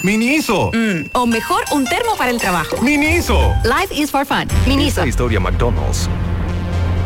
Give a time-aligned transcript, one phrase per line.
[0.00, 0.06] casa.
[0.06, 0.70] ¡Miniso!
[0.72, 2.80] Mm, o mejor, un termo para el trabajo.
[2.82, 3.54] ¡Miniso!
[3.64, 4.48] Life is for fun.
[4.66, 5.00] Miniso.
[5.00, 6.08] Esta historia McDonald's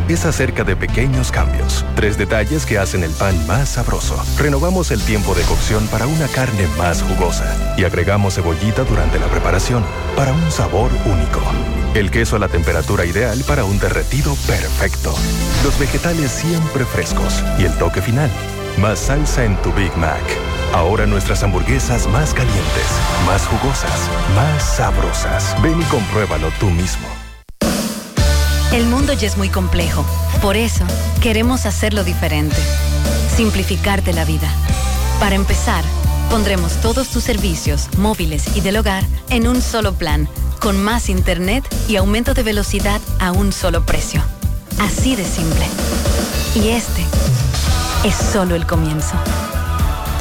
[0.07, 4.21] es acerca de pequeños cambios, tres detalles que hacen el pan más sabroso.
[4.37, 9.27] Renovamos el tiempo de cocción para una carne más jugosa y agregamos cebollita durante la
[9.27, 9.83] preparación
[10.15, 11.41] para un sabor único.
[11.95, 15.13] El queso a la temperatura ideal para un derretido perfecto.
[15.63, 18.29] Los vegetales siempre frescos y el toque final.
[18.77, 20.21] Más salsa en tu Big Mac.
[20.75, 22.85] Ahora nuestras hamburguesas más calientes,
[23.25, 25.55] más jugosas, más sabrosas.
[25.61, 27.07] Ven y compruébalo tú mismo.
[28.73, 30.05] El mundo ya es muy complejo.
[30.41, 30.83] Por eso,
[31.21, 32.57] queremos hacerlo diferente.
[33.37, 34.49] Simplificarte la vida.
[35.21, 35.81] Para empezar,
[36.29, 40.27] pondremos todos tus servicios, móviles y del hogar, en un solo plan,
[40.59, 44.21] con más internet y aumento de velocidad a un solo precio.
[44.81, 45.67] Así de simple.
[46.53, 47.05] Y este
[48.03, 49.15] es solo el comienzo.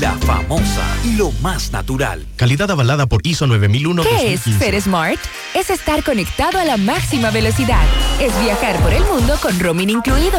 [0.00, 0.82] La famosa,
[1.16, 2.26] lo más natural.
[2.36, 4.02] Calidad avalada por ISO 9001.
[4.02, 5.20] ¿Qué es Ser Smart?
[5.54, 7.84] Es estar conectado a la máxima velocidad.
[8.20, 10.38] Es viajar por el mundo con roaming incluido.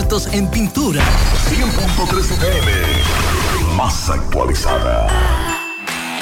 [0.33, 1.03] en pintura.
[1.47, 3.75] 100.3 FM.
[3.75, 5.50] Más actualizada.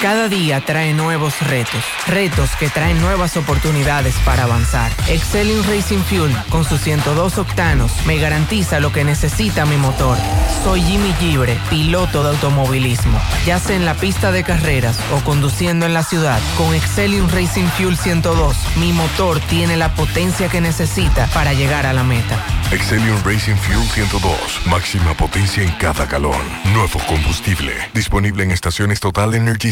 [0.01, 4.93] Cada día trae nuevos retos, retos que traen nuevas oportunidades para avanzar.
[5.09, 10.17] Excellium Racing Fuel, con sus 102 octanos, me garantiza lo que necesita mi motor.
[10.63, 13.19] Soy Jimmy Gibre, piloto de automovilismo.
[13.45, 17.67] Ya sea en la pista de carreras o conduciendo en la ciudad, con Excellium Racing
[17.77, 22.41] Fuel 102, mi motor tiene la potencia que necesita para llegar a la meta.
[22.71, 24.67] Excellium Racing Fuel 102.
[24.67, 26.39] Máxima potencia en cada galón.
[26.71, 27.73] Nuevo combustible.
[27.95, 29.71] Disponible en estaciones Total Energy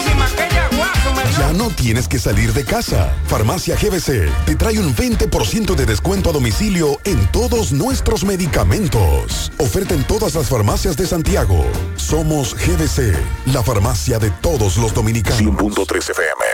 [1.37, 3.13] Ya no tienes que salir de casa.
[3.25, 9.51] Farmacia GBC te trae un 20% de descuento a domicilio en todos nuestros medicamentos.
[9.57, 11.65] Oferta en todas las farmacias de Santiago.
[11.95, 13.15] Somos GBC,
[13.53, 15.41] la farmacia de todos los dominicanos.
[15.41, 16.45] 100.3 FM.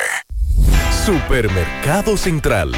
[1.05, 2.71] Supermercado Central.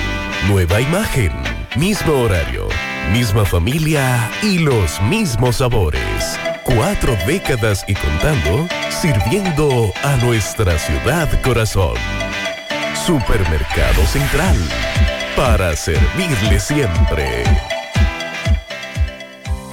[0.47, 1.31] Nueva imagen.
[1.75, 2.67] Mismo horario.
[3.11, 6.39] Misma familia y los mismos sabores.
[6.75, 11.95] Cuatro décadas y contando, sirviendo a nuestra ciudad corazón.
[12.93, 14.55] Supermercado Central.
[15.35, 17.43] Para servirle siempre.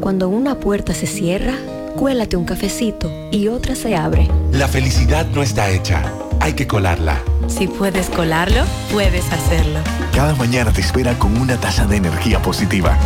[0.00, 1.54] Cuando una puerta se cierra,
[1.96, 4.28] cuélate un cafecito y otra se abre.
[4.52, 7.20] La felicidad no está hecha, hay que colarla.
[7.48, 9.80] Si puedes colarlo, puedes hacerlo.
[10.14, 12.96] Cada mañana te espera con una taza de energía positiva.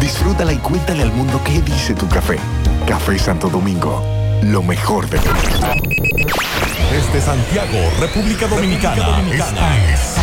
[0.00, 2.38] Disfrútala y cuéntale al mundo qué dice tu café.
[2.86, 4.02] Café Santo Domingo,
[4.42, 5.28] lo mejor de tu
[6.90, 10.19] Desde Santiago, República Dominicana, esta es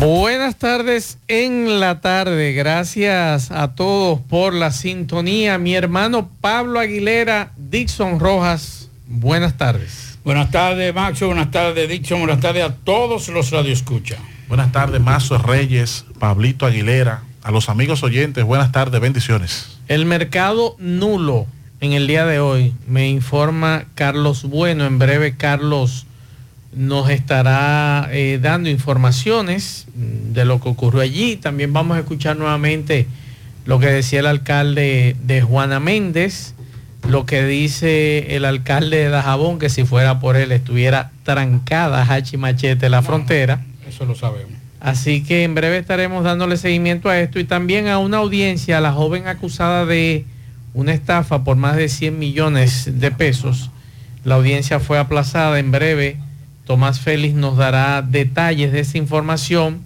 [0.00, 2.52] Buenas tardes en la tarde.
[2.52, 5.58] Gracias a todos por la sintonía.
[5.58, 8.90] Mi hermano Pablo Aguilera, Dixon Rojas.
[9.08, 10.16] Buenas tardes.
[10.22, 11.26] Buenas tardes, Maxo.
[11.26, 12.20] Buenas tardes, Dixon.
[12.20, 14.20] Buenas tardes a todos los radioescuchas.
[14.46, 18.44] Buenas tardes, Mazo Reyes, Pablito Aguilera, a los amigos oyentes.
[18.44, 19.78] Buenas tardes, bendiciones.
[19.88, 21.46] El mercado nulo
[21.80, 24.86] en el día de hoy, me informa Carlos Bueno.
[24.86, 26.06] En breve, Carlos
[26.78, 31.36] nos estará eh, dando informaciones de lo que ocurrió allí.
[31.36, 33.08] También vamos a escuchar nuevamente
[33.64, 36.54] lo que decía el alcalde de Juana Méndez,
[37.08, 42.36] lo que dice el alcalde de Dajabón, que si fuera por él estuviera trancada Hachi
[42.36, 43.60] Machete la frontera.
[43.88, 44.52] Eso lo sabemos.
[44.78, 48.80] Así que en breve estaremos dándole seguimiento a esto y también a una audiencia a
[48.80, 50.26] la joven acusada de
[50.74, 53.70] una estafa por más de 100 millones de pesos.
[54.22, 56.18] La audiencia fue aplazada en breve
[56.68, 59.80] Tomás Félix nos dará detalles de esa información.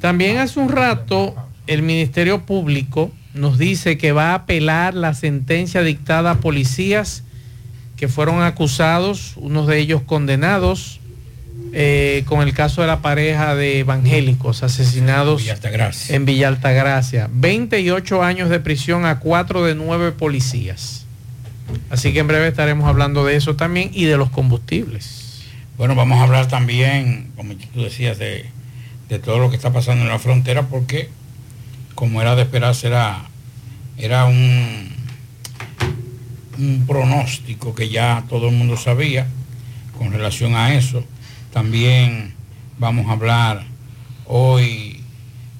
[0.00, 1.36] También hace un rato
[1.68, 7.22] el Ministerio Público nos dice que va a apelar la sentencia dictada a policías
[7.96, 10.98] que fueron acusados, unos de ellos condenados,
[11.72, 15.40] eh, con el caso de la pareja de evangélicos asesinados
[16.10, 17.30] en Villa Altagracia.
[17.32, 21.06] 28 años de prisión a cuatro de nueve policías.
[21.90, 25.21] Así que en breve estaremos hablando de eso también y de los combustibles.
[25.78, 28.44] Bueno, vamos a hablar también, como tú decías, de,
[29.24, 31.08] todo lo que está pasando en la frontera, porque
[31.94, 33.22] como era de esperarse, era,
[33.96, 34.90] era un,
[36.58, 39.26] un pronóstico que ya todo el mundo sabía
[39.96, 41.04] con relación a eso.
[41.54, 42.34] También
[42.78, 43.64] vamos a hablar
[44.26, 45.00] hoy,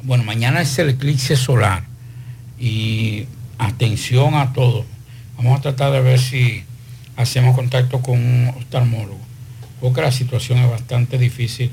[0.03, 1.85] bueno, mañana es el eclipse solar
[2.59, 3.27] y
[3.59, 4.85] atención a todo.
[5.39, 6.65] Vamos a tratar de ver si
[7.17, 9.22] hacemos contacto con un oftalmólogo
[9.83, 11.73] porque la situación es bastante difícil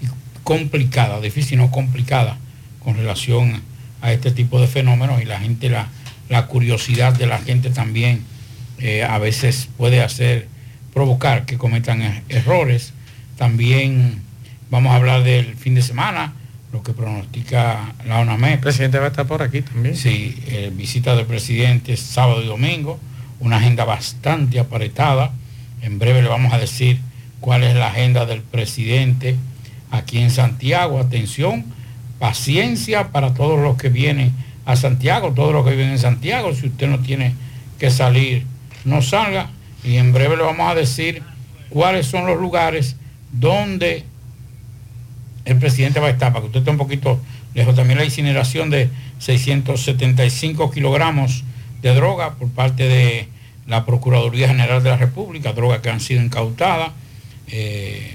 [0.00, 0.06] y
[0.44, 2.38] complicada, difícil no complicada
[2.78, 3.60] con relación
[4.00, 5.88] a este tipo de fenómenos y la gente, la,
[6.28, 8.22] la curiosidad de la gente también
[8.78, 10.46] eh, a veces puede hacer,
[10.94, 12.92] provocar que cometan er-, errores.
[13.36, 14.22] También
[14.70, 16.34] vamos a hablar del fin de semana,
[16.72, 18.52] lo que pronostica la ONAME.
[18.54, 19.96] El presidente va a estar por aquí también.
[19.96, 23.00] Sí, eh, visita del presidente sábado y domingo,
[23.40, 25.32] una agenda bastante apretada.
[25.82, 27.00] En breve le vamos a decir
[27.40, 29.36] cuál es la agenda del presidente
[29.90, 30.98] aquí en Santiago.
[30.98, 31.64] Atención,
[32.18, 34.32] paciencia para todos los que vienen
[34.64, 36.54] a Santiago, todos los que viven en Santiago.
[36.54, 37.34] Si usted no tiene
[37.78, 38.44] que salir,
[38.84, 39.50] no salga.
[39.84, 41.22] Y en breve le vamos a decir
[41.70, 42.96] cuáles son los lugares
[43.32, 44.04] donde
[45.44, 47.20] el presidente va a estar, para que usted esté un poquito
[47.54, 47.74] lejos.
[47.74, 51.44] También la incineración de 675 kilogramos
[51.80, 53.28] de droga por parte de
[53.66, 56.90] la Procuraduría General de la República, drogas que han sido incautadas
[57.50, 58.14] eh,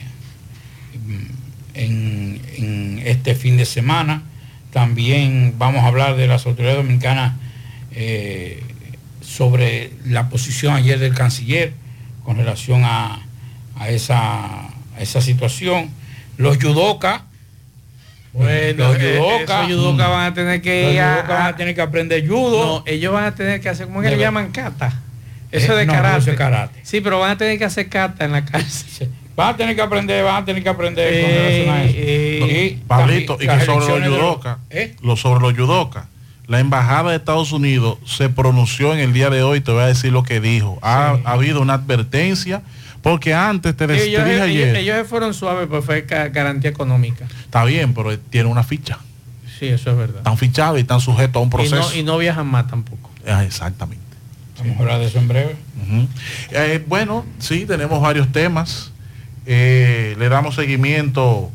[1.73, 4.23] en, este fin de semana.
[4.71, 7.33] También vamos a hablar de las autoridades dominicanas
[7.91, 8.63] eh,
[9.21, 11.73] sobre la posición ayer del canciller
[12.23, 13.19] con relación a,
[13.87, 15.89] esa, esa, situación.
[16.37, 17.25] Los yudoka,
[18.31, 18.97] bueno, los
[19.69, 22.83] yudoka, van a tener que van a tener que aprender judo.
[22.87, 24.51] ellos van a tener que hacer, ¿cómo que le llaman?
[24.51, 25.01] Kata.
[25.51, 26.17] Eso de no, karate.
[26.17, 26.79] eso es karate.
[26.81, 29.09] Sí, pero van a tener que hacer kata en la cárcel.
[29.35, 31.93] Van a tener que aprender, van a tener que aprender con relación a eso.
[31.97, 34.95] eh, Y Pablito, y que sobre los yudoka, ¿Eh?
[35.01, 36.07] lo- sobre los yudoka,
[36.45, 39.87] la embajada de Estados Unidos se pronunció en el día de hoy, te voy a
[39.87, 40.77] decir lo que dijo.
[40.83, 42.61] Ha, ha habido una advertencia,
[43.01, 47.25] porque antes te, dije ellos- ayer, ellos fueron suaves, pues fue garantía económica.
[47.43, 48.99] está bien, pero tiene una ficha.
[49.59, 50.17] Sí, eso es verdad.
[50.17, 51.75] Están fichados y están sujetos a un Y proceso.
[51.77, 53.09] no, y no viajan más tampoco.
[53.27, 54.03] Ah, exactamente.
[54.59, 55.55] Vamos a hablar de eso en breve.
[56.51, 58.91] Eh, bueno, sí, tenemos varios temas.
[59.45, 61.51] Eh, le damos seguimiento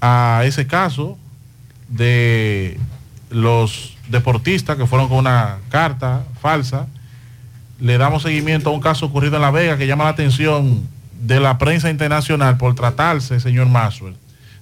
[0.00, 1.18] a ese caso
[1.88, 2.78] de
[3.30, 6.86] los deportistas que fueron con una carta falsa.
[7.80, 10.88] Le damos seguimiento a un caso ocurrido en La Vega que llama la atención
[11.20, 14.16] de la prensa internacional por tratarse, señor Maxwell,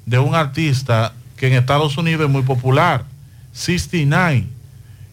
[0.05, 3.05] de un artista que en Estados Unidos es muy popular,
[3.53, 4.47] 69.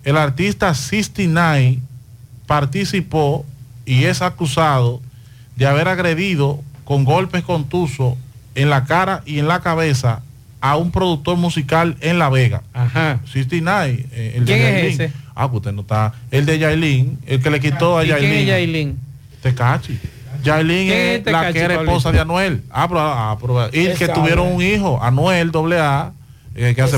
[0.03, 1.79] El artista 69
[2.48, 3.46] participó
[3.86, 5.01] y es acusado
[5.55, 8.16] de haber agredido con golpes contusos
[8.56, 10.22] en la cara y en la cabeza
[10.62, 12.62] a un productor musical en La Vega.
[12.74, 13.20] Ajá.
[13.32, 14.06] 69.
[14.12, 15.02] eh, el de ¿Quién es Yailin.
[15.02, 15.13] ese?
[15.36, 16.13] Ah, pues usted no está.
[16.32, 18.40] El de Yailin, el que le quitó a ¿Y quién Yailin.
[18.40, 19.00] es Yailin?
[19.42, 20.00] Tecachi.
[20.44, 22.63] Yailin ¿Quién es es la que era esposa de Anuel.
[22.70, 26.12] Ah, pero, ah, pero- y que tuvieron un hijo, Anuel AA,
[26.56, 26.98] que hace.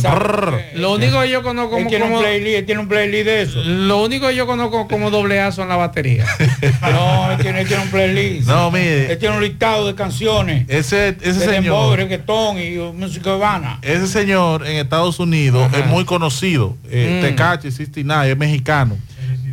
[0.76, 3.64] Lo único que yo conozco como, tiene, como- un playlist, tiene un playlist de eso.
[3.64, 6.26] lo único que yo conozco como doble A son la batería.
[6.82, 8.48] No, él tiene, él tiene un playlist.
[8.48, 9.12] No, mire.
[9.12, 10.66] Él tiene un listado de canciones.
[10.68, 11.98] Ese, ese de señor.
[11.98, 13.80] reggaetón y música urbana.
[13.82, 15.80] Ese señor en Estados Unidos Ajá.
[15.80, 16.76] es muy conocido.
[16.90, 17.26] Eh, Mm.
[17.26, 18.98] Tecachi 69 es mexicano.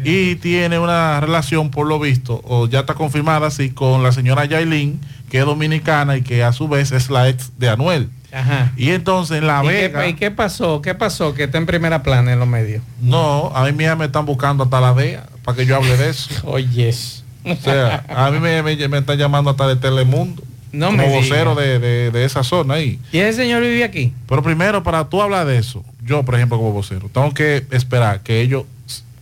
[0.05, 4.45] Y tiene una relación, por lo visto, o ya está confirmada así, con la señora
[4.47, 5.01] Yailin,
[5.33, 8.11] que es dominicana y que a su vez es la ex de Anuel.
[8.31, 8.71] Ajá.
[8.77, 10.83] Y entonces en La ¿Y qué, y qué pasó?
[10.83, 11.33] ¿Qué pasó?
[11.33, 12.83] Que está en primera plana en los medios.
[13.01, 16.11] No, a mí mira, me están buscando hasta la DEA para que yo hable de
[16.11, 16.29] eso.
[16.47, 17.25] Oyes.
[17.47, 20.43] O sea, a mí me, me- me están llamando hasta de Telemundo.
[20.71, 22.99] No como me vocero de, de- de esa zona ahí.
[23.11, 24.13] ¿Y ese señor vive aquí?
[24.29, 28.21] Pero primero, para tú hablar de eso, yo, por ejemplo, como vocero, tengo que esperar
[28.21, 28.65] que ellos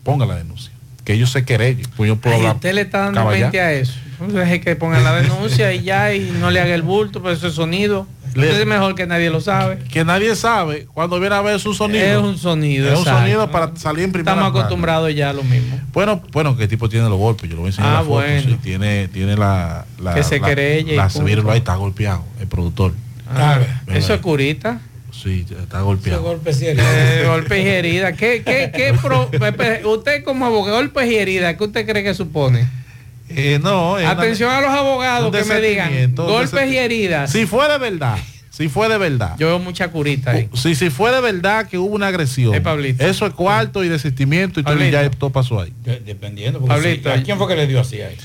[0.03, 0.73] pongan la denuncia.
[1.11, 1.85] Que ellos se querellen.
[1.97, 2.55] Pues yo puedo Ay, hablar.
[2.57, 3.47] usted le está dando caballá.
[3.47, 3.95] mente a eso.
[4.21, 7.35] Entonces es que pongan la denuncia y ya y no le haga el bulto, pero
[7.35, 8.07] ese sonido.
[8.29, 9.79] Entonces es mejor que nadie lo sabe.
[9.91, 12.05] Que nadie sabe cuando viene a ver su sonido.
[12.07, 12.87] Es un sonido.
[12.87, 13.21] Es un exacto.
[13.23, 15.81] sonido para salir en primera Estamos acostumbrados ya a lo mismo.
[15.93, 18.01] Bueno, bueno, que el tipo tiene los golpes, yo lo voy a enseñar Ah, la
[18.03, 18.41] foto, bueno.
[18.43, 22.25] sí, tiene, tiene la, la Que se la- querelle y la- míralo ahí, está golpeado,
[22.41, 22.93] el productor.
[23.29, 24.81] Ah, Mira, eso es curita.
[25.23, 26.23] Sí, está golpeado.
[26.23, 28.17] golpes y Eh, golpes y heridas.
[28.17, 29.29] ¿Qué, qué, qué pro-
[29.93, 32.67] usted como abogado, golpes y heridas, ¿qué usted cree que supone?
[33.29, 37.31] Eh, no, una- Atención a los abogados que me digan golpes y heridas.
[37.31, 38.17] Si fue de verdad,
[38.51, 39.37] si fue de verdad.
[39.39, 40.49] Yo veo mucha curita ahí.
[40.55, 43.07] Si, si fue de verdad que hubo una agresión, Eh, Pablito.
[43.07, 45.73] eso es cuarto y desistimiento y todo, ya todo pasó ahí.
[45.85, 46.59] De- dependiendo.
[46.61, 48.17] Porque Pablito, sí, ¿A quién fue que le dio así ahí?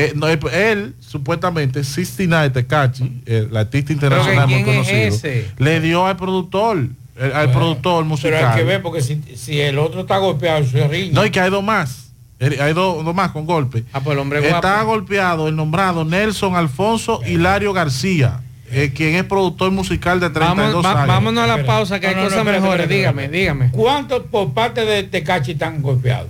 [0.00, 4.86] Eh, no, él, supuestamente, 69 Tecachi, el artista internacional muy ¿quién es
[5.20, 8.32] conocido, le dio al productor, el- al Bueno, productor musical.
[8.32, 11.12] Pero hay que ver porque si, si el otro está golpeado, se riñe.
[11.12, 12.04] No, y que hay dos más.
[12.40, 13.82] Hay dos, dos más con golpe.
[13.92, 14.86] Ah, pues el hombre Está guapo.
[14.90, 18.40] golpeado el nombrado Nelson Alfonso Hilario García,
[18.70, 21.08] eh, quien es productor musical de 32 Vamos, va- años.
[21.08, 22.64] vámonos a la pausa que hay No, no, no, cosas mejores.
[22.84, 23.70] espérate, dígame, dígame.
[23.72, 26.28] ¿Cuántos por parte de Tecachi están golpeados?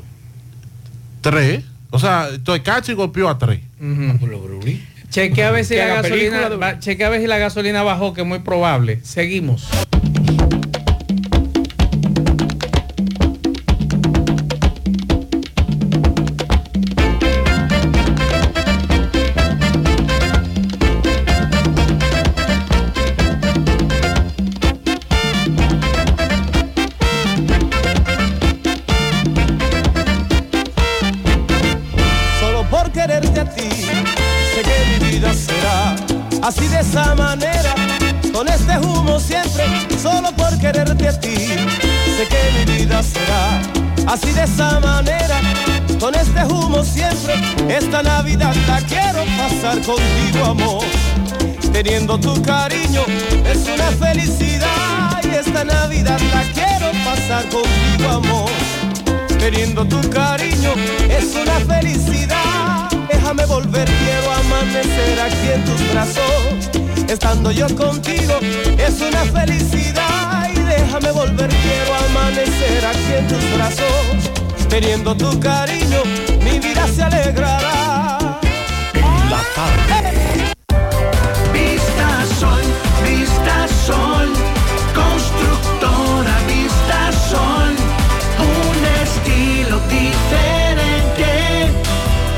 [1.21, 1.65] Tres.
[1.91, 3.61] O sea, Tecachi golpeó a tres.
[3.81, 4.19] Ujú.
[4.19, 4.85] Por los Brulí.
[5.11, 7.27] Chequea a ver si Que la la gasolina, película de- va- chequea a ver si
[7.27, 9.01] la gasolina bajó, que es muy probable.
[9.03, 9.67] Seguimos.
[41.07, 43.61] A ti, sé que mi vida será
[44.07, 45.41] así de esa manera,
[46.01, 47.35] con este humo siempre,
[47.69, 50.85] esta Navidad la quiero pasar contigo amor,
[51.73, 53.03] teniendo tu cariño
[53.47, 58.49] es una felicidad y esta Navidad la quiero pasar contigo amor
[59.39, 60.73] teniendo tu cariño
[61.09, 62.91] es una felicidad.
[63.09, 67.09] Déjame volver, quiero amanecer aquí en tus brazos.
[67.09, 68.35] Estando yo contigo
[68.77, 70.18] es una felicidad
[70.81, 74.31] déjame volver, quiero amanecer aquí en tus brazos.
[74.69, 76.03] Teniendo tu cariño,
[76.45, 78.39] mi vida se alegrará.
[79.33, 80.53] La tarde.
[81.53, 82.09] Vista
[82.41, 82.63] sol,
[83.05, 83.57] vista
[83.87, 84.29] sol,
[84.95, 87.01] constructora, vista
[87.33, 87.73] sol,
[88.57, 91.31] un estilo diferente,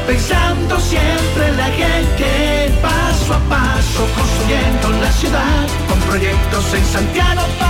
[0.06, 7.70] pensando siempre en la gente, paso a paso construyendo la ciudad, con proyectos en Santiago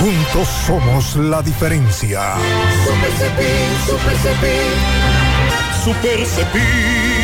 [0.00, 2.34] Juntos somos la diferencia.
[2.84, 4.74] Super Cepín, Super Cepín.
[5.84, 7.23] Super Cepín.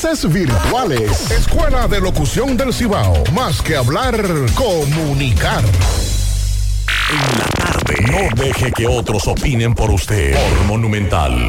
[0.01, 1.29] virtuales.
[1.29, 3.23] Escuela de Locución del Cibao.
[3.33, 4.19] Más que hablar,
[4.55, 5.63] comunicar.
[5.63, 7.95] En la tarde.
[8.09, 10.33] No deje que otros opinen por usted.
[10.33, 11.47] Por Monumental.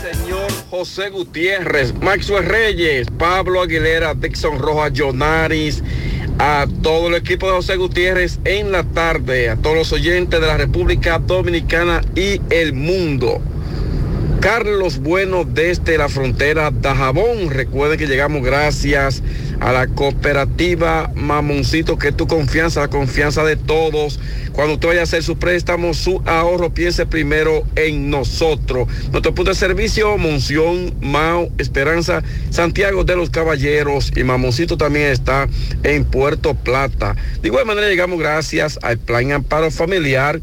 [0.00, 5.82] Señor José Gutiérrez, Maxwell Reyes, Pablo Aguilera, Dixon Rojas, Jonaris,
[6.38, 10.46] a todo el equipo de José Gutiérrez en la tarde, a todos los oyentes de
[10.46, 13.42] la República Dominicana y el mundo.
[14.42, 17.48] Carlos Bueno desde la frontera Dajabón.
[17.48, 19.22] Recuerden que llegamos gracias
[19.60, 24.18] a la cooperativa Mamoncito, que es tu confianza, la confianza de todos.
[24.50, 28.88] Cuando usted vaya a hacer su préstamo, su ahorro, piense primero en nosotros.
[29.12, 35.46] Nuestro punto de servicio, Monción, Mao, Esperanza, Santiago de los Caballeros y Mamoncito también está
[35.84, 37.14] en Puerto Plata.
[37.40, 40.40] De igual manera llegamos gracias al Plan Amparo Familiar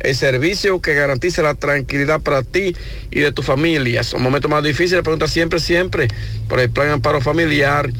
[0.00, 2.74] el servicio que garantiza la tranquilidad para ti
[3.10, 4.02] y de tu familia.
[4.02, 6.08] Son momentos más difíciles, pregunta siempre, siempre
[6.48, 7.90] por el plan amparo familiar.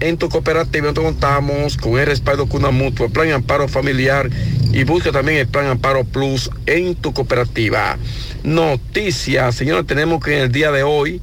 [0.00, 4.30] En tu cooperativa nosotros contamos con el respaldo Cuna Mutua, el plan amparo familiar
[4.72, 7.98] y busca también el plan amparo plus en tu cooperativa.
[8.42, 11.20] Noticias, señores, tenemos que en el día de hoy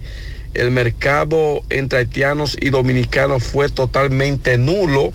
[0.54, 5.12] el mercado entre haitianos y dominicanos fue totalmente nulo.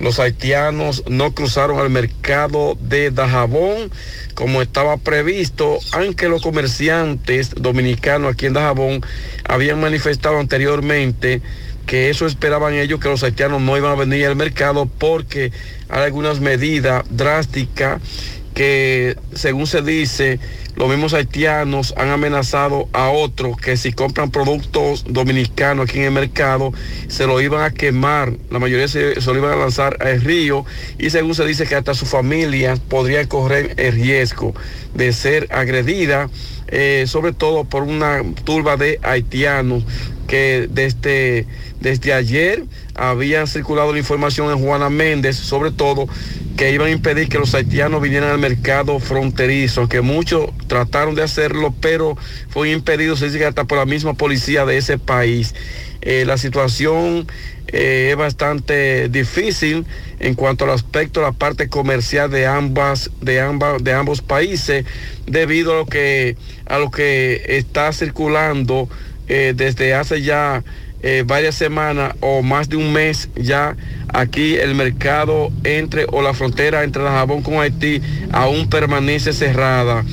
[0.00, 3.90] Los haitianos no cruzaron al mercado de Dajabón
[4.34, 9.00] como estaba previsto, aunque los comerciantes dominicanos aquí en Dajabón
[9.44, 11.40] habían manifestado anteriormente
[11.86, 15.52] que eso esperaban ellos, que los haitianos no iban a venir al mercado porque
[15.88, 18.02] hay algunas medidas drásticas
[18.56, 20.40] que, según se dice,
[20.76, 26.12] los mismos haitianos han amenazado a otros que si compran productos dominicanos aquí en el
[26.12, 26.72] mercado,
[27.08, 30.64] se lo iban a quemar, la mayoría se, lo iban a lanzar al río
[30.98, 34.54] y según se dice que hasta su familia podría correr el riesgo
[34.94, 36.30] de ser agredida,
[36.68, 39.84] eh, sobre todo por una turba de haitianos
[40.26, 41.46] que desde,
[41.80, 42.64] desde ayer
[42.96, 46.06] habían circulado la información en Juana Méndez, sobre todo
[46.56, 51.22] que iban a impedir que los haitianos vinieran al mercado fronterizo, que muchos trataron de
[51.22, 52.16] hacerlo, pero
[52.48, 55.54] fue impedido, se dice hasta por la misma policía de ese país.
[56.00, 57.26] Eh, la situación
[57.68, 59.84] eh, es bastante difícil
[60.20, 64.86] en cuanto al aspecto de la parte comercial de ambas, de ambas, de ambos países,
[65.26, 68.88] debido a lo que, a lo que está circulando
[69.28, 70.62] eh, desde hace ya
[71.02, 73.76] eh, varias semanas o más de un mes ya
[74.08, 78.00] aquí el mercado entre o la frontera entre la Jabón con Haití
[78.32, 80.04] aún permanece cerrada.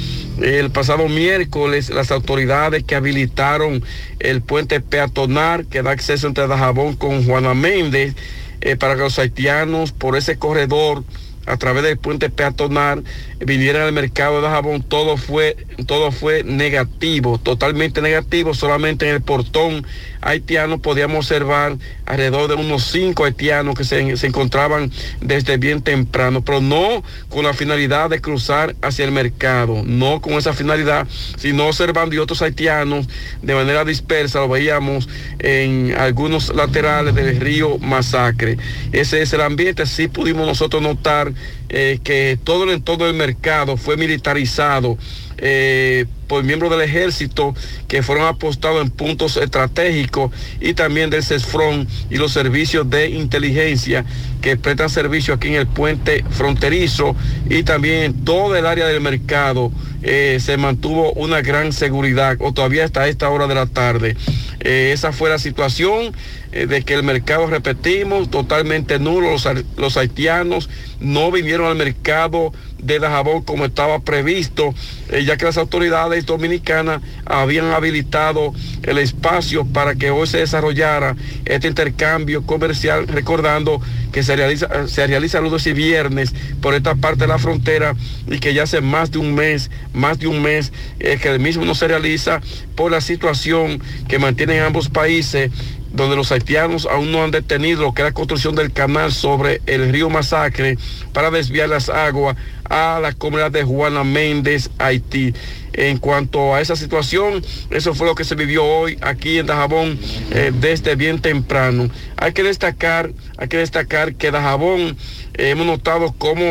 [0.41, 3.84] El pasado miércoles las autoridades que habilitaron
[4.19, 8.15] el puente peatonal que da acceso entre Dajabón con Juana Méndez
[8.62, 11.04] eh, para que los haitianos por ese corredor
[11.46, 13.04] a través del puente peatonal
[13.39, 19.22] vinieran al mercado de Dajabón, todo fue, todo fue negativo, totalmente negativo, solamente en el
[19.22, 19.86] portón
[20.23, 26.43] haitiano podíamos observar alrededor de unos cinco haitianos que se, se, encontraban desde bien temprano,
[26.43, 31.07] pero no con la finalidad de cruzar hacia el mercado, no con esa finalidad,
[31.38, 33.07] sino observando y otros haitianos
[33.41, 35.07] de manera dispersa, lo veíamos
[35.39, 38.57] en algunos laterales del río Masacre.
[38.91, 41.33] Ese es el ambiente, sí pudimos nosotros notar
[41.69, 44.97] eh, que todo el entorno del mercado fue militarizado.
[45.38, 47.54] Eh, por miembros del ejército
[47.88, 54.06] que fueron apostados en puntos estratégicos y también del CESFRON y los servicios de inteligencia
[54.41, 57.15] que prestan servicio aquí en el puente fronterizo
[57.50, 62.54] y también en todo el área del mercado eh, se mantuvo una gran seguridad o
[62.54, 64.15] todavía hasta esta hora de la tarde.
[64.60, 66.13] Eh, esa fue la situación
[66.52, 69.32] de que el mercado, repetimos, totalmente nulo.
[69.32, 70.69] Los, los haitianos
[71.00, 74.74] no vinieron al mercado de Dajabón como estaba previsto,
[75.10, 81.15] eh, ya que las autoridades dominicanas habían habilitado el espacio para que hoy se desarrollara
[81.46, 87.22] este intercambio comercial, recordando que se realiza, se realiza lunes y viernes por esta parte
[87.22, 87.96] de la frontera
[88.28, 91.39] y que ya hace más de un mes, más de un mes eh, que el
[91.39, 92.41] mismo no se realiza
[92.76, 95.52] por la situación que mantienen ambos países
[95.93, 99.62] donde los haitianos aún no han detenido lo que es la construcción del canal sobre
[99.67, 100.77] el río Masacre
[101.13, 102.36] para desviar las aguas
[102.69, 105.34] a la comunidad de Juana Méndez, Haití.
[105.73, 109.99] En cuanto a esa situación, eso fue lo que se vivió hoy aquí en Dajabón
[110.32, 111.89] eh, desde bien temprano.
[112.17, 114.95] Hay que destacar, hay que destacar que Dajabón
[115.36, 116.43] hemos notado cómo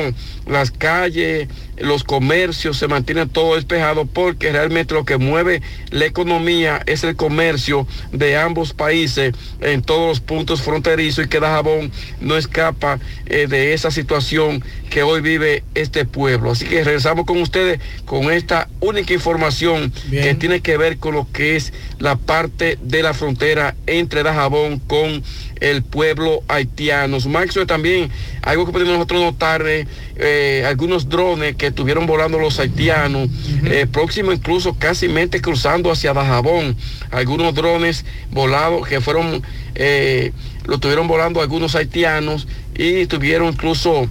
[0.47, 6.83] las calles, los comercios se mantienen todo despejado porque realmente lo que mueve la economía
[6.87, 11.91] es el comercio de ambos países en todos los puntos fronterizos y que Dajabón
[12.21, 16.51] no escapa eh, de esa situación que hoy vive este pueblo.
[16.51, 20.25] Así que regresamos con ustedes con esta única información Bien.
[20.25, 24.79] que tiene que ver con lo que es la parte de la frontera entre Dajabón
[24.81, 25.23] con
[25.63, 27.19] el pueblo haitiano.
[27.29, 28.11] Maxwell también,
[28.43, 33.73] algo que podemos nosotros notar, eh, algunos drones que estuvieron volando los haitianos, uh -huh.
[33.73, 36.77] eh, próximo incluso casi mente cruzando hacia Dajabón,
[37.11, 39.43] algunos drones volados que fueron,
[39.75, 40.33] eh,
[40.67, 44.09] lo estuvieron volando algunos haitianos y tuvieron incluso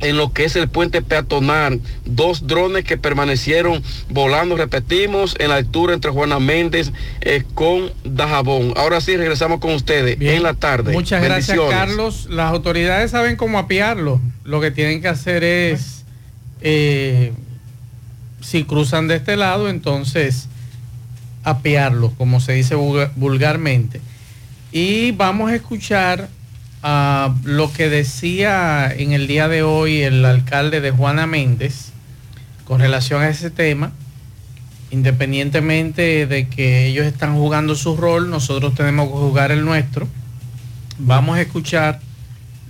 [0.00, 5.56] en lo que es el puente peatonal, dos drones que permanecieron volando, repetimos, en la
[5.56, 8.74] altura entre Juana Méndez eh, con Dajabón.
[8.76, 10.36] Ahora sí, regresamos con ustedes Bien.
[10.36, 10.92] en la tarde.
[10.92, 12.26] Muchas gracias, Carlos.
[12.30, 14.20] Las autoridades saben cómo apiarlo.
[14.44, 16.04] Lo que tienen que hacer es,
[16.60, 17.32] eh,
[18.40, 20.48] si cruzan de este lado, entonces
[21.44, 24.00] apiarlo, como se dice vulgarmente.
[24.70, 26.28] Y vamos a escuchar
[26.82, 31.90] Uh, lo que decía en el día de hoy el alcalde de Juana Méndez
[32.64, 33.90] con relación a ese tema,
[34.92, 40.06] independientemente de que ellos están jugando su rol, nosotros tenemos que jugar el nuestro.
[40.98, 42.00] Vamos a escuchar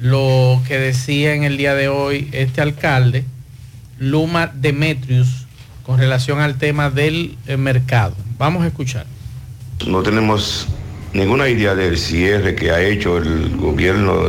[0.00, 3.24] lo que decía en el día de hoy este alcalde,
[3.98, 5.46] Luma Demetrius,
[5.82, 8.14] con relación al tema del eh, mercado.
[8.38, 9.04] Vamos a escuchar.
[9.86, 10.66] No tenemos
[11.12, 14.24] ninguna idea del cierre que ha hecho el gobierno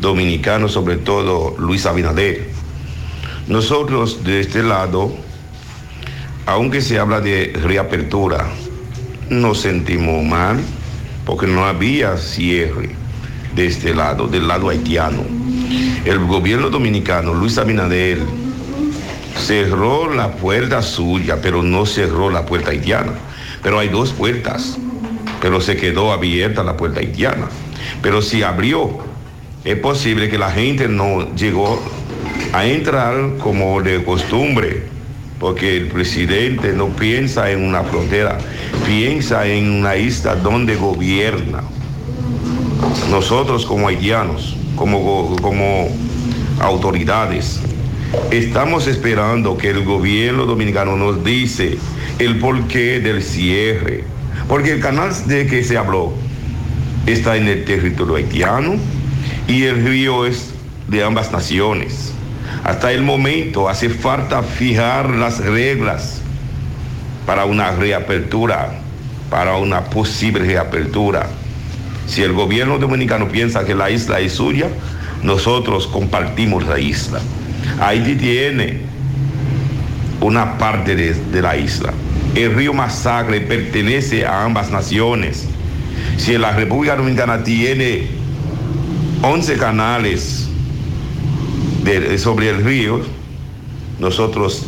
[0.00, 2.48] dominicanos, sobre todo Luis Abinader.
[3.46, 5.12] Nosotros de este lado,
[6.46, 8.46] aunque se habla de reapertura,
[9.30, 10.60] nos sentimos mal
[11.24, 12.90] porque no había cierre
[13.54, 15.24] de este lado, del lado haitiano.
[16.04, 18.18] El gobierno dominicano, Luis Abinader,
[19.38, 23.12] cerró la puerta suya, pero no cerró la puerta haitiana.
[23.62, 24.78] Pero hay dos puertas,
[25.42, 27.48] pero se quedó abierta la puerta haitiana.
[28.00, 28.98] Pero si abrió,
[29.64, 31.82] es posible que la gente no llegó
[32.52, 34.84] a entrar como de costumbre,
[35.40, 38.38] porque el presidente no piensa en una frontera,
[38.86, 41.64] piensa en una isla donde gobierna.
[43.10, 45.88] Nosotros como haitianos, como, como
[46.60, 47.58] autoridades,
[48.30, 51.78] estamos esperando que el gobierno dominicano nos dice
[52.20, 54.11] el porqué del cierre,
[54.48, 56.12] porque el canal de que se habló
[57.06, 58.76] está en el territorio haitiano
[59.48, 60.52] y el río es
[60.88, 62.12] de ambas naciones.
[62.64, 66.20] Hasta el momento hace falta fijar las reglas
[67.26, 68.78] para una reapertura,
[69.30, 71.26] para una posible reapertura.
[72.06, 74.68] Si el gobierno dominicano piensa que la isla es suya,
[75.22, 77.20] nosotros compartimos la isla.
[77.80, 78.80] Haití tiene
[80.20, 81.92] una parte de, de la isla.
[82.34, 85.46] El río Masacre pertenece a ambas naciones.
[86.16, 88.06] Si la República Dominicana tiene
[89.22, 90.48] 11 canales
[92.16, 93.00] sobre el río,
[93.98, 94.64] nosotros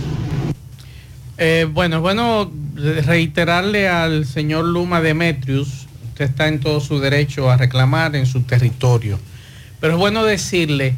[1.37, 7.57] Eh, bueno, bueno reiterarle al señor Luma Demetrius, usted está en todo su derecho a
[7.57, 9.19] reclamar en su territorio,
[9.81, 10.95] pero es bueno decirle,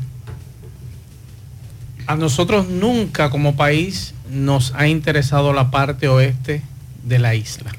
[2.06, 6.62] a nosotros nunca como país nos ha interesado la parte oeste
[7.04, 7.72] de la isla.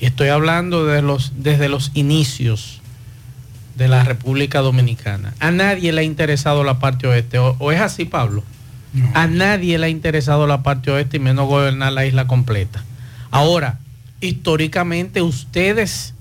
[0.00, 2.80] Y estoy hablando de los, desde los inicios
[3.76, 5.34] de la República Dominicana.
[5.40, 7.38] A nadie le ha interesado la parte oeste.
[7.38, 8.42] ¿O, o es así, Pablo?
[9.14, 12.82] A nadie le ha interesado la parte oeste y menos gobernar la isla completa.
[13.30, 13.78] Ahora,
[14.20, 16.14] históricamente ustedes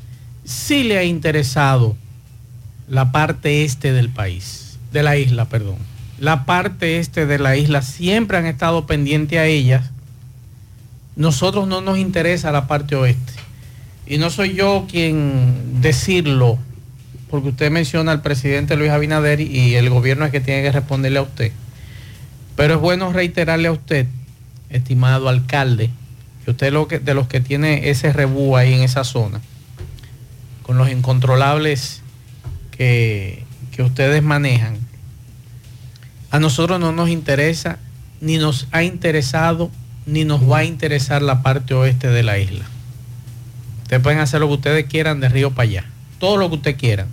[0.43, 1.95] sí le ha interesado
[2.89, 5.77] la parte este del país, de la isla, perdón.
[6.19, 9.91] La parte este de la isla siempre han estado pendientes a ellas.
[11.15, 13.33] Nosotros no nos interesa la parte oeste.
[14.07, 16.57] Y no soy yo quien decirlo,
[17.29, 21.19] porque usted menciona al presidente Luis Abinader y el gobierno es que tiene que responderle
[21.19, 21.51] a usted.
[22.55, 24.07] Pero es bueno reiterarle a usted,
[24.69, 25.89] estimado alcalde,
[26.43, 29.41] que usted lo que, de los que tiene ese rebú ahí en esa zona,
[30.61, 32.01] con los incontrolables
[32.71, 33.43] que,
[33.75, 34.77] que ustedes manejan,
[36.35, 37.79] a nosotros no nos interesa,
[38.19, 39.71] ni nos ha interesado,
[40.05, 42.65] ni nos va a interesar la parte oeste de la isla.
[43.83, 45.85] Ustedes pueden hacer lo que ustedes quieran de río para allá,
[46.19, 47.07] todo lo que ustedes quieran.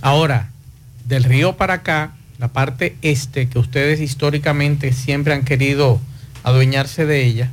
[0.00, 0.50] Ahora,
[1.06, 5.98] del río para acá, la parte este, que ustedes históricamente siempre han querido
[6.44, 7.50] adueñarse de ella,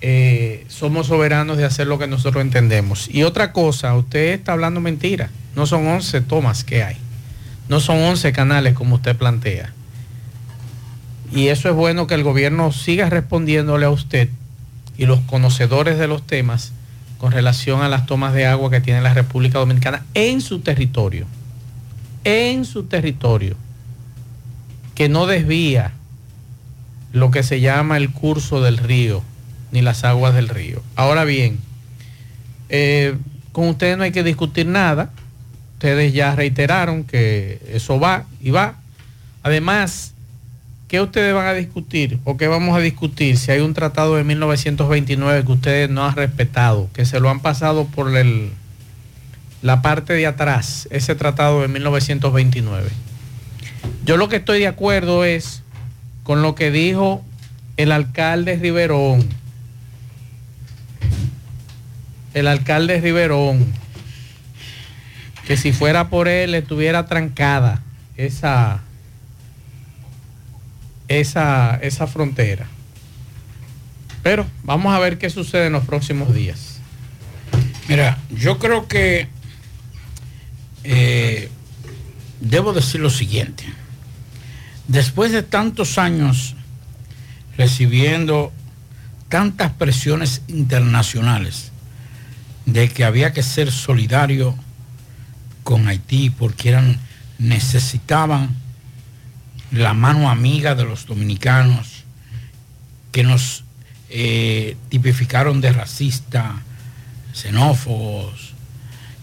[0.00, 3.06] eh, somos soberanos de hacer lo que nosotros entendemos.
[3.12, 5.28] Y otra cosa, usted está hablando mentira.
[5.54, 6.96] No son 11 tomas que hay.
[7.68, 9.72] No son 11 canales como usted plantea.
[11.32, 14.30] Y eso es bueno que el gobierno siga respondiéndole a usted
[14.96, 16.72] y los conocedores de los temas
[17.18, 21.26] con relación a las tomas de agua que tiene la República Dominicana en su territorio.
[22.24, 23.56] En su territorio.
[24.94, 25.92] Que no desvía
[27.12, 29.22] lo que se llama el curso del río,
[29.72, 30.82] ni las aguas del río.
[30.96, 31.58] Ahora bien,
[32.68, 33.16] eh,
[33.52, 35.10] con ustedes no hay que discutir nada.
[35.78, 38.74] Ustedes ya reiteraron que eso va y va.
[39.44, 40.12] Además,
[40.88, 44.24] ¿qué ustedes van a discutir o qué vamos a discutir si hay un tratado de
[44.24, 48.50] 1929 que ustedes no han respetado, que se lo han pasado por el,
[49.62, 52.90] la parte de atrás, ese tratado de 1929?
[54.04, 55.62] Yo lo que estoy de acuerdo es
[56.24, 57.24] con lo que dijo
[57.76, 59.28] el alcalde Riverón.
[62.34, 63.64] El alcalde Riverón,
[65.48, 67.80] que si fuera por él estuviera trancada
[68.18, 68.82] esa,
[71.08, 72.66] esa, esa frontera.
[74.22, 76.80] Pero vamos a ver qué sucede en los próximos días.
[77.88, 79.28] Mira, yo creo que
[80.84, 81.48] eh,
[82.40, 83.64] debo decir lo siguiente.
[84.86, 86.56] Después de tantos años
[87.56, 88.52] recibiendo
[89.30, 91.72] tantas presiones internacionales
[92.66, 94.54] de que había que ser solidario
[95.68, 96.98] con Haití porque eran,
[97.36, 98.56] necesitaban
[99.70, 102.04] la mano amiga de los dominicanos
[103.12, 103.64] que nos
[104.08, 106.62] eh, tipificaron de racista,
[107.34, 108.54] xenófobos,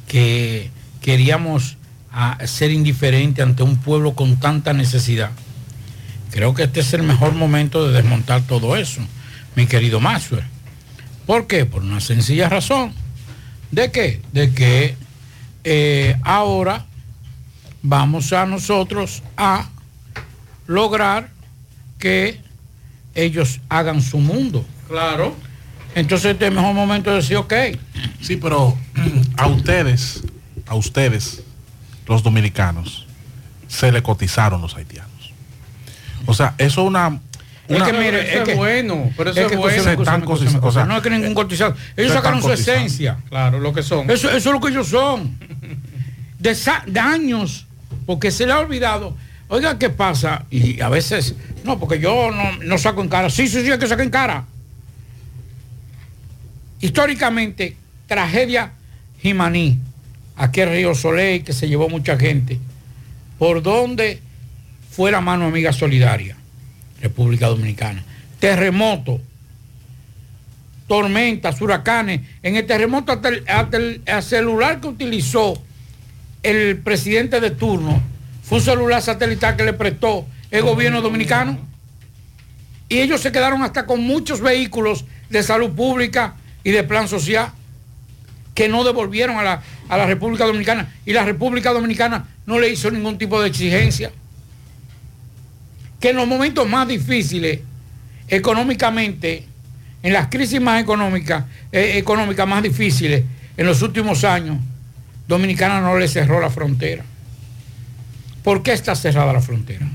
[0.08, 0.70] que,
[1.02, 1.78] queríamos
[2.12, 5.32] a ser indiferente ante un pueblo con tanta necesidad.
[6.30, 9.02] Creo que este es el mejor momento de desmontar todo eso,
[9.56, 10.44] mi querido Maxwell.
[11.26, 11.66] ¿Por qué?
[11.66, 12.94] Por una sencilla razón.
[13.72, 14.22] ¿De qué?
[14.32, 14.96] De que
[15.66, 16.86] eh, ahora
[17.82, 19.68] vamos a nosotros a
[20.68, 21.30] lograr
[21.98, 22.40] que
[23.16, 24.64] ellos hagan su mundo.
[24.88, 25.36] Claro.
[25.96, 27.54] Entonces este es el mejor momento de decir, ok.
[28.22, 28.78] Sí, pero
[29.38, 30.24] a ustedes,
[30.68, 31.42] a ustedes,
[32.08, 33.08] los dominicanos,
[33.68, 35.34] se le cotizaron los haitianos.
[36.28, 37.20] O sea, eso es una...
[37.68, 39.76] Es una- que mire, eso es, que, es bueno, pero eso es es que bueno.
[39.76, 39.96] escúchame,
[40.38, 41.76] Se están o sea, no es que ningún cotizado.
[41.98, 42.80] Ellos sacaron su cotizando.
[42.80, 43.18] esencia.
[43.30, 44.10] Claro, lo que son.
[44.12, 45.36] Eso, eso es lo que ellos son.
[46.40, 47.66] De, de años,
[48.06, 49.18] porque se le ha olvidado.
[49.48, 50.46] Oiga, ¿qué pasa?
[50.52, 53.30] Y a veces, no, porque yo no, no saco en cara.
[53.32, 54.46] Sí, sí, sí, hay que sacar en cara.
[56.82, 57.76] Históricamente,
[58.08, 58.74] tragedia
[59.22, 59.80] Jimaní,
[60.36, 62.60] aquel río Soleil que se llevó mucha gente.
[63.40, 64.20] ¿Por dónde
[64.92, 66.36] fue la mano amiga solidaria?
[67.02, 68.04] República Dominicana.
[68.40, 69.22] Terremoto,
[70.88, 72.22] tormentas, huracanes.
[72.44, 75.62] En el terremoto hasta el, hasta el- el celular que utilizó
[76.44, 78.02] el presidente de turno
[78.44, 81.58] fue un celular satelital que le prestó el gobierno dominicano.
[82.88, 87.52] Y ellos se quedaron hasta con muchos vehículos de salud pública y de plan social
[88.54, 90.94] que no devolvieron a la, a la República Dominicana.
[91.06, 94.12] Y la República Dominicana no le hizo ningún tipo de exigencia.
[96.06, 97.62] Que en los momentos más difíciles,
[98.28, 99.44] económicamente,
[100.04, 103.24] en las crisis más económicas, eh, económicas más difíciles
[103.58, 104.60] en los últimos años,
[105.28, 107.04] Dominicana no le cerró la frontera.
[108.44, 109.88] ¿Por qué está cerrada la frontera?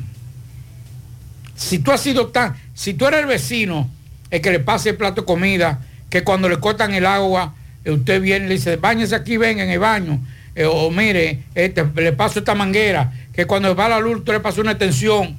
[1.55, 3.89] Si tú has sido tan, si tú eres el vecino,
[4.33, 7.93] el que le pase el plato de comida, que cuando le cortan el agua, eh,
[7.93, 10.19] usted viene y le dice, báñese aquí, venga en el baño,
[10.57, 14.41] eh, o mire, este, le paso esta manguera, que cuando va la luz usted le
[14.41, 15.39] pasa una extensión,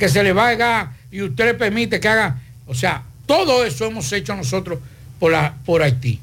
[0.00, 3.64] que se le va a gas y usted le permite que haga, o sea, todo
[3.64, 4.80] eso hemos hecho nosotros
[5.20, 6.18] por, la, por Haití,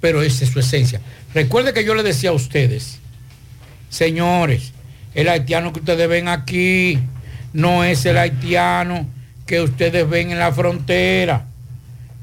[0.00, 1.00] pero esa es su esencia.
[1.32, 2.98] Recuerde que yo le decía a ustedes,
[3.88, 4.72] señores,
[5.14, 6.98] el haitiano que ustedes ven aquí
[7.52, 9.06] no es el haitiano
[9.46, 11.46] que ustedes ven en la frontera.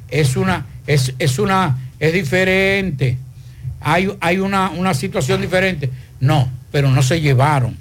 [0.10, 3.18] Es una, es, es una, es diferente.
[3.82, 5.90] Hay, hay una, una situación diferente.
[6.20, 7.76] No, pero no se llevaron.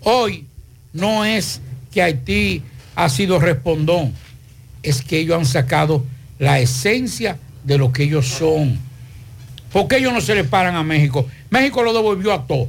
[0.00, 0.46] Hoy
[0.92, 1.60] no es
[1.94, 2.62] que Haití
[2.96, 4.12] ha sido respondón,
[4.82, 6.04] es que ellos han sacado
[6.38, 8.78] la esencia de lo que ellos son.
[9.72, 11.26] ¿Por qué ellos no se le paran a México?
[11.50, 12.68] México lo devolvió a todo.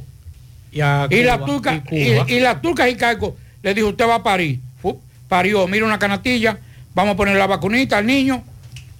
[0.70, 3.88] Y, a Y la Cuba, turca, y y, y la turca y Caico le dijo,
[3.88, 4.60] usted va a parir.
[4.80, 6.58] Fu, parió, mira una canastilla,
[6.94, 8.42] vamos a poner la vacunita al niño,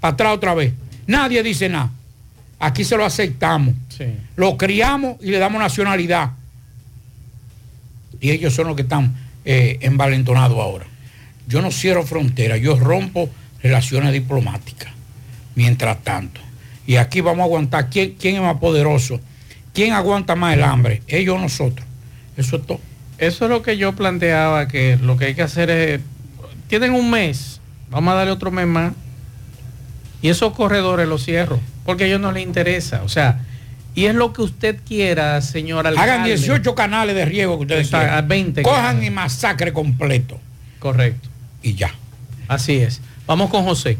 [0.00, 0.72] para atrás otra vez.
[1.06, 1.90] Nadie dice nada.
[2.58, 3.74] Aquí se lo aceptamos.
[3.96, 4.06] Sí.
[4.34, 6.32] Lo criamos y le damos nacionalidad.
[8.20, 10.86] Y ellos son los que están eh, envalentonados ahora.
[11.46, 13.30] Yo no cierro fronteras, yo rompo
[13.62, 14.92] relaciones diplomáticas.
[15.54, 16.40] Mientras tanto.
[16.86, 19.20] Y aquí vamos a aguantar quién, quién es más poderoso,
[19.72, 21.86] quién aguanta más el hambre, ellos o nosotros.
[22.36, 22.80] Eso es todo.
[23.18, 26.00] Eso es lo que yo planteaba, que lo que hay que hacer es,
[26.68, 28.92] tienen un mes, vamos a darle otro mes más,
[30.20, 33.40] y esos corredores los cierro, porque a ellos no les interesa, o sea,
[33.96, 36.12] y es lo que usted quiera, señor alcalde.
[36.12, 38.18] Hagan 18 canales de riego que ustedes Está, quieran.
[38.18, 40.38] a 20 Cojan y masacre completo.
[40.78, 41.30] Correcto.
[41.62, 41.94] Y ya.
[42.46, 43.00] Así es.
[43.26, 43.98] Vamos con José.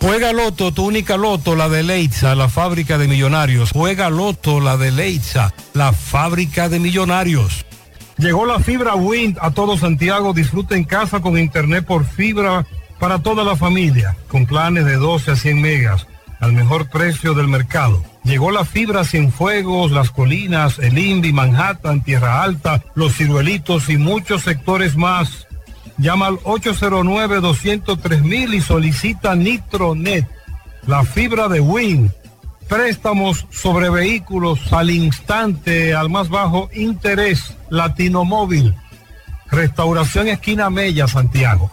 [0.00, 3.72] Juega Loto, tu única Loto, la de Leitza, la fábrica de millonarios.
[3.72, 7.66] Juega Loto, la de Leitza, la fábrica de millonarios.
[8.16, 10.32] Llegó la fibra Wind a todo Santiago.
[10.32, 12.64] Disfruta en casa con internet por fibra
[12.98, 16.06] para toda la familia, con planes de 12 a 100 megas,
[16.40, 18.02] al mejor precio del mercado.
[18.24, 24.42] Llegó la fibra Cienfuegos, Las Colinas, El Indy, Manhattan, Tierra Alta, Los Ciruelitos y muchos
[24.42, 25.46] sectores más.
[25.96, 30.28] Llama al 809-203 y solicita Nitronet,
[30.86, 32.12] la fibra de Win.
[32.68, 38.74] Préstamos sobre vehículos al instante, al más bajo interés, Latino Móvil.
[39.50, 41.72] Restauración Esquina Mella, Santiago.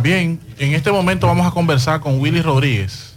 [0.00, 3.16] Bien, en este momento vamos a conversar con Willy Rodríguez,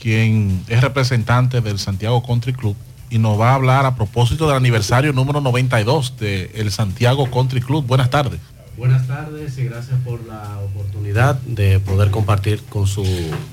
[0.00, 2.76] quien es representante del Santiago Country Club
[3.10, 7.86] y nos va a hablar a propósito del aniversario número 92 del Santiago Country Club.
[7.86, 8.40] Buenas tardes.
[8.76, 13.04] Buenas tardes y gracias por la oportunidad de poder compartir con su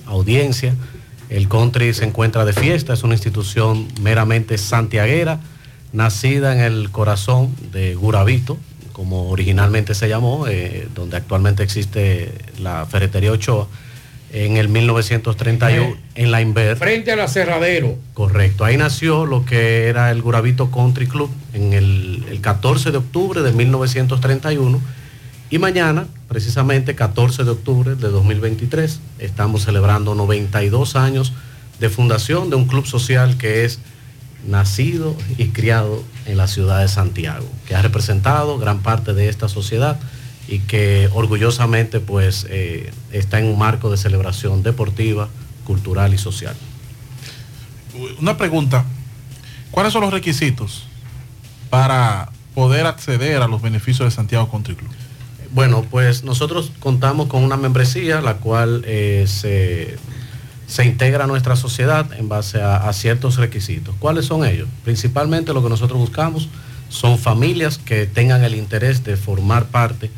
[0.06, 0.76] audiencia.
[1.30, 5.39] El country se encuentra de fiesta, es una institución meramente santiaguera,
[5.93, 8.58] nacida en el corazón de Guravito,
[8.95, 13.67] como originalmente se llamó, eh, donde actualmente existe la ferretería Ochoa,
[14.31, 16.77] en el 1931 en la Inver.
[16.77, 17.97] Frente al aserradero.
[18.13, 22.97] Correcto, ahí nació lo que era el Guravito Country Club en el, el 14 de
[22.97, 24.79] octubre de 1931
[25.49, 31.33] y mañana, precisamente 14 de octubre de 2023, estamos celebrando 92 años
[31.81, 33.79] de fundación de un club social que es
[34.47, 39.49] nacido y criado en la ciudad de Santiago, que ha representado gran parte de esta
[39.49, 39.99] sociedad
[40.47, 45.30] y que orgullosamente pues eh, está en un marco de celebración deportiva,
[45.63, 46.55] cultural y social.
[48.19, 48.86] Una pregunta,
[49.71, 50.86] ¿cuáles son los requisitos
[51.69, 54.91] para poder acceder a los beneficios de Santiago Country Club?
[55.51, 59.97] Bueno, pues nosotros contamos con una membresía la cual eh, se
[60.68, 63.95] se integra a nuestra sociedad en base a, ciertos requisitos.
[63.99, 64.68] ¿Cuáles son ellos?
[64.84, 66.49] Principalmente lo que nosotros buscamos
[66.89, 70.09] son familias que tengan el interés de formar parte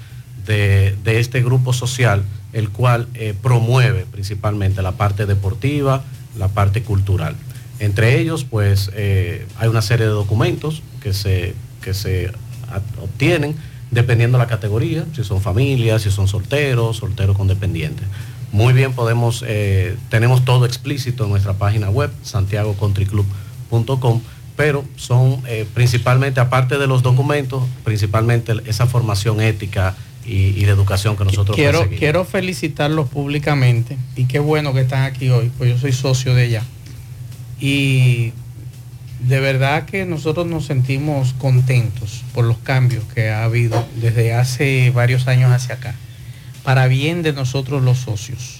[0.45, 2.23] de, este grupo social,
[2.53, 6.03] el cual eh, promueve principalmente la parte deportiva,
[6.37, 7.35] la parte cultural.
[7.79, 12.31] Entre ellos, pues, eh, hay una serie de documentos que se, que se
[13.01, 13.55] obtienen
[13.91, 18.05] dependiendo la categoría, si son familias, si son solteros, solteros con dependientes.
[18.51, 24.21] Muy bien, podemos, eh, tenemos todo explícito en nuestra página web, santiagocontryclub.com,
[24.55, 29.95] pero son eh, principalmente, aparte de los documentos, principalmente esa formación ética
[30.25, 31.99] y, y de educación que nosotros Quiero, conseguimos.
[31.99, 36.45] quiero felicitarlos públicamente y qué bueno que están aquí hoy, pues yo soy socio de
[36.45, 36.63] ella.
[37.59, 38.33] Y
[39.19, 44.91] de verdad que nosotros nos sentimos contentos por los cambios que ha habido desde hace
[44.91, 45.95] varios años hacia acá,
[46.67, 48.59] para bien de nosotros los socios.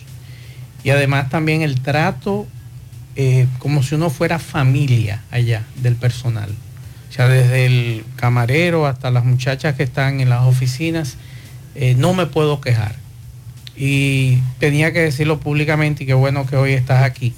[0.81, 2.47] Y además también el trato
[3.17, 6.49] eh, como si uno fuera familia allá del personal.
[7.09, 11.17] O sea, desde el camarero hasta las muchachas que están en las oficinas,
[11.75, 12.95] eh, no me puedo quejar.
[13.75, 17.33] Y tenía que decirlo públicamente y qué bueno que hoy estás aquí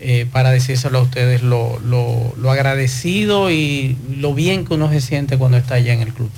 [0.00, 5.00] eh, para decírselo a ustedes lo, lo- lo agradecido y lo bien que uno se
[5.00, 6.30] siente cuando está allá en el club.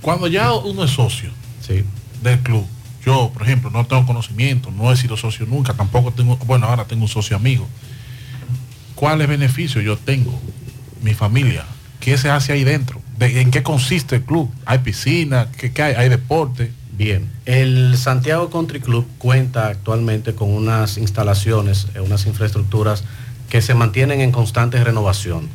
[0.00, 1.30] Cuando ya uno es socio
[2.24, 2.66] del club,
[3.04, 6.84] yo, por ejemplo, no tengo conocimiento, no he sido socio nunca, tampoco tengo, bueno, ahora
[6.84, 7.66] tengo un socio amigo.
[8.94, 10.38] ¿Cuáles beneficios yo tengo?
[11.02, 11.64] Mi familia,
[12.00, 13.00] ¿qué se hace ahí dentro?
[13.18, 14.50] ¿De- ¿En qué consiste el club?
[14.66, 15.48] ¿Hay piscina?
[15.58, 15.94] ¿Qué, qué hay?
[15.94, 16.72] ¿Hay deporte?
[16.96, 23.02] Bien, el Santiago Country Club cuenta actualmente con unas instalaciones, eh, unas infraestructuras
[23.50, 25.48] que se mantienen en constante renovación.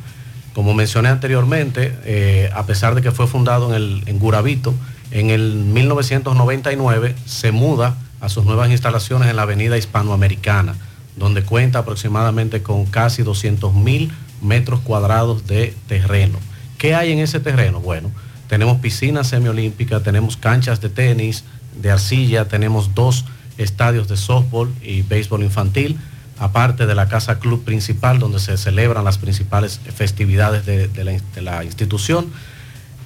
[0.54, 4.74] Como mencioné anteriormente, eh, a pesar de que fue fundado en, el, en Guravito,
[5.10, 10.74] en el 1999 se muda a sus nuevas instalaciones en la avenida hispanoamericana,
[11.16, 16.38] donde cuenta aproximadamente con casi 200 mil metros cuadrados de terreno.
[16.78, 17.80] ¿Qué hay en ese terreno?
[17.80, 18.10] Bueno,
[18.48, 21.44] tenemos piscinas semiolímpicas, tenemos canchas de tenis,
[21.80, 23.24] de arcilla, tenemos dos
[23.58, 25.98] estadios de softball y béisbol infantil,
[26.38, 32.32] aparte de la casa club principal donde se celebran las principales festividades de, la institución.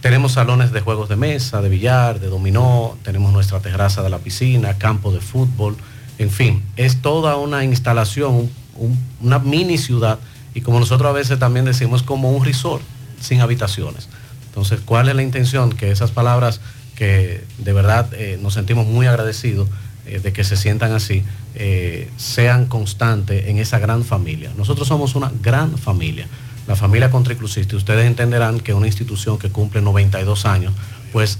[0.04, 4.18] Tenemos salones de juegos de mesa, de billar, de dominó, tenemos nuestra terraza de la
[4.18, 5.78] piscina, campo de fútbol,
[6.18, 10.18] en fin, es toda una instalación, un- una mini ciudad
[10.54, 12.82] y como nosotros a veces también decimos como un resort
[13.18, 14.10] sin habitaciones.
[14.48, 15.72] Entonces, ¿cuál es la intención?
[15.72, 16.60] Que esas palabras
[16.96, 19.70] que de verdad eh, nos sentimos muy agradecidos
[20.04, 21.22] eh, de que se sientan así,
[21.54, 24.50] eh, sean constantes en esa gran familia.
[24.58, 26.28] Nosotros somos una gran familia,
[26.66, 27.74] la familia Contraiclusista.
[27.74, 30.72] y Ustedes entenderán que una institución que cumple 92 años,
[31.12, 31.38] pues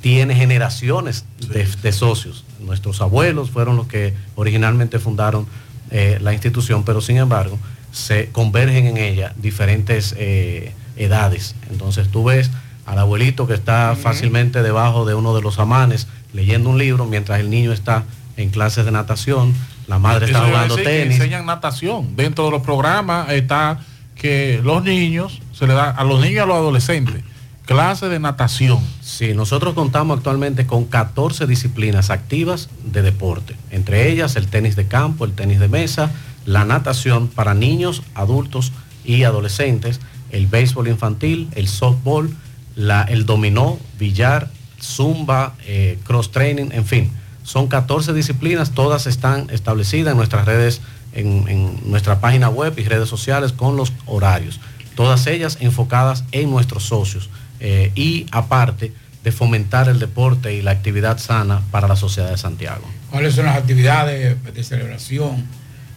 [0.00, 2.44] tiene generaciones de, de socios.
[2.60, 5.46] Nuestros abuelos fueron los que originalmente fundaron
[5.90, 7.58] eh, la institución, pero sin embargo
[7.92, 11.54] se convergen en ella diferentes eh, edades.
[11.70, 12.50] Entonces tú ves
[12.84, 17.40] al abuelito que está fácilmente debajo de uno de los amanes leyendo un libro mientras
[17.40, 18.04] el niño está
[18.36, 19.54] en clases de natación,
[19.88, 21.16] la madre está Eso jugando tenis.
[21.16, 22.14] enseñan natación.
[22.16, 23.80] Dentro de los programas está
[24.16, 27.22] que los niños, se le da a los niños y a los adolescentes,
[27.66, 28.78] clase de natación.
[29.02, 34.86] Sí, nosotros contamos actualmente con 14 disciplinas activas de deporte, entre ellas el tenis de
[34.86, 36.10] campo, el tenis de mesa,
[36.44, 38.72] la natación para niños, adultos
[39.04, 40.00] y adolescentes,
[40.30, 42.34] el béisbol infantil, el softball,
[42.74, 44.50] la- el dominó, billar,
[44.80, 47.10] zumba, eh, cross training, en fin,
[47.42, 50.80] son 14 disciplinas, todas están establecidas en nuestras redes,
[51.16, 54.60] en, en nuestra página web y redes sociales con los horarios,
[54.94, 57.28] todas ellas enfocadas en nuestros socios
[57.60, 58.92] eh, y aparte
[59.24, 62.84] de fomentar el deporte y la actividad sana para la sociedad de Santiago.
[63.10, 65.44] ¿Cuáles son las actividades de celebración?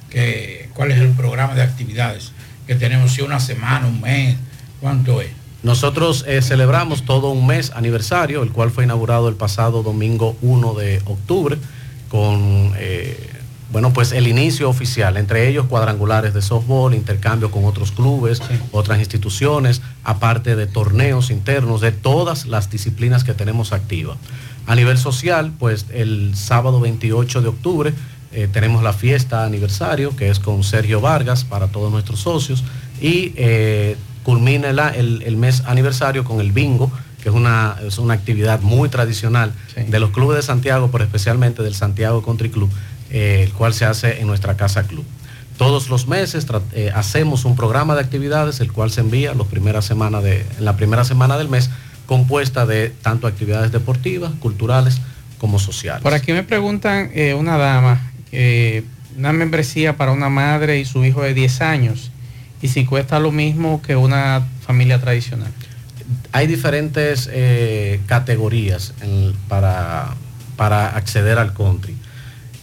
[0.09, 2.31] ¿Qué- ¿Cuál es el programa de actividades
[2.65, 3.13] que tenemos?
[3.13, 4.35] Si una semana, un mes,
[4.81, 5.29] ¿cuánto es?
[5.61, 10.73] Nosotros eh, celebramos todo un mes aniversario, el cual fue inaugurado el pasado domingo 1
[10.75, 11.57] de octubre,
[12.07, 13.29] con eh,
[13.71, 18.41] bueno, pues el inicio oficial, entre ellos cuadrangulares de softball, intercambio con otros clubes,
[18.71, 24.17] otras instituciones, aparte de torneos internos de todas las disciplinas que tenemos activas.
[24.65, 27.93] A nivel social, pues el sábado 28 de octubre
[28.31, 32.63] eh, tenemos la fiesta aniversario, que es con Sergio Vargas para todos nuestros socios,
[33.01, 36.91] y eh, culmina la- el, el mes aniversario con el bingo,
[37.23, 41.63] que es una, es una actividad muy tradicional de los clubes de Santiago, pero especialmente
[41.63, 42.69] del Santiago Country Club,
[43.11, 45.05] eh, el cual se hace en nuestra casa club.
[45.57, 49.47] Todos los meses eh, hacemos un programa de actividades, el cual se envía los
[50.21, 51.69] de, en la primera semana del mes,
[52.05, 54.99] compuesta de tanto actividades deportivas, culturales
[55.37, 56.01] como sociales.
[56.01, 58.11] Por aquí me preguntan eh, una dama,
[59.17, 62.11] una membresía para una madre y su hijo de 10 años,
[62.61, 65.51] y si cuesta lo mismo que una familia tradicional.
[66.31, 67.29] hay diferentes
[68.07, 70.15] categorías en- para,
[70.55, 71.95] para acceder al country.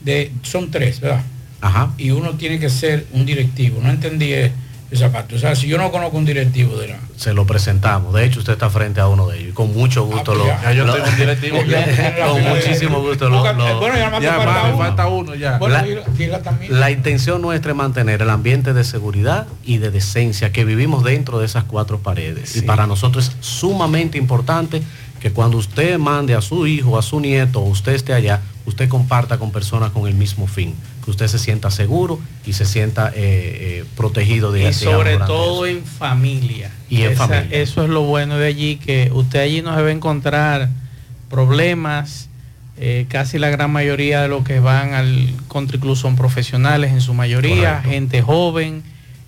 [0.05, 1.23] de son tres, ¿verdad?
[1.61, 1.91] Ajá.
[1.99, 3.81] Y uno tiene que ser un directivo.
[3.83, 4.53] No entendí eh,
[4.91, 5.35] esa parte.
[5.37, 8.15] O sea, si yo no conozco un directivo de la Se lo presentamos.
[8.15, 10.47] De hecho, usted está frente a uno de ellos con mucho gusto lo.
[10.47, 10.63] ya.
[10.63, 11.59] Ya yo lo- tengo un directivo.
[12.33, 13.53] con muchísimo gusto lo.
[13.53, 14.79] lo- Bueno, ya Ya, falta uno.
[14.79, 15.59] falta uno ya.
[15.59, 15.77] Bueno,
[16.43, 16.81] también.
[16.81, 21.39] La intención nuestra es mantener el ambiente de seguridad y de decencia que vivimos dentro
[21.39, 22.57] de esas cuatro paredes.
[22.57, 24.83] Y para nosotros es sumamente importante
[25.21, 29.39] que cuando usted mande a su hijo, a su nieto, usted esté allá, usted comparta
[29.39, 30.75] con personas con el mismo fin.
[31.05, 35.67] Que usted se sienta seguro y se sienta eh, eh, protegido de y sobre todo
[35.67, 36.71] en familia.
[36.91, 37.59] Y en Esa- familia.
[37.59, 40.69] Eso es lo bueno de allí, que usted allí no se va a encontrar
[41.31, 42.27] problemas.
[42.81, 47.01] eh, casi la gran mayoría de los que van al country club son profesionales en
[47.01, 47.91] su mayoría, Correcto.
[47.91, 48.83] gente joven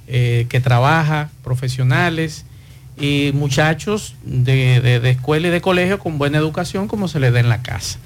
[0.06, 2.44] eh, que trabaja, profesionales
[3.00, 7.32] y muchachos de, de- de escuela y de colegio con buena educación como se les
[7.32, 7.98] da en la casa.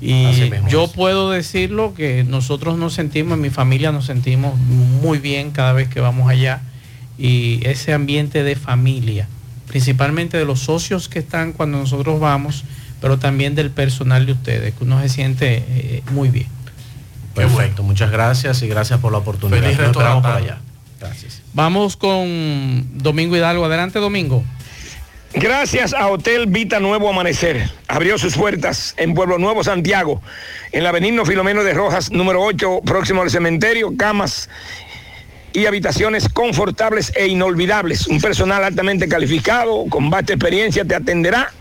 [0.00, 0.24] Y
[0.70, 5.72] yo puedo decirlo que nosotros nos sentimos, en mi familia nos sentimos muy bien cada
[5.72, 6.60] vez que vamos allá.
[7.16, 9.28] Y ese ambiente de familia,
[9.68, 12.64] principalmente de los socios que están cuando nosotros vamos,
[13.00, 16.48] pero también del personal de ustedes, que uno se siente eh, muy bien.
[17.34, 19.60] Perfecto, muchas gracias y gracias por la oportunidad.
[19.62, 20.58] Feliz Nos resto por allá.
[21.00, 21.33] Gracias.
[21.54, 23.64] Vamos con Domingo Hidalgo.
[23.64, 24.42] Adelante, Domingo.
[25.34, 27.70] Gracias a Hotel Vita Nuevo Amanecer.
[27.86, 30.20] Abrió sus puertas en Pueblo Nuevo, Santiago,
[30.72, 34.48] en la Benigno Filomeno de Rojas, número 8, próximo al cementerio, camas
[35.52, 38.08] y habitaciones confortables e inolvidables.
[38.08, 41.52] Un personal altamente calificado, con vasta experiencia, te atenderá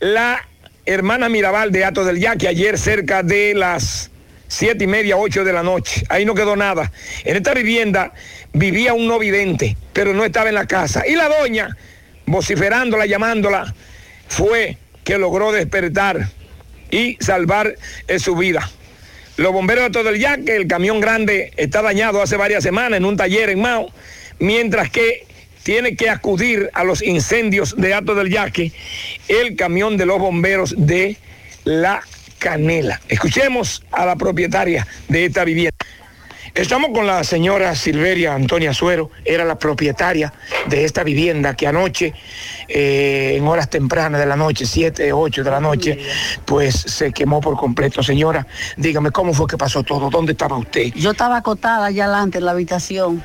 [0.00, 0.46] la
[0.86, 4.10] hermana Mirabal de Ato del Yaque, ayer cerca de las
[4.48, 6.04] siete y media, ocho de la noche.
[6.08, 6.90] Ahí no quedó nada.
[7.24, 8.12] En esta vivienda
[8.52, 11.06] vivía un no vidente, pero no estaba en la casa.
[11.06, 11.76] Y la doña,
[12.26, 13.72] vociferándola, llamándola,
[14.28, 16.28] fue que logró despertar
[16.90, 17.74] y salvar
[18.08, 18.68] eh, su vida.
[19.42, 23.04] Los bomberos de todo el yaque, el camión grande está dañado hace varias semanas en
[23.04, 23.90] un taller en Mao,
[24.38, 25.26] mientras que
[25.64, 28.70] tiene que acudir a los incendios de Ato del Yaque
[29.26, 31.16] el camión de los bomberos de
[31.64, 32.04] La
[32.38, 33.00] Canela.
[33.08, 35.74] Escuchemos a la propietaria de esta vivienda.
[36.54, 40.34] Estamos con la señora Silveria Antonia Suero, era la propietaria
[40.66, 42.12] de esta vivienda que anoche,
[42.74, 45.98] eh, en horas tempranas de la noche, 7, 8 de la noche,
[46.44, 48.02] pues se quemó por completo.
[48.02, 48.46] Señora,
[48.76, 50.92] dígame cómo fue que pasó todo, dónde estaba usted.
[50.94, 53.22] Yo estaba acotada allá adelante en la habitación,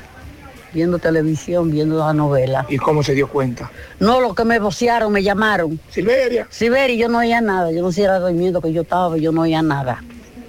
[0.72, 2.66] viendo televisión, viendo la novela.
[2.68, 3.70] ¿Y cómo se dio cuenta?
[4.00, 5.80] No, lo que me vocearon, me llamaron.
[5.90, 6.46] Silveria.
[6.50, 7.72] Silveria, yo no oía nada.
[7.72, 10.02] Yo no sé si era durmiendo que yo estaba, yo no oía nada.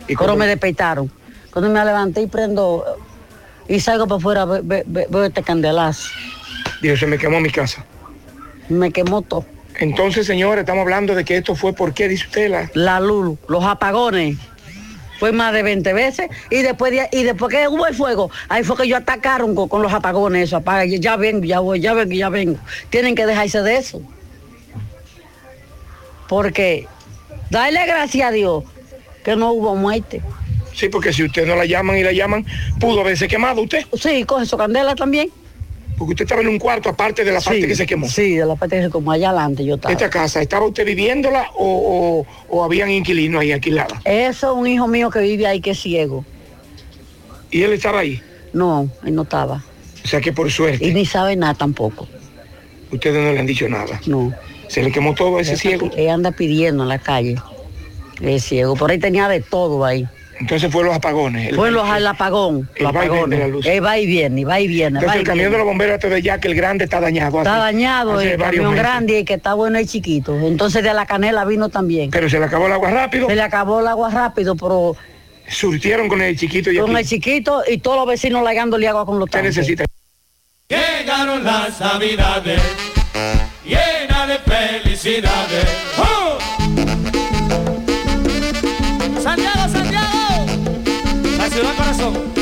[0.08, 1.10] ¿Y Pero me despertaron.
[1.52, 2.84] Cuando me levanté y prendo
[3.68, 6.10] y salgo para afuera, ve- ve- ve- veo este candelazo.
[6.82, 7.86] Dios, se me quemó mi casa.
[8.70, 9.46] Me quemó todo.
[9.80, 12.70] Entonces, señora, estamos hablando de que esto fue por qué, dice usted, la...
[12.74, 14.38] La luz, los apagones.
[15.20, 18.64] Fue más de 20 veces y después de- y después que hubo el fuego, ahí
[18.64, 21.82] fue que ellos atacaron con, con los apagones, eso apaga, y ya vengo, ya voy,
[21.82, 22.58] ya vengo, ya vengo.
[22.90, 24.02] Tienen que dejarse de eso.
[26.28, 26.88] Porque
[27.50, 28.64] dale gracias a Dios
[29.24, 30.22] que no hubo muerte.
[30.74, 32.46] Sí, porque si usted no la llaman y la llaman,
[32.80, 33.86] pudo haberse quemado usted.
[34.00, 35.30] Sí, coge su candela también.
[36.00, 38.08] Porque usted estaba en un cuarto aparte de la parte Sí, que se quemó.
[38.08, 39.92] Sí, de la parte que se quemó allá adelante yo estaba.
[39.92, 44.00] Esta casa, ¿estaba usted viviéndola o, o- o habían inquilinos ahí alquiladas?
[44.06, 46.24] Eso es un hijo mío que vive ahí que es ciego.
[47.52, 48.22] ¿Y él estaba ahí?
[48.54, 49.64] No, él no estaba.
[50.04, 50.88] O sea que por suerte.
[50.88, 52.08] Y ni sabe nada tampoco.
[52.92, 54.00] Ustedes no le han dicho nada.
[54.08, 54.34] No.
[54.70, 55.92] Se le quemó todo a ese Él ciego.
[55.98, 57.36] Él anda pidiendo en la calle.
[58.22, 58.76] Es ciego.
[58.76, 60.08] Por ahí tenía de todo ahí.
[60.40, 61.50] Entonces fue los apagones.
[61.50, 62.70] El- Fue los, el apagón.
[62.76, 63.52] el Los va y viene de la apagones.
[63.52, 63.66] luz.
[63.66, 64.88] Él va y viene, va y viene.
[65.00, 65.52] Entonces va y el camión viene.
[65.52, 67.40] de los bomberos este de ya que el grande está dañado.
[67.40, 68.80] Está hace- dañado hace el camión meses.
[68.80, 70.34] grande y que está bueno es chiquito.
[70.48, 72.10] Entonces de la canela vino también.
[72.12, 73.28] Pero se le acabó el agua rápido.
[73.28, 74.96] Se le acabó el agua rápido, pero
[75.50, 77.00] Surtieron con el chiquito y con aquí.
[77.02, 79.58] el chiquito y todos los vecinos lagándole agua con los tanques.
[79.58, 79.84] necesita?
[80.70, 82.62] Llegaron las navidades,
[83.66, 85.66] llena de felicidades.
[85.98, 86.38] ¡Oh!
[91.60, 92.39] Ciudad corazón.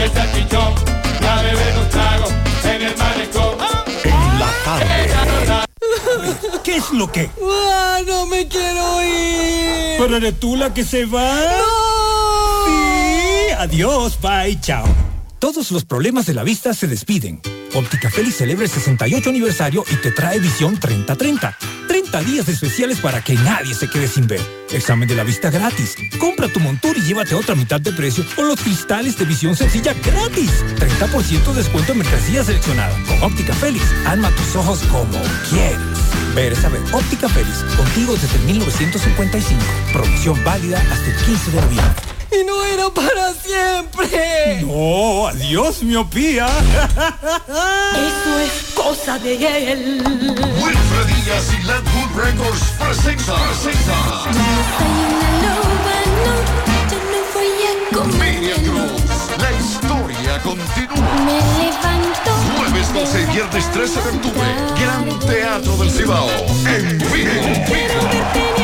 [0.00, 0.74] Lo que está chichón,
[1.28, 2.26] a beber un trago
[2.64, 3.58] en el malecón.
[4.38, 5.66] La Llegaron las
[6.62, 7.30] ¿Qué es lo que?
[7.42, 9.98] ¡Ah, no me quiero ir!
[9.98, 11.36] ¿Pero eres tú la que se va?
[12.66, 14.86] Sí, adiós, bye, chao.
[15.38, 17.40] Todos los problemas de la vista se despiden.
[17.74, 21.56] Óptica Félix celebra el 68 aniversario y te trae visión 30-30.
[21.86, 24.40] 30 días especiales para que nadie se quede sin ver.
[24.70, 25.96] Examen de la vista gratis.
[26.18, 29.94] Compra tu montura y llévate otra mitad de precio o los cristales de visión sencilla
[29.94, 30.50] gratis.
[30.76, 32.96] 30% descuento en mercancía seleccionada.
[33.06, 35.78] Con Óptica Félix, alma tus ojos como quieres.
[36.34, 36.80] Ver es saber.
[36.92, 39.60] Óptica Félix, contigo desde 1955.
[39.92, 42.19] Promoción válida hasta el 15 de noviembre.
[42.32, 44.62] Y no era para siempre.
[44.62, 46.46] No, adiós, miopía.
[46.46, 50.02] Eso es cosa de él.
[50.04, 53.36] Wilfred Díaz y Landwood Records presenta,
[58.18, 59.02] Miriam Cruz,
[59.38, 61.14] la historia continúa.
[61.24, 62.30] Me levanto.
[62.56, 64.48] Jueves 12 y viernes 13 de octubre,
[64.80, 66.28] Gran Teatro del Cibao.
[66.66, 67.32] En vivo.
[68.32, 68.59] Que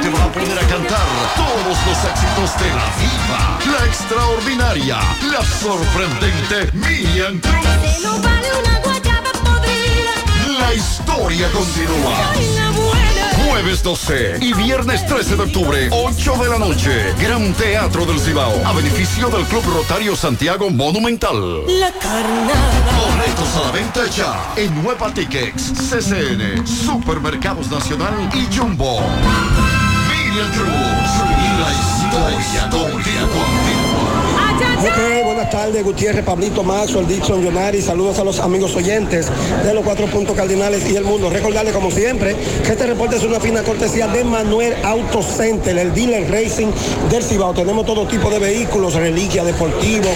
[0.00, 4.98] te va a poner a cantar todos los éxitos de la diva, la extraordinaria,
[5.30, 8.02] la sorprendente Miriam Cruz.
[8.02, 10.58] No vale una guayaba podrida.
[10.58, 12.32] La historia continúa.
[12.54, 13.10] La buena.
[13.50, 17.14] Jueves 12 y viernes 13 de octubre, 8 de la noche.
[17.20, 18.54] Gran Teatro del Cibao.
[18.64, 21.66] A beneficio del Club Rotario Santiago Monumental.
[21.78, 22.54] La carnada.
[22.96, 29.02] Boletos a la venta ya en Nueva Tickets, CCN, Supermercados Nacional y Jumbo.
[30.30, 33.98] Alien Crew 祝您来一段一段电光电光。
[34.36, 35.29] 阿江江。
[35.50, 39.26] Tardes, Gutiérrez, Pablito Maxwell, Dixon, Jonari, saludos a los amigos oyentes
[39.64, 41.28] de los cuatro puntos cardinales y el mundo.
[41.28, 45.92] Recordarles, como siempre, que este reporte es una fina cortesía de Manuel Auto Center, el
[45.92, 46.68] dealer racing
[47.10, 47.52] del Cibao.
[47.52, 50.08] Tenemos todo tipo de vehículos, reliquia, deportivo,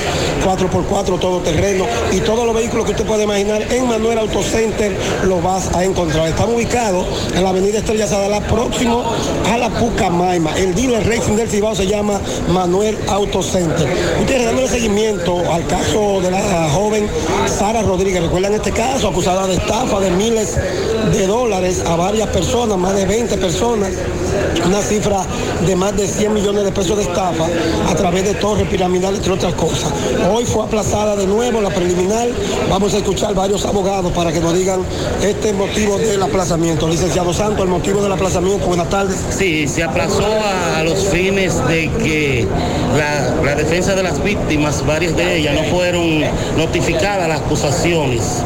[0.45, 4.93] 4x4, todoterreno y todos los vehículos que usted puede imaginar en Manuel Auto Center
[5.25, 6.29] lo vas a encontrar.
[6.29, 9.05] Estamos ubicados en la avenida Estrella Sadala, próximo
[9.51, 10.57] a la Pucamaima.
[10.57, 13.89] El dealer racing del Cibao se llama Manuel Auto Center.
[14.21, 17.09] Ustedes dándole seguimiento al caso de la joven
[17.47, 18.23] Sara Rodríguez.
[18.23, 20.55] Recuerdan este caso, acusada de estafa de miles
[21.13, 23.91] de dólares a varias personas, más de 20 personas,
[24.67, 25.25] una cifra
[25.67, 27.47] de más de 100 millones de pesos de estafa
[27.89, 29.91] a través de torres piramidales, entre otras cosas.
[30.31, 32.29] Hoy fue aplazada de nuevo la preliminar.
[32.69, 34.81] Vamos a escuchar varios abogados para que nos digan
[35.23, 36.87] este motivo del aplazamiento.
[36.87, 38.67] Licenciado Santo, el motivo del aplazamiento.
[38.67, 39.17] Buenas tardes.
[39.31, 40.27] Sí, se aplazó
[40.77, 42.47] a, los fines de que
[43.43, 46.21] la defensa de las víctimas, varias de ellas, no fueron
[46.57, 48.43] notificadas las acusaciones.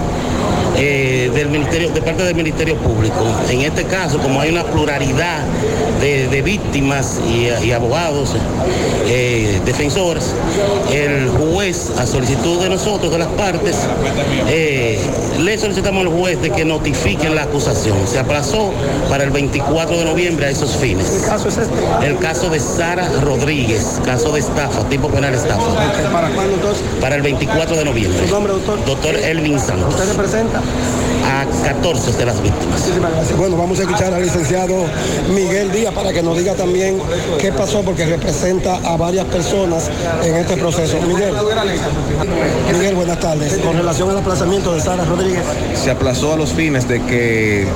[0.81, 3.25] eh, del ministerio, de parte del Ministerio Público.
[3.51, 5.43] En este caso, como hay una pluralidad
[6.01, 8.31] de, de víctimas y, y abogados,
[9.07, 10.35] eh, defensores,
[10.93, 13.77] el juez, a solicitud de nosotros, de las partes,
[14.49, 15.01] eh,
[15.39, 17.97] le solicitamos al juez de que notifiquen la acusación.
[18.07, 18.73] Se aplazó
[19.09, 21.07] para el 24 de noviembre a esos fines.
[21.07, 22.07] ¿Qué caso es este?
[22.07, 25.65] El caso de Sara Rodríguez, caso de estafa, tipo penal estafa.
[26.13, 26.83] ¿Para cuándo entonces?
[27.01, 28.27] Para el 24 de noviembre.
[28.27, 28.85] ¿Su nombre, doctor?
[28.85, 29.95] Doctor Elvin Santos.
[29.95, 30.61] ¿Usted representa?
[31.29, 32.83] A 14 de las víctimas.
[33.37, 34.75] Bueno, vamos a escuchar al licenciado
[35.35, 36.99] Miguel Díaz para que nos diga también
[37.39, 39.91] qué pasó, porque representa a varias personas
[40.25, 40.97] en este proceso.
[41.03, 41.35] Miguel.
[42.73, 43.59] Miguel, buenas tardes.
[43.59, 45.43] Con relación al aplazamiento de Sara Rodríguez.
[45.75, 47.67] Se aplazó a los fines de que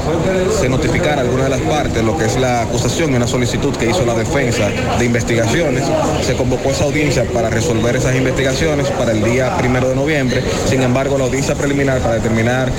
[0.58, 3.90] se notificara alguna de las partes, lo que es la acusación y una solicitud que
[3.90, 5.84] hizo la defensa de investigaciones.
[6.24, 10.42] Se convocó esa audiencia para resolver esas investigaciones para el día primero de noviembre.
[10.68, 12.70] Sin embargo, la audiencia preliminar para determinar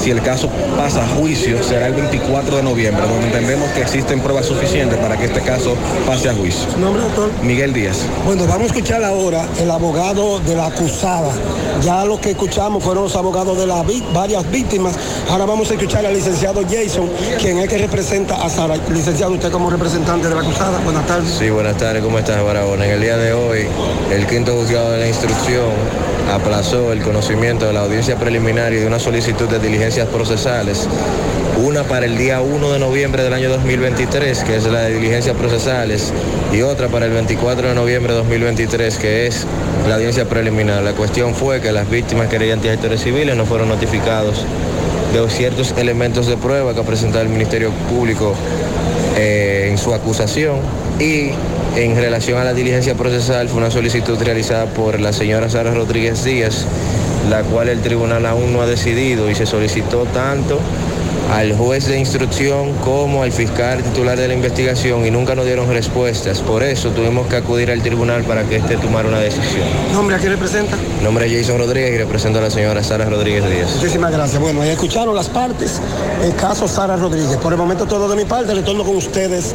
[0.00, 4.20] si el caso pasa a juicio será el 24 de noviembre, donde entendemos que existen
[4.20, 5.74] pruebas suficientes para que este caso
[6.06, 6.70] pase a juicio.
[6.70, 7.30] ¿Su nombre, doctor?
[7.42, 7.98] Miguel Díaz.
[8.24, 11.30] Bueno, vamos a escuchar ahora el abogado de la acusada.
[11.82, 14.94] Ya lo que escuchamos fueron los abogados de las varias víctimas.
[15.28, 17.10] Ahora vamos a escuchar al licenciado Jason,
[17.40, 18.76] quien es que representa a Sara.
[18.88, 20.78] Licenciado, usted como representante de la acusada.
[20.84, 21.30] Buenas tardes.
[21.30, 22.84] Sí, buenas tardes, ¿cómo estás, Barahona?
[22.84, 23.66] En el día de hoy,
[24.10, 25.70] el quinto juzgado de la instrucción
[26.30, 30.86] aplazó el conocimiento de la audiencia preliminar y de una solicitud de diligencias procesales,
[31.64, 35.36] una para el día 1 de noviembre del año 2023, que es la de diligencias
[35.36, 36.12] procesales,
[36.52, 39.46] y otra para el 24 de noviembre de 2023, que es
[39.88, 40.82] la audiencia preliminar.
[40.82, 44.44] La cuestión fue que las víctimas querellantes y actores civiles no fueron notificados
[45.12, 48.34] de ciertos elementos de prueba que ha presentado el Ministerio Público
[49.16, 50.56] eh, en su acusación
[50.98, 51.30] y
[51.76, 56.24] en relación a la diligencia procesal fue una solicitud realizada por la señora Sara Rodríguez
[56.24, 56.64] Díaz,
[57.28, 60.58] la cual el tribunal aún no ha decidido y se solicitó tanto
[61.32, 65.68] al juez de instrucción como al fiscal titular de la investigación y nunca nos dieron
[65.68, 66.40] respuestas.
[66.40, 69.66] Por eso tuvimos que acudir al tribunal para que éste tomara una decisión.
[69.92, 70.76] ¿Nombre a quién representa?
[71.02, 73.76] Nombre es Jason Rodríguez y represento a la señora Sara Rodríguez Díaz.
[73.76, 74.40] Muchísimas gracias.
[74.40, 75.80] Bueno, ya escucharon las partes.
[76.22, 77.36] El caso Sara Rodríguez.
[77.36, 78.52] Por el momento todo de mi parte.
[78.52, 79.54] Retorno con ustedes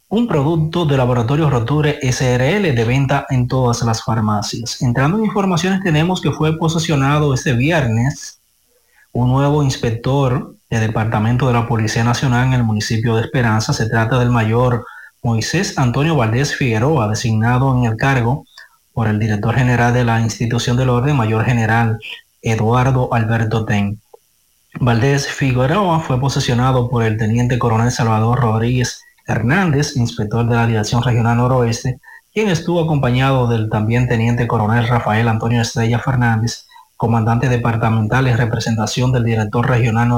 [0.09, 4.83] un producto de Laboratorio Roture SRL de venta en todas las farmacias.
[4.83, 8.41] Entrando en informaciones, tenemos que fue posesionado este viernes
[9.13, 13.73] un nuevo inspector del Departamento de la Policía Nacional en el municipio de Esperanza.
[13.73, 14.85] Se trata del mayor
[15.23, 18.47] Moisés Antonio Valdés Figueroa, designado en el cargo
[18.93, 21.99] por el director general de la institución del orden, mayor general
[22.43, 24.01] Eduardo Alberto Ten.
[24.81, 31.03] Valdés Figueroa fue posesionado por el teniente coronel Salvador Rodríguez Hernández, inspector de la Dirección
[31.03, 31.99] Regional Noroeste,
[32.33, 36.67] quien estuvo acompañado del también teniente coronel Rafael Antonio Estrella Fernández,
[36.97, 40.11] comandante departamental en representación del director regional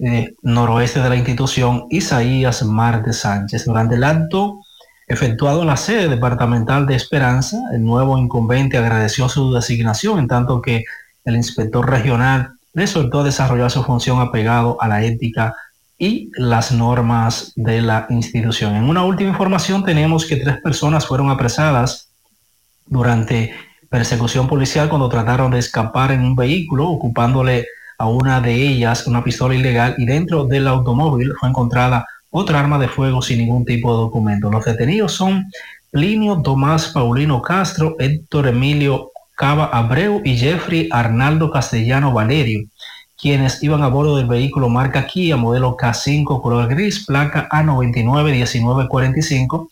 [0.00, 3.64] eh, noroeste de la institución, Isaías Marte Sánchez.
[3.64, 4.60] Durante el acto
[5.06, 10.60] efectuado en la sede departamental de Esperanza, el nuevo incumbente agradeció su designación, en tanto
[10.60, 10.84] que
[11.24, 15.54] el inspector regional le soltó desarrollar su función apegado a la ética
[15.96, 18.74] y las normas de la institución.
[18.74, 22.08] En una última información tenemos que tres personas fueron apresadas
[22.86, 23.54] durante
[23.88, 27.66] persecución policial cuando trataron de escapar en un vehículo, ocupándole
[27.98, 32.78] a una de ellas una pistola ilegal y dentro del automóvil fue encontrada otra arma
[32.78, 34.50] de fuego sin ningún tipo de documento.
[34.50, 35.44] Los detenidos son
[35.90, 42.66] Plinio Tomás Paulino Castro, Héctor Emilio Cava Abreu y Jeffrey Arnaldo Castellano Valerio,
[43.16, 49.68] quienes iban a bordo del vehículo marca Kia modelo K5 color gris, placa A991945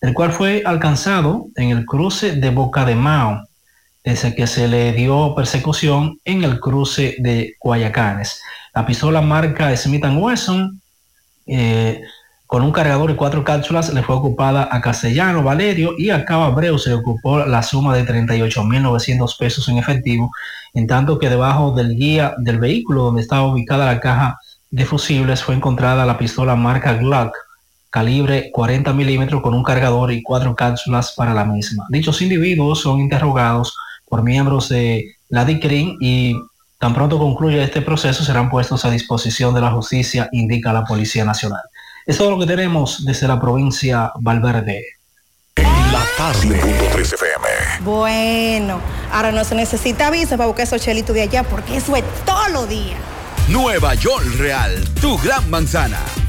[0.00, 3.42] el cual fue alcanzado en el cruce de Boca de Mao,
[4.06, 8.40] desde que se le dio persecución en el cruce de Guayacanes.
[8.72, 10.80] La pistola marca Smith Wesson,
[11.48, 12.00] eh,
[12.46, 16.44] con un cargador y cuatro cápsulas, le fue ocupada a Castellano Valerio y a Cabo
[16.44, 20.30] Abreu se ocupó la suma de 38.900 pesos en efectivo,
[20.72, 24.38] en tanto que debajo del guía del vehículo donde estaba ubicada la caja
[24.70, 27.36] de fusibles fue encontrada la pistola marca Glock
[27.90, 31.86] calibre 40 milímetros con un cargador y cuatro cápsulas para la misma.
[31.88, 33.74] Dichos individuos son interrogados
[34.08, 36.34] por miembros de la DICRIN y
[36.78, 41.24] tan pronto concluya este proceso serán puestos a disposición de la justicia, indica la Policía
[41.24, 41.62] Nacional.
[42.06, 44.84] Es todo lo que tenemos desde la provincia Valverde.
[45.56, 46.60] La tarde.
[47.00, 47.48] FM.
[47.80, 48.80] Bueno,
[49.12, 52.48] ahora no se necesita visa para buscar esos chelitos de allá porque eso es todo
[52.48, 52.96] lo día.
[53.48, 56.00] Nueva York Real, tu gran manzana.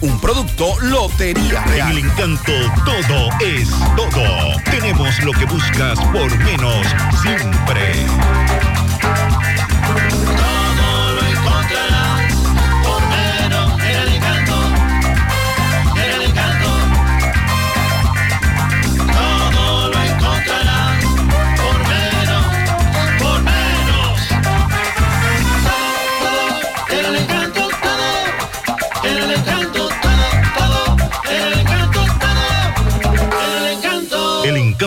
[0.00, 1.90] Un producto Lotería Real.
[1.90, 2.52] En el encanto
[2.84, 4.62] todo es todo.
[4.70, 6.86] Tenemos lo que buscas por menos
[7.22, 8.06] siempre.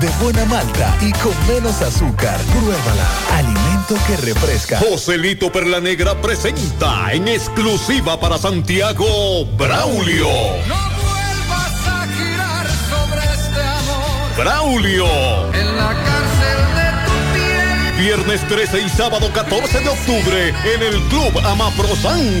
[0.00, 2.40] de buena malta y con menos azúcar.
[2.52, 3.06] Pruébala.
[3.36, 4.78] Alimento que refresca.
[4.78, 10.26] Joselito Perla Negra presenta en exclusiva para Santiago Braulio.
[10.26, 14.36] vuelvas a girar sobre este amor.
[14.38, 15.54] Braulio.
[15.54, 18.02] En la cárcel de tu piel.
[18.02, 22.40] Viernes 13 y sábado 14 de octubre en el Club Amaprosan.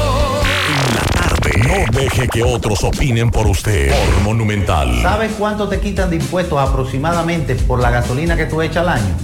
[1.67, 3.91] No deje que otros opinen por usted.
[3.91, 4.99] Por Monumental.
[5.01, 9.15] ¿Sabes cuánto te quitan de impuestos aproximadamente por la gasolina que tú echas al año?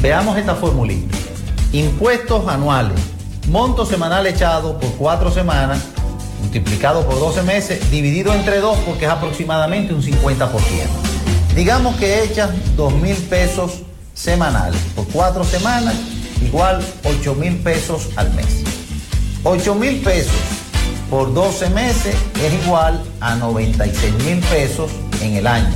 [0.00, 1.14] Veamos esta formulita.
[1.72, 2.98] Impuestos anuales.
[3.48, 5.82] Monto semanal echado por cuatro semanas,
[6.40, 10.48] multiplicado por 12 meses, dividido entre dos porque es aproximadamente un 50%.
[11.54, 13.82] Digamos que echas 2 mil pesos
[14.14, 15.96] semanales por cuatro semanas,
[16.40, 18.62] igual 8 mil pesos al mes.
[19.44, 20.61] 8 mil pesos
[21.12, 24.90] por 12 meses es igual a 96 mil pesos
[25.20, 25.68] en el año.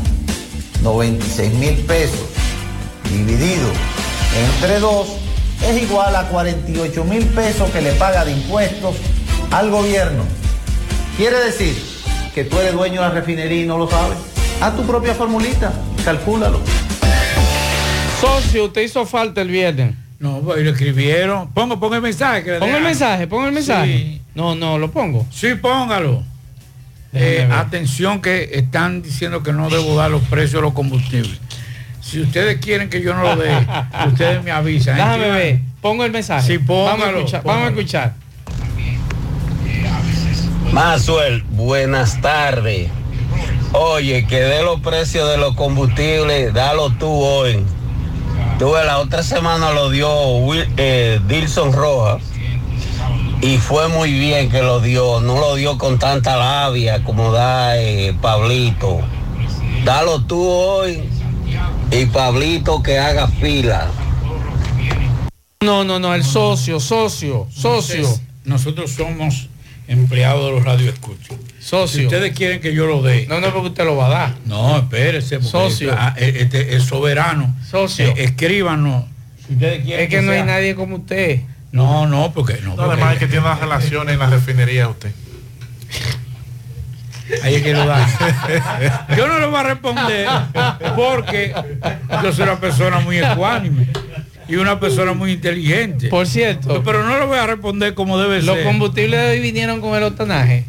[0.83, 2.25] 96 mil pesos
[3.05, 3.69] dividido
[4.35, 5.09] entre 2
[5.63, 8.97] es igual a 48 mil pesos que le paga de impuestos
[9.51, 10.25] al gobierno.
[11.19, 11.77] Quiere decir
[12.35, 14.17] que tú eres dueño de la refinería y no lo sabes.
[14.63, 15.71] Haz tu propia formulita,
[16.03, 16.63] calcúlalo.
[18.23, 19.97] Socio, usted hizo falta el viernes.
[20.19, 21.53] No, pues lo escribieron.
[21.53, 22.43] Pongo, pongo el mensaje.
[22.43, 23.99] que le Pongo el mensaje, pongo el mensaje.
[23.99, 24.26] Sí.
[24.37, 25.27] No, no, lo pongo.
[25.33, 26.23] Sí, póngalo.
[27.13, 31.41] Eh, atención que están diciendo que no debo dar los precios de los combustibles.
[32.03, 33.51] Si ustedes quieren que yo no lo dé,
[34.07, 34.97] ustedes me avisan.
[34.97, 36.47] Déjame ver, pongo el mensaje.
[36.47, 37.43] Sí, póngalo, Vamos a escuchar.
[37.45, 37.81] Vamos a póngalo.
[37.81, 38.15] escuchar.
[40.73, 42.89] Maxwell, buenas tardes.
[43.73, 47.65] Oye, que de los precios de los combustibles, dalo tú hoy.
[48.59, 50.09] Tuve la otra semana lo dio
[50.39, 52.23] Will- eh, Dilson Rojas
[53.47, 55.21] y fue muy bien que lo dio.
[55.21, 59.01] No lo dio con tanta labia como da eh, Pablito.
[59.85, 61.05] Dalo tú hoy
[61.93, 63.89] y Pablito que haga fila.
[65.61, 67.97] No, no, no, el socio, socio, socio.
[67.97, 69.49] Entonces, nosotros somos
[69.87, 71.37] empleados de los radioescuchos.
[71.61, 72.01] Socio.
[72.01, 73.27] Si ustedes quieren que yo lo dé.
[73.29, 74.35] No, no, porque usted lo va a dar.
[74.45, 75.41] No, espérese.
[75.41, 75.95] Socio.
[75.97, 77.55] ah, eh, Este es soberano.
[77.69, 78.07] Socio.
[78.07, 79.05] Eh, escríbanos.
[79.47, 81.43] Si ustedes quieren Es que no hay nadie como usted.
[81.73, 82.71] No, no, porque no.
[82.71, 85.13] No, porque- además es que tiene unas relaciones en la refinería usted.
[87.43, 88.07] Ahí es que lo da.
[89.17, 90.29] Yo no le voy a responder
[90.95, 91.53] porque
[92.23, 93.89] yo soy una persona muy ecuánime
[94.49, 96.09] y una persona muy inteligente.
[96.09, 96.83] Por cierto.
[96.85, 98.65] Pero no le voy a responder como debe Los ser.
[98.65, 100.65] combustibles de hoy vinieron con el octanaje.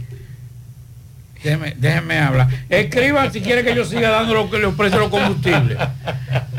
[1.43, 2.47] Déjeme, déjeme hablar.
[2.69, 5.77] Escriban si quieren que yo siga dando lo que les ofrece los combustibles.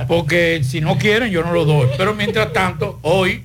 [0.07, 1.89] Porque si no quieren, yo no lo doy.
[1.99, 3.43] Pero mientras tanto, hoy,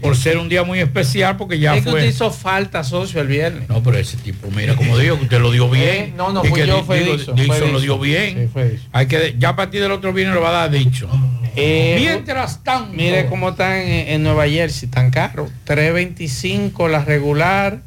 [0.00, 3.26] por ser un día muy especial, porque ya es que usted hizo falta, socio, el
[3.26, 3.68] viernes.
[3.68, 5.84] No, pero ese tipo, mira, como digo, que usted lo dio bien.
[5.88, 8.38] Eh, no, no, Y fui que yo, fue Dixon, Dixon lo dio bien.
[8.38, 8.88] Sí, fue Dixon.
[8.92, 11.08] Hay que, ya a partir del otro viernes lo va a dar dicho.
[11.56, 12.92] Eh, Mientras tanto.
[12.92, 15.48] Mire cómo están en, en Nueva Jersey, tan caro.
[15.64, 17.80] 325 la regular,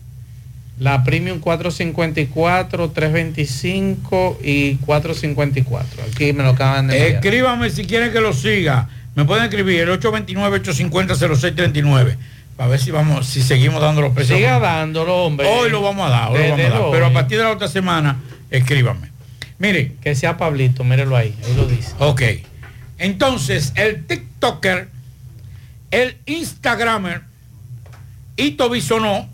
[0.79, 6.03] la premium 454, 325 y 454.
[6.11, 7.15] Aquí me lo acaban de enviar.
[7.15, 8.87] Escríbame si quieren que lo siga.
[9.17, 12.15] Me pueden escribir el 829-850-0639.
[12.55, 14.37] Para ver si vamos, si seguimos dando los precios.
[14.37, 15.47] Siga dándolo, hombre.
[15.47, 16.83] Hoy lo vamos a dar, hoy lo vamos a dar.
[16.91, 18.19] Pero a partir de la otra semana,
[18.51, 19.09] escríbame.
[19.57, 19.95] Mire.
[20.03, 21.95] Que sea Pablito, mírelo ahí, ahí lo dice.
[21.97, 22.21] Ok.
[22.99, 24.87] Entonces, el TikToker,
[25.89, 27.23] el Instagramer,
[28.35, 29.27] Ito Bisonó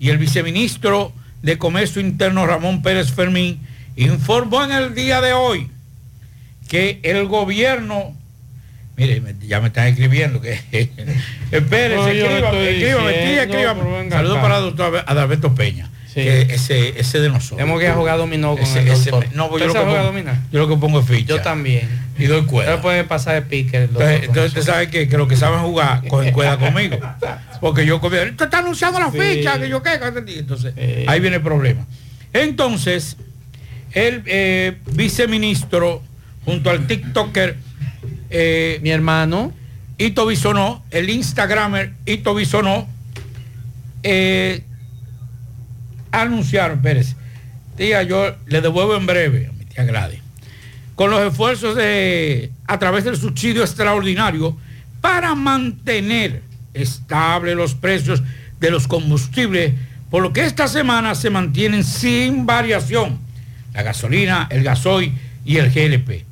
[0.00, 3.60] y el viceministro de Comercio Interno Ramón Pérez Fermín
[3.94, 5.70] informó en el día de hoy
[6.68, 8.16] que el gobierno,
[8.96, 10.52] mire, ya me están escribiendo que
[11.50, 14.10] espérense, No, escríbame, escríbame, escríbame.
[14.10, 17.58] Saludos para el doctor Adalberto Peña, que ese, ese de nosotros.
[17.58, 19.34] Tenemos que jugar dominó con Ese- el ese- doctor.
[19.34, 21.26] no, pues ¿Usted yo lo, que pongo, yo lo que pongo es ficha.
[21.28, 21.88] Yo también.
[22.16, 22.72] Y doy cuerda.
[22.74, 23.76] Usted puede pasar de pique.
[23.84, 26.98] Entonces, entonces usted sabe que, que los que saben jugar cogen cuerda conmigo.
[27.60, 29.18] Porque yo comí, "Usted está anunciando la Sí.
[29.18, 29.98] ficha, que yo qué,
[30.38, 30.72] entonces
[31.08, 31.84] ahí viene el problema.
[32.32, 33.16] Entonces,
[33.92, 36.02] el eh, viceministro
[36.44, 37.56] junto al TikToker
[38.34, 39.52] eh, mi hermano.
[39.96, 42.88] Ito Bisonó, el Instagramer Ito Bisonó,
[44.02, 44.64] eh,
[46.10, 47.14] anunciaron, Pérez,
[47.76, 50.20] tía, yo le devuelvo en breve a mi tía Gladys,
[50.96, 54.56] con los esfuerzos de, a través del subsidio extraordinario
[55.00, 56.42] para mantener
[56.74, 58.22] estables los precios
[58.58, 59.74] de los combustibles,
[60.10, 63.24] por lo que esta semana se mantienen sin variación
[63.74, 65.12] la gasolina, el gasoil
[65.44, 66.24] y el GLP,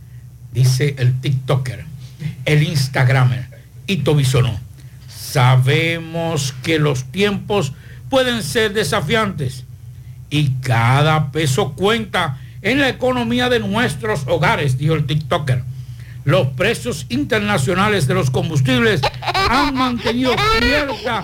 [0.53, 1.85] dice el TikToker,
[2.45, 3.47] el Instagramer
[3.87, 4.59] Ito Bisonó.
[5.09, 7.73] Sabemos que los tiempos
[8.11, 9.65] pueden ser desafiantes
[10.31, 15.65] y cada peso cuenta en la economía de nuestros hogares, dijo el TikToker.
[16.25, 19.01] Los precios internacionales de los combustibles
[19.51, 21.23] han mantenido cierta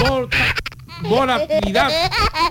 [0.00, 0.28] vol-
[1.02, 1.90] volatilidad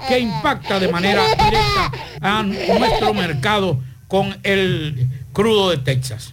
[0.07, 1.91] que impacta de manera directa
[2.21, 6.32] a nuestro mercado con el crudo de Texas,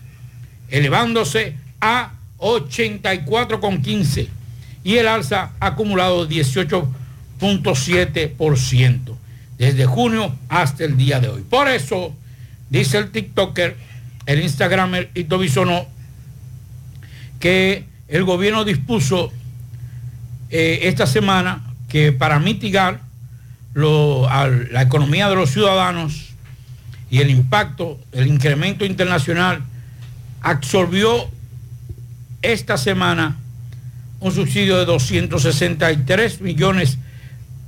[0.71, 4.29] elevándose a 84,15
[4.83, 9.17] y el alza acumulado de 18.7%
[9.59, 11.43] desde junio hasta el día de hoy.
[11.43, 12.15] Por eso,
[12.71, 13.77] dice el TikToker,
[14.27, 15.87] el Instagramer Ito Bisonó,
[17.39, 19.33] que el gobierno dispuso
[20.51, 23.01] eh, esta semana que para mitigar
[23.75, 26.31] la economía de los ciudadanos
[27.11, 29.63] y el impacto, el incremento internacional,
[30.43, 31.29] absorbió
[32.43, 33.37] esta semana
[34.21, 36.99] un subsidio de 263 millones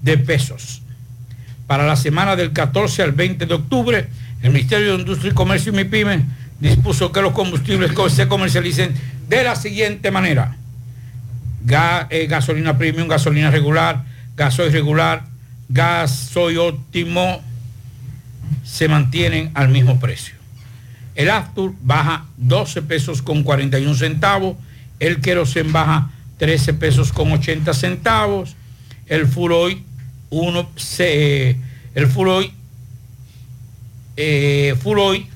[0.02, 0.82] de pesos.
[1.66, 4.08] Para la semana del 14 al 20 de octubre,
[4.42, 6.24] el Ministerio de Industria y Comercio y MIPYME
[6.60, 8.92] dispuso que los combustibles co- se comercialicen
[9.28, 10.56] de la siguiente manera.
[11.64, 14.04] Ga- eh, gasolina premium, gasolina regular,
[14.36, 15.24] gasoil regular,
[15.68, 17.40] gasoil óptimo,
[18.64, 20.34] se mantienen al mismo precio.
[21.14, 24.56] El Aftur baja 12 pesos con 41 centavos,
[24.98, 28.56] el Kerosen baja 13 pesos con 80 centavos,
[29.06, 29.82] el Furoy,
[30.30, 31.56] uno, se-
[31.94, 32.52] el Furoy,
[34.16, 35.26] eh, Furoy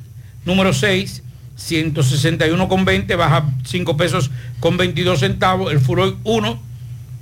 [0.45, 1.23] número 6,
[1.57, 4.31] 161 con 20, baja 5 pesos
[4.61, 6.59] con 22 centavos, el Furoy 1,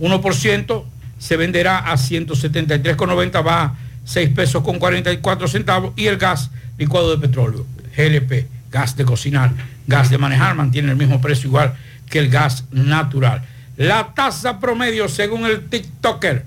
[0.01, 0.85] 1%,
[1.19, 5.93] se venderá a 173,90, baja 6 pesos con 44 centavos.
[5.97, 7.65] Y el gas licuado de petróleo,
[7.97, 9.51] GLP, gas de cocinar,
[9.87, 11.75] gas de manejar, mantiene el mismo precio igual
[12.09, 13.43] que el gas natural.
[13.77, 16.45] La tasa promedio, según el TikToker,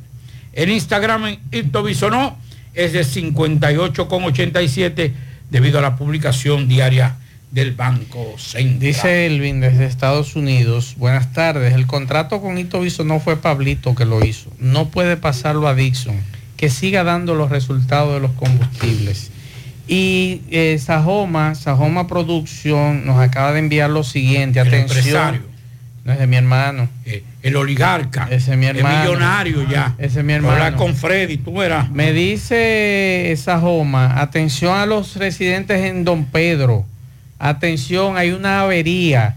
[0.54, 2.38] en Instagram, en Bisonó,
[2.74, 5.12] es de 58,87
[5.50, 7.16] debido a la publicación diaria
[7.52, 8.80] del Banco Central.
[8.80, 14.06] Dice Elvin desde Estados Unidos, buenas tardes, el contrato con Ito no fue Pablito que
[14.06, 16.20] lo hizo, no puede pasarlo a Dixon,
[16.56, 19.32] que siga dando los resultados de los combustibles.
[19.88, 24.98] Y eh, Sajoma, Sajoma Producción nos acaba de enviar lo siguiente, El atención.
[25.00, 25.42] empresario.
[26.04, 26.88] No es de mi hermano.
[27.44, 28.28] el oligarca.
[28.32, 29.00] Ese es mi El hermano.
[29.04, 29.94] millonario ya.
[29.98, 30.78] Ese es mi Hablar hermano.
[30.78, 31.90] con Freddy, tú verás.
[31.92, 36.86] Me dice Sajoma, atención a los residentes en Don Pedro.
[37.40, 39.36] Atención, hay una avería.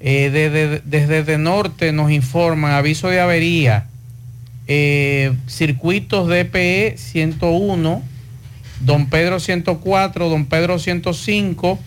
[0.00, 3.86] Eh, desde, desde el norte nos informan, aviso de avería.
[4.66, 8.02] Eh, circuitos DPE 101,
[8.84, 11.78] Don Pedro 104, Don Pedro 105.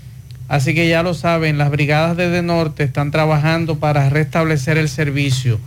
[0.48, 5.60] Así que ya lo saben, las brigadas desde norte están trabajando para restablecer el servicio.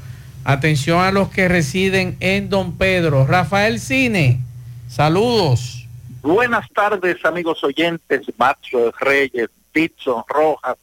[0.45, 3.27] Atención a los que residen en Don Pedro.
[3.27, 4.41] Rafael Cine,
[4.89, 5.87] saludos.
[6.23, 10.77] Buenas tardes, amigos oyentes, Macho Reyes, Dixon Rojas,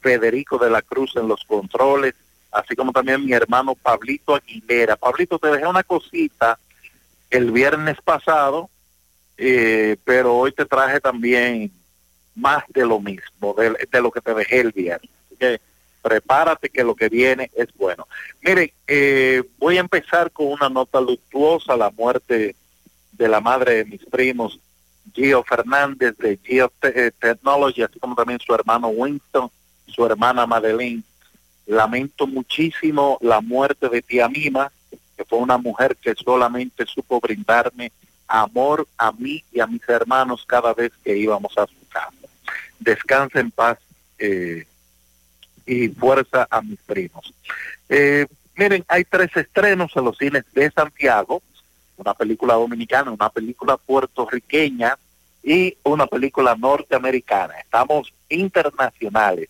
[0.00, 2.14] Federico de la Cruz en los controles,
[2.52, 4.96] así como también mi hermano Pablito Aguilera.
[4.96, 6.58] Pablito, te dejé una cosita
[7.30, 8.70] el viernes pasado,
[9.38, 11.70] eh, pero hoy te traje también
[12.34, 15.10] más de lo mismo, de, de lo que te dejé el viernes.
[15.26, 15.60] Así que
[16.02, 18.06] prepárate que lo que viene es bueno.
[18.42, 22.54] Mire, eh, voy a empezar con una nota luctuosa, la muerte
[23.12, 24.58] de la madre de mis primos,
[25.14, 29.50] Gio Fernández de Gio Te- eh, Technology, así como también su hermano Winston,
[29.86, 31.02] su hermana Madeline.
[31.66, 34.70] Lamento muchísimo la muerte de tía Mima,
[35.16, 37.90] que fue una mujer que solamente supo brindarme
[38.28, 42.12] amor a mí y a mis hermanos cada vez que íbamos a su casa.
[42.78, 43.78] Descansa en paz,
[44.18, 44.66] eh,
[45.68, 47.32] y fuerza a mis primos.
[47.88, 48.26] Eh,
[48.56, 51.42] miren, hay tres estrenos en los cines de Santiago,
[51.96, 54.96] una película dominicana, una película puertorriqueña
[55.42, 57.54] y una película norteamericana.
[57.60, 59.48] Estamos internacionales.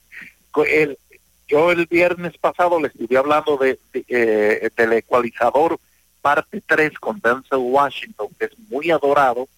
[1.46, 5.78] Yo el viernes pasado le estuve hablando de, eh, del ecualizador
[6.20, 9.49] parte 3 con Denzel Washington, que es muy adorado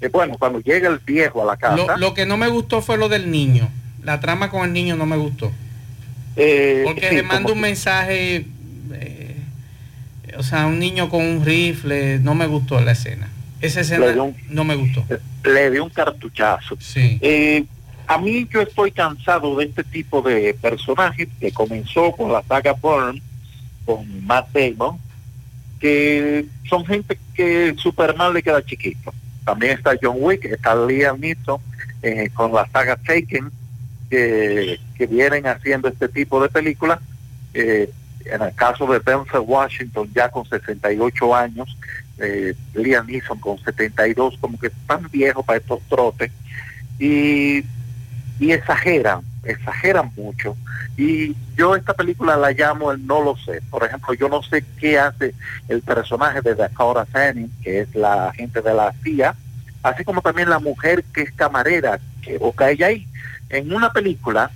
[0.01, 1.77] Eh, bueno, cuando llega el viejo a la casa.
[1.77, 3.69] Lo, lo que no me gustó fue lo del niño.
[4.03, 5.53] La trama con el niño no me gustó.
[6.37, 8.45] Eh, Porque sí, le manda un mensaje,
[8.93, 9.37] eh,
[10.37, 13.29] o sea, un niño con un rifle, no me gustó la escena.
[13.61, 15.05] Esa escena un- no me gustó.
[15.45, 16.77] le dio un cartuchazo.
[16.79, 17.19] Sí.
[17.23, 17.65] Eh,
[18.07, 22.73] a mí yo estoy cansado de este tipo de personajes que comenzó con la saga
[22.75, 23.23] Bourne,
[23.85, 24.99] con Matt Damon,
[25.81, 29.13] que son gente que Superman le queda chiquito.
[29.45, 31.61] También está John Wick, está Liam Neeson
[32.03, 33.51] eh, con la saga Taken,
[34.11, 37.01] que, que vienen haciendo este tipo de películas.
[37.55, 37.91] Eh,
[38.25, 41.77] en el caso de Denzel Washington, ya con 68 años,
[42.19, 46.33] eh, Liam Neeson con 72, como que están viejos para estos trotes,
[46.99, 47.65] y,
[48.41, 50.57] y exageran, exageran mucho.
[50.97, 53.61] Y yo esta película la llamo el no lo sé.
[53.71, 55.35] Por ejemplo, yo no sé qué hace
[55.69, 59.35] el personaje de Dakota Fanning, que es la agente de la CIA,
[59.83, 63.07] así como también la mujer que es camarera, que boca ella ahí.
[63.51, 64.51] En una película,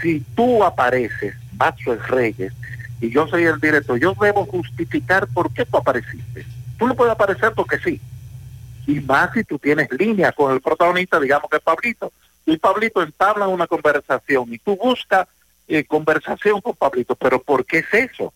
[0.00, 2.52] si tú apareces, Maxwell Reyes,
[3.00, 6.46] y yo soy el director, yo debo justificar por qué tú apareciste.
[6.78, 8.00] Tú no puedes aparecer porque sí.
[8.86, 12.12] Y más si tú tienes línea con el protagonista, digamos que es Pablito.
[12.46, 15.26] Y Pablito entablan una conversación y tú buscas
[15.68, 18.32] eh, conversación con Pablito, pero ¿por qué es eso?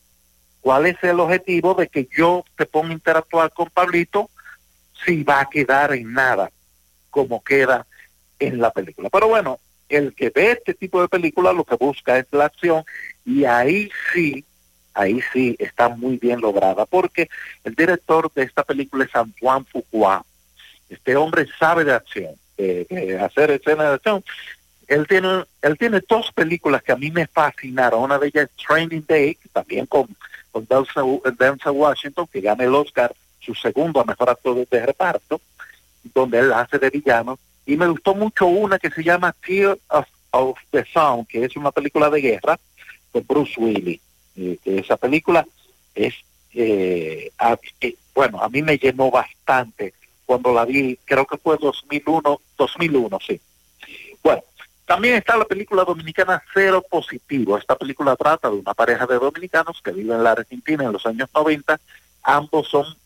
[0.61, 4.29] ¿Cuál es el objetivo de que yo te ponga a interactuar con Pablito
[5.05, 6.51] si va a quedar en nada
[7.09, 7.87] como queda
[8.39, 9.09] en la película?
[9.11, 9.59] Pero bueno,
[9.91, 12.85] el que ve este tipo de película lo que busca es la acción
[13.27, 14.45] y ahí sí,
[14.95, 17.29] ahí sí está muy bien lograda porque
[17.65, 20.25] el director de esta película es Antoine Fuqua.
[20.89, 22.35] Este hombre sabe de acción,
[23.21, 24.25] hacer escenas de acción.
[24.89, 28.03] Él tiene, él tiene dos películas que a mí me fascinaron.
[28.03, 30.09] Una de ellas es Training Day, también con,
[30.51, 35.41] con Denzel Washington, que gana el Oscar, su segundo a mejor actor de reparto,
[36.13, 37.39] donde él hace de villano.
[37.71, 41.55] Y me gustó mucho una que se llama Tear of, of the Sound, que es
[41.55, 42.59] una película de guerra
[43.15, 44.01] de Bruce Willis.
[44.35, 45.47] Eh, esa película
[45.95, 46.15] es,
[46.53, 47.31] eh,
[47.81, 49.95] eh, bueno, a mí me llenó bastante
[50.27, 53.41] cuando la vi, creo que fue 2001, 2001, sí.
[54.21, 54.43] Bueno,
[54.85, 57.57] también está la película dominicana Cero Positivo.
[57.57, 61.07] Esta película trata de una pareja de dominicanos que viven en la Argentina en los
[61.07, 61.79] años 90.
[62.25, 62.97] Ambos son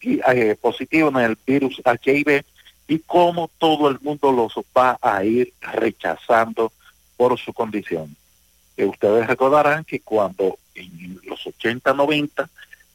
[0.00, 2.42] eh, positivos en el virus HIV
[2.88, 6.72] y cómo todo el mundo los va a ir rechazando
[7.16, 8.16] por su condición.
[8.76, 12.48] Que ustedes recordarán que cuando en los 80, 90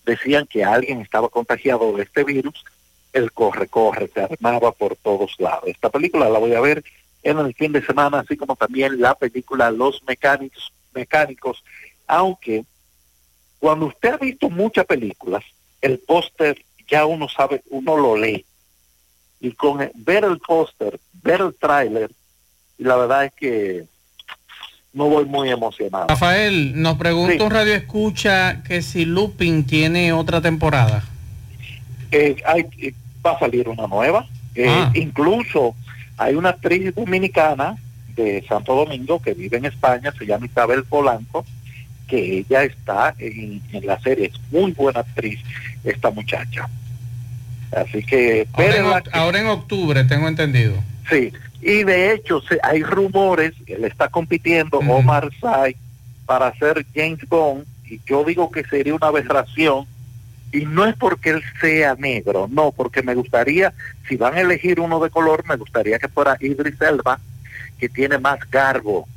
[0.05, 2.63] decían que alguien estaba contagiado de este virus,
[3.13, 5.63] el corre-corre se armaba por todos lados.
[5.67, 6.83] Esta película la voy a ver
[7.23, 11.63] en el fin de semana, así como también la película Los Mecánicos, mecánicos
[12.07, 12.63] aunque
[13.59, 15.43] cuando usted ha visto muchas películas,
[15.81, 18.45] el póster ya uno sabe, uno lo lee.
[19.39, 22.09] Y con ver el póster, ver el tráiler,
[22.77, 23.83] y la verdad es que
[24.93, 26.07] no voy muy emocionado.
[26.07, 27.39] Rafael, nos pregunta Sí.
[27.41, 31.03] un radio escucha que si Lupin tiene otra temporada.
[32.11, 32.93] Eh, hay, eh,
[33.25, 34.25] va a salir una nueva.
[34.55, 34.91] Eh, Ah.
[34.95, 35.75] Incluso
[36.17, 37.75] hay una actriz dominicana
[38.15, 41.45] de Santo Domingo que vive en España, se llama Isabel Polanco,
[42.07, 44.31] que ella está en, en la serie.
[44.33, 45.39] Es muy buena actriz
[45.83, 46.67] esta muchacha.
[47.75, 48.47] Así que...
[48.53, 50.73] Ahora en, ahora octubre, tengo entendido.
[51.09, 51.31] Sí,
[51.61, 55.75] y de hecho se- hay rumores, él está compitiendo Omar Sy
[56.25, 59.85] para ser James Bond, y yo digo que sería una aberración,
[60.51, 63.73] y no es porque él sea negro, no, porque me gustaría,
[64.07, 67.19] si van a elegir uno de color, me gustaría que fuera Idris Elba,
[67.79, 69.07] que tiene más garbo.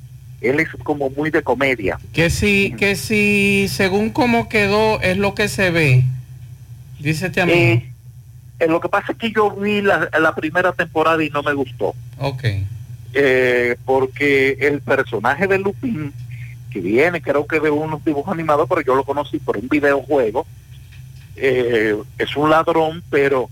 [0.40, 1.98] Él es como muy de comedia.
[2.12, 6.04] Que si, que si según cómo quedó es lo que se ve.
[6.98, 7.58] Dice este amigo.
[7.58, 7.89] Eh,
[8.60, 11.52] eh, lo que pasa es que yo vi la, la primera temporada y no me
[11.54, 11.94] gustó.
[12.18, 12.44] ok.
[13.12, 16.12] eh, porque el personaje de Lupin,
[16.70, 20.46] que viene creo que de unos dibujos animados, pero yo lo conocí por un videojuego,
[21.36, 23.48] eh, es un ladrón, pero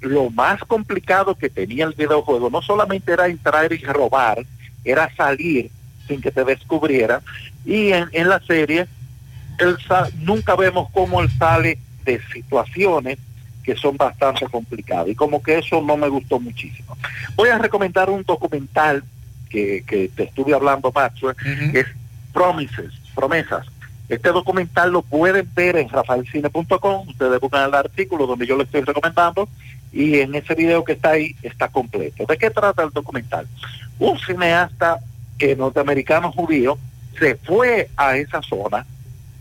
[0.00, 4.44] lo más complicado que tenía el videojuego no solamente era entrar y robar,
[4.84, 5.70] era salir
[6.06, 7.20] sin que te descubriera,
[7.64, 8.86] y en, en la serie
[9.58, 13.18] él sa- nunca vemos cómo él sale de situaciones
[13.68, 16.96] que son bastante complicadas y como que eso no me gustó muchísimo.
[17.36, 19.04] Voy a recomendar un documental
[19.50, 21.36] que, que te estuve hablando, Maxwell,
[21.70, 21.86] que es
[22.32, 23.66] Promises, Promesas.
[24.08, 28.80] Este documental lo pueden ver en rafaelcine.com, ustedes buscan el artículo donde yo lo estoy
[28.80, 29.46] recomendando
[29.92, 32.24] y en ese video que está ahí está completo.
[32.24, 33.46] ¿De qué trata el documental?
[33.98, 34.98] Un cineasta
[35.38, 36.78] eh, norteamericano judío
[37.18, 38.86] se fue a esa zona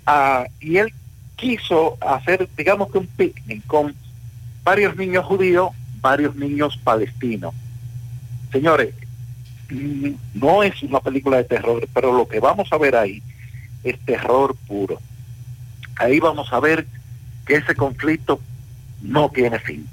[0.05, 0.93] ah, y él
[1.37, 3.95] quiso hacer, digamos que un picnic con
[4.67, 5.69] varios niños judíos,
[6.01, 7.55] varios niños palestinos.
[8.51, 8.93] Señores,
[9.69, 13.23] mm, no es una película de terror, pero lo que vamos a ver ahí
[13.85, 14.99] es terror puro.
[15.95, 16.85] Ahí vamos a ver
[17.45, 18.41] que ese conflicto
[19.01, 19.87] no tiene fin.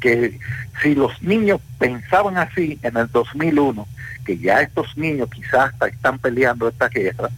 [0.00, 0.38] Que
[0.82, 3.88] si los niños pensaban así en el 2001,
[4.26, 7.30] que ya estos niños quizás están peleando esta guerra,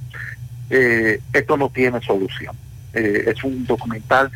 [0.69, 2.57] eh, esto no tiene solución.
[2.93, 4.33] Eh, es un documental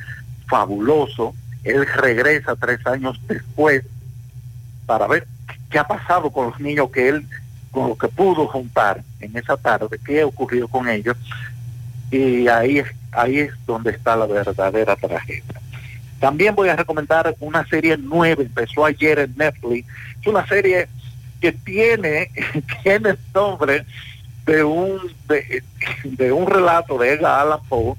[0.46, 1.34] fabuloso.
[1.66, 3.82] Él regresa tres años después
[4.86, 5.26] para ver
[5.68, 7.26] qué ha pasado con los niños que él,
[7.72, 11.16] con lo que pudo juntar en esa tarde, qué ha ocurrido con ellos.
[12.10, 15.60] Y ahí es, ahí es donde está la verdadera tragedia.
[16.20, 19.88] También voy a recomendar una serie nueva, empezó ayer en Netflix.
[20.20, 20.88] Es una serie
[21.40, 22.30] que tiene,
[22.82, 23.84] tiene el nombre
[24.46, 25.64] de un, de,
[26.04, 27.96] de un relato de Edgar Allan Poe,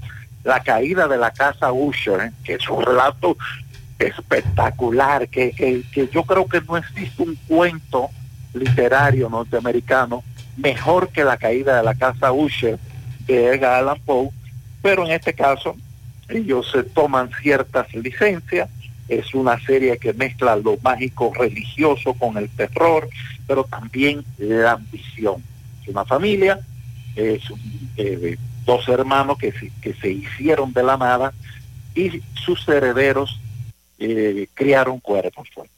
[0.47, 3.37] La caída de la casa Usher, que es un relato
[3.99, 8.09] espectacular, que, que, que yo creo que no existe un cuento
[8.53, 10.23] literario norteamericano
[10.55, 12.79] mejor que la caída de la casa Usher
[13.25, 14.29] de Edgar Allan Poe,
[14.81, 15.75] pero en este caso
[16.29, 18.69] ellos se toman ciertas licencias,
[19.09, 23.09] es una serie que mezcla lo mágico religioso con el terror,
[23.47, 25.43] pero también la ambición.
[25.81, 26.61] Es una familia,
[27.49, 31.33] un, eh, dos hermanos que que se hicieron de la nada
[31.95, 33.39] y sus herederos
[33.99, 35.47] eh, criaron cuerpos.
[35.55, 35.69] Pues.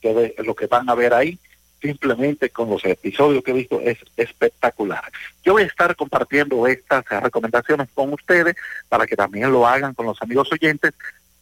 [0.00, 1.38] Que de- lo que van a ver ahí,
[1.80, 5.04] simplemente con los episodios que he visto, es espectacular.
[5.44, 8.56] Yo voy a estar compartiendo estas recomendaciones con ustedes
[8.88, 10.92] para que también lo hagan con los amigos oyentes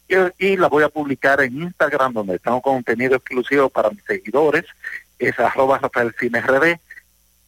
[0.08, 0.14] y,
[0.46, 4.64] y la voy a publicar en Instagram donde tengo contenido exclusivo para mis seguidores,
[5.18, 6.78] es arroba Rafael Cine RD,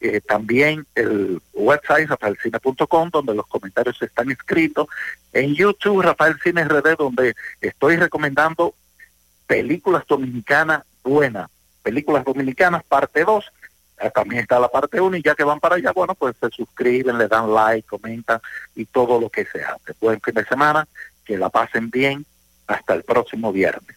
[0.03, 4.87] eh, también el website rafaelcine.com donde los comentarios están escritos,
[5.31, 8.75] en YouTube Rafael Cine RD donde estoy recomendando
[9.47, 11.49] películas dominicanas buenas,
[11.81, 13.45] películas dominicanas parte 2,
[14.01, 16.49] eh, también está la parte 1 y ya que van para allá, bueno, pues se
[16.49, 18.41] suscriben, le dan like, comentan
[18.75, 19.93] y todo lo que se hace.
[20.01, 20.85] Buen fin de semana,
[21.23, 22.25] que la pasen bien,
[22.67, 23.95] hasta el próximo viernes.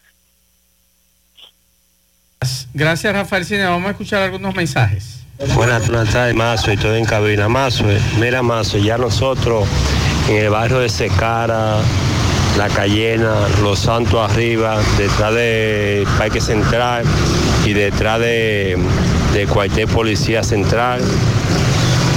[2.72, 3.64] Gracias, Rafael Cine.
[3.64, 5.25] Vamos a escuchar algunos mensajes.
[5.54, 7.46] Buenas, tardes, Mazo, estoy en cabina.
[7.46, 7.84] Mazo,
[8.18, 9.68] mira, Mazo, ya nosotros
[10.30, 11.76] en el barrio de Secara,
[12.56, 17.04] La Cayena, Los Santos arriba, detrás de Parque Central
[17.66, 18.78] y detrás de,
[19.34, 21.02] de cualquier policía central,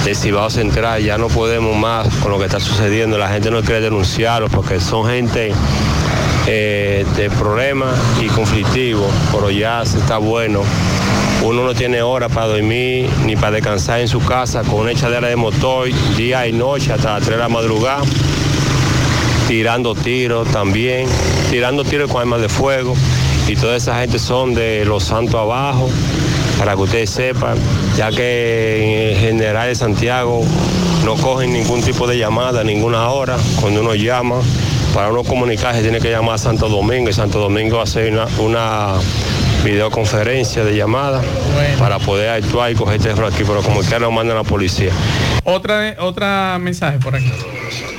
[0.06, 3.18] de Cibao Central, ya no podemos más con lo que está sucediendo.
[3.18, 5.52] La gente no quiere denunciarlo porque son gente
[6.46, 10.62] eh, de problemas y conflictivos, pero ya se está bueno.
[11.42, 15.26] Uno no tiene hora para dormir ni para descansar en su casa con una echadera
[15.26, 18.02] de motor día y noche hasta las 3 de la madrugada.
[19.48, 21.08] tirando tiros también,
[21.50, 22.94] tirando tiros con armas de fuego.
[23.48, 25.88] Y toda esa gente son de Los Santos abajo,
[26.58, 27.58] para que ustedes sepan,
[27.96, 30.44] ya que en general de Santiago
[31.04, 33.38] no cogen ningún tipo de llamada, ninguna hora.
[33.60, 34.36] Cuando uno llama,
[34.94, 38.94] para uno comunicarse tiene que llamar a Santo Domingo y Santo Domingo hace una, una
[39.64, 41.22] videoconferencia de llamada
[41.78, 44.92] para poder actuar y coger este aquí, pero como que lo mandan a la policía.
[45.44, 47.32] Otra, otra mensaje por aquí.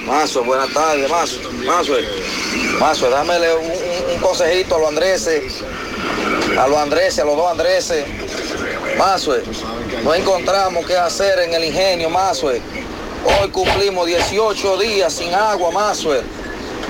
[0.06, 1.38] Mazo, buenas tardes, Mazo.
[1.66, 1.94] Mazo,
[2.80, 5.64] Mazo, dámele un, un- un consejito a los Andreses,
[6.60, 8.06] a los Andreses, a los dos Andreses.
[8.98, 9.34] Mazo,
[10.04, 12.48] no encontramos qué hacer en el ingenio, Mazo.
[13.24, 16.10] Hoy cumplimos 18 días sin agua, Mazo.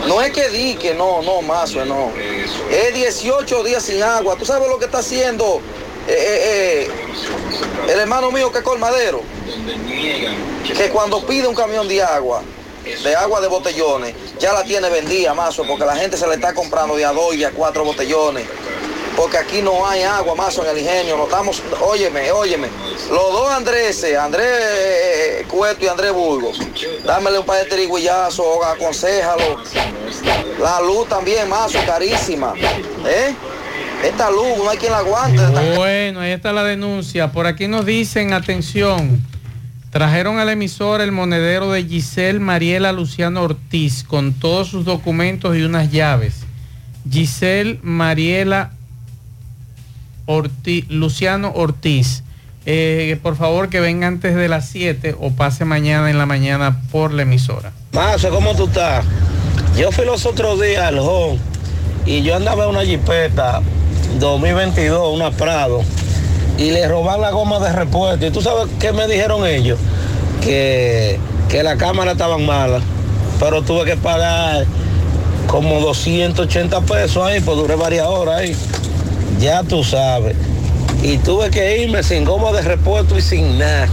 [0.07, 2.11] No es que di que no, no, Mazo, no.
[2.69, 4.35] Es 18 días sin agua.
[4.35, 5.61] ¿Tú sabes lo que está haciendo
[6.07, 9.21] eh, eh, eh, el hermano mío que es colmadero?
[10.75, 12.41] que cuando pide un camión de agua,
[12.83, 16.53] de agua de botellones, ya la tiene vendida, mazo, porque la gente se le está
[16.53, 18.45] comprando de a dos y a cuatro botellones.
[19.15, 21.17] Porque aquí no hay agua, mazo, en el ingenio.
[21.17, 22.67] No estamos, óyeme, óyeme.
[23.09, 26.59] Los dos Andréses, Andrés eh, Cueto y Andrés Burgos,
[27.05, 29.61] dámele un par de triguillazos, aconsejalo.
[30.59, 32.53] La luz también, mazo, carísima.
[33.05, 33.35] ¿Eh?
[34.03, 35.41] Esta luz, no hay quien la aguante.
[35.75, 37.31] Bueno, ahí está la denuncia.
[37.31, 39.21] Por aquí nos dicen, atención,
[39.91, 45.55] trajeron a la emisora el monedero de Giselle Mariela Luciano Ortiz con todos sus documentos
[45.55, 46.33] y unas llaves.
[47.09, 48.71] Giselle Mariela
[50.89, 52.23] Luciano Ortiz.
[52.65, 56.81] Eh, por favor que venga antes de las 7 o pase mañana en la mañana
[56.91, 57.71] por la emisora.
[57.93, 59.03] Mazo, ¿cómo tú estás?
[59.75, 61.39] Yo fui los otros días al home
[62.05, 63.61] y yo andaba en una jipeta
[64.19, 65.81] 2022, una Prado,
[66.57, 68.25] y le roban la goma de repuesto.
[68.25, 69.79] ¿Y tú sabes qué me dijeron ellos?
[70.41, 72.83] Que, que la cámara estaban malas,
[73.39, 74.65] pero tuve que pagar
[75.47, 78.55] como 280 pesos ahí, pues duré varias horas ahí.
[79.41, 80.35] Ya tú sabes.
[81.01, 83.89] Y tuve que irme sin goma de repuesto y sin nada.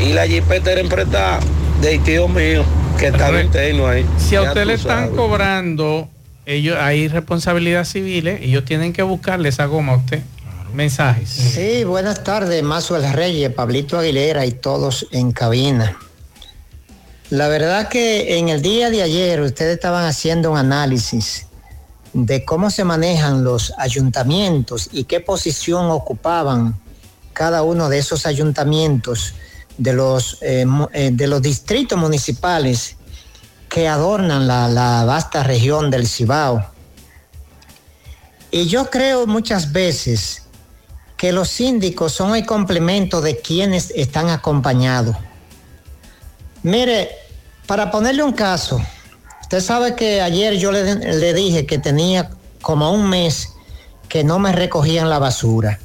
[0.00, 1.40] Y la jipeta era emprestada
[1.82, 2.64] de tío mío,
[2.98, 4.06] que en interno ahí.
[4.16, 5.16] Si a usted le están sabes.
[5.16, 6.08] cobrando,
[6.46, 10.22] ellos hay responsabilidad civiles, ellos tienen que buscarle esa goma a usted.
[10.72, 11.28] Mensajes.
[11.28, 15.98] Sí, buenas tardes, Mazo El Reyes, Pablito Aguilera y todos en cabina.
[17.28, 21.46] La verdad que en el día de ayer ustedes estaban haciendo un análisis
[22.12, 26.78] de cómo se manejan los ayuntamientos y qué posición ocupaban
[27.32, 29.34] cada uno de esos ayuntamientos
[29.78, 32.96] de los, eh, eh, de los distritos municipales
[33.68, 36.66] que adornan la, la vasta región del Cibao.
[38.50, 40.42] Y yo creo muchas veces
[41.16, 45.16] que los síndicos son el complemento de quienes están acompañados.
[46.62, 47.10] Mire,
[47.66, 48.80] para ponerle un caso,
[49.52, 52.30] usted sabe que ayer yo le, le dije que tenía
[52.62, 53.50] como un mes
[54.08, 55.78] que no me recogían la basura.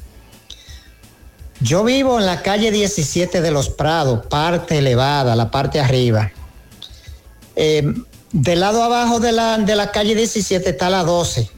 [1.60, 6.32] Yo vivo en la calle 17 de los Prados, parte elevada, la parte arriba.
[7.56, 7.92] Eh,
[8.32, 11.50] del lado abajo de la, de la calle 17 está la 12.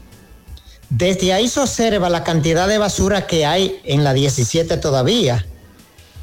[0.89, 5.45] Desde ahí se observa la cantidad de basura que hay en la 17 todavía.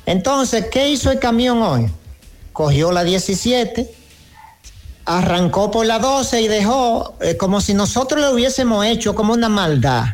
[0.05, 1.91] Entonces, ¿qué hizo el camión hoy?
[2.53, 3.98] Cogió la 17,
[5.09, 9.49] arrancó por la 12 y dejó eh, como si nosotros lo hubiésemos hecho como una
[9.49, 10.05] maldad.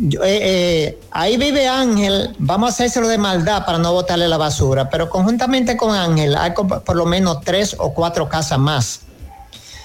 [0.00, 4.88] Eh, eh, ahí vive Ángel, vamos a hacérselo de maldad para no botarle la basura,
[4.88, 9.00] pero conjuntamente con Ángel hay por lo menos tres o cuatro casas más.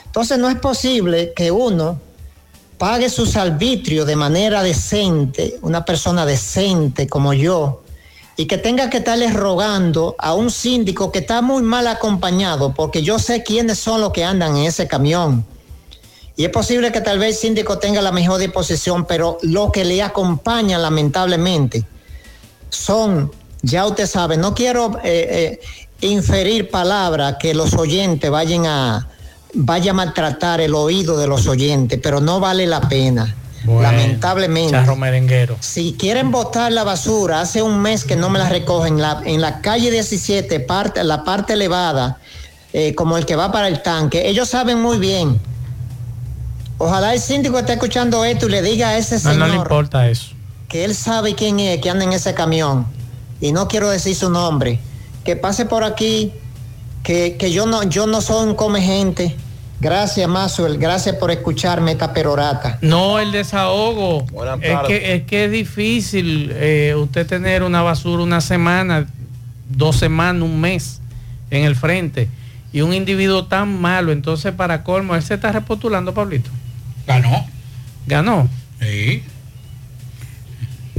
[0.06, 2.00] Entonces no es posible que uno
[2.78, 7.82] pague sus arbitrios de manera decente, una persona decente como yo,
[8.38, 13.02] y que tenga que estarle rogando a un síndico que está muy mal acompañado, porque
[13.02, 15.44] yo sé quiénes son los que andan en ese camión.
[16.36, 19.84] Y es posible que tal vez el síndico tenga la mejor disposición, pero lo que
[19.84, 21.84] le acompaña lamentablemente
[22.70, 23.32] son,
[23.64, 25.60] ya usted sabe, no quiero eh,
[26.00, 29.08] eh, inferir palabras que los oyentes vayan a,
[29.56, 33.36] vaya a maltratar el oído de los oyentes, pero no vale la pena.
[33.66, 34.72] Lamentablemente.
[34.72, 35.58] Charro merenguero.
[35.60, 39.42] Si quieren botar la basura, hace un mes que no me la recogen, la, en
[39.42, 42.20] la calle 17, parte, la parte elevada,
[42.74, 45.40] eh, como el que va para el tanque, ellos saben muy bien.
[46.78, 49.56] Ojalá el síndico esté escuchando esto y le diga a ese No, señor no le
[49.56, 50.28] importa eso.
[50.68, 52.86] que él sabe quién es, que anda en ese camión,
[53.42, 54.80] y no quiero decir su nombre,
[55.24, 56.34] que pase por aquí,
[57.04, 59.36] que, que yo no, yo no soy un come gente.
[59.80, 62.80] Gracias, Mazuel, gracias por escucharme esta perorata.
[62.82, 64.26] No, el desahogo.
[64.62, 69.06] Es que, es que es difícil eh, usted tener una basura una semana,
[69.70, 71.00] dos semanas, un mes
[71.52, 72.28] en el frente.
[72.74, 76.50] y un individuo tan malo, entonces para colmo, él se está repostulando, Pablito.
[77.06, 77.46] Ganó.
[78.08, 78.50] Ganó.
[78.82, 79.24] Sí.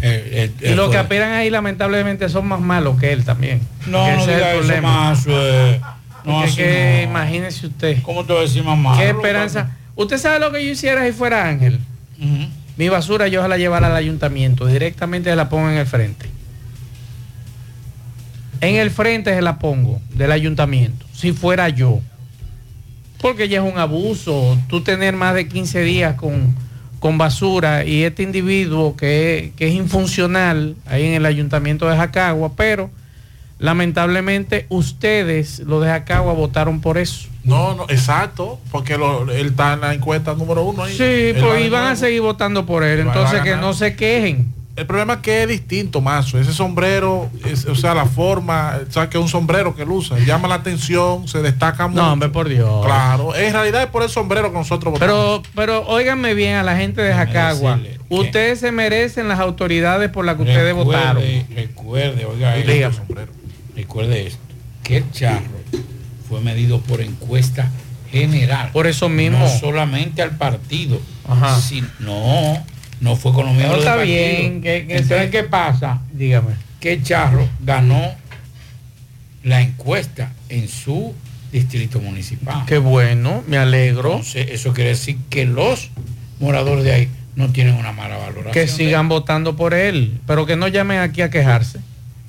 [0.01, 3.61] Eh, Y los que aspiran ahí lamentablemente son más malos que él también.
[3.87, 4.93] No, no ese es el diga eso problema.
[5.11, 5.25] más.
[5.27, 5.81] eh,
[6.29, 7.11] no, así que no.
[7.11, 8.03] imagínese usted.
[8.03, 8.99] ¿Cómo te voy a decir malo?
[8.99, 9.77] ¿Qué esperanza?
[9.97, 11.81] ¿Usted sabe lo que yo hiciera si fuera Ángel?
[12.77, 16.29] Mi basura yo la llevara al ayuntamiento, directamente se la pongo en el frente.
[18.61, 22.01] En el frente se la pongo del ayuntamiento, si fuera yo.
[23.21, 26.55] Porque ya es un abuso, tú tener más de 15 días con,
[27.01, 32.53] con basura y este individuo que, que es infuncional ahí en el ayuntamiento de Jacagua,
[32.55, 32.91] pero
[33.59, 37.29] lamentablemente ustedes, los de Jacagua, votaron por eso.
[37.45, 40.93] No, no, exacto, porque lo- él está en la encuesta número uno ahí.
[40.93, 44.53] Sí, pues iban a seguir votando por él, entonces que no se quejen.
[44.77, 46.39] El problema es que es distinto, Mazo.
[46.39, 50.17] Ese sombrero, es- o sea, la forma, sabes que es un sombrero que él usa,
[50.21, 52.01] llama la atención, se destaca mucho.
[52.01, 52.87] No, hombre, por Dios.
[52.87, 55.41] Claro, en realidad es por el sombrero que nosotros votamos.
[55.53, 57.81] Pero, pero óiganme bien a la gente de Jacagua.
[58.09, 61.23] Ustedes se merecen las autoridades por las que ustedes votaron.
[61.25, 62.97] Recuerde, recuerde, oiga, esto, Dígame.
[63.79, 64.41] Recuerde esto,
[64.83, 65.47] que el charro
[66.29, 67.71] fue medido por encuesta
[68.11, 68.71] general.
[68.73, 69.39] Por eso mismo.
[69.39, 71.01] No solamente al partido.
[71.29, 71.61] Ajá.
[71.61, 72.63] Si- no,
[73.01, 74.17] no fue con los No, miembros está del partido.
[74.41, 76.01] bien, que- que Entonces, ¿qué pasa?
[76.13, 76.55] Dígame.
[76.81, 78.03] Que Charro ganó
[79.45, 81.15] la encuesta en su
[81.53, 82.65] distrito municipal.
[82.67, 84.11] Qué bueno, me alegro.
[84.13, 85.91] Entonces, eso quiere decir que los
[86.41, 88.53] moradores de ahí no tienen una mala valoración.
[88.53, 91.79] Que sigan votando por él, pero que no llamen aquí a quejarse.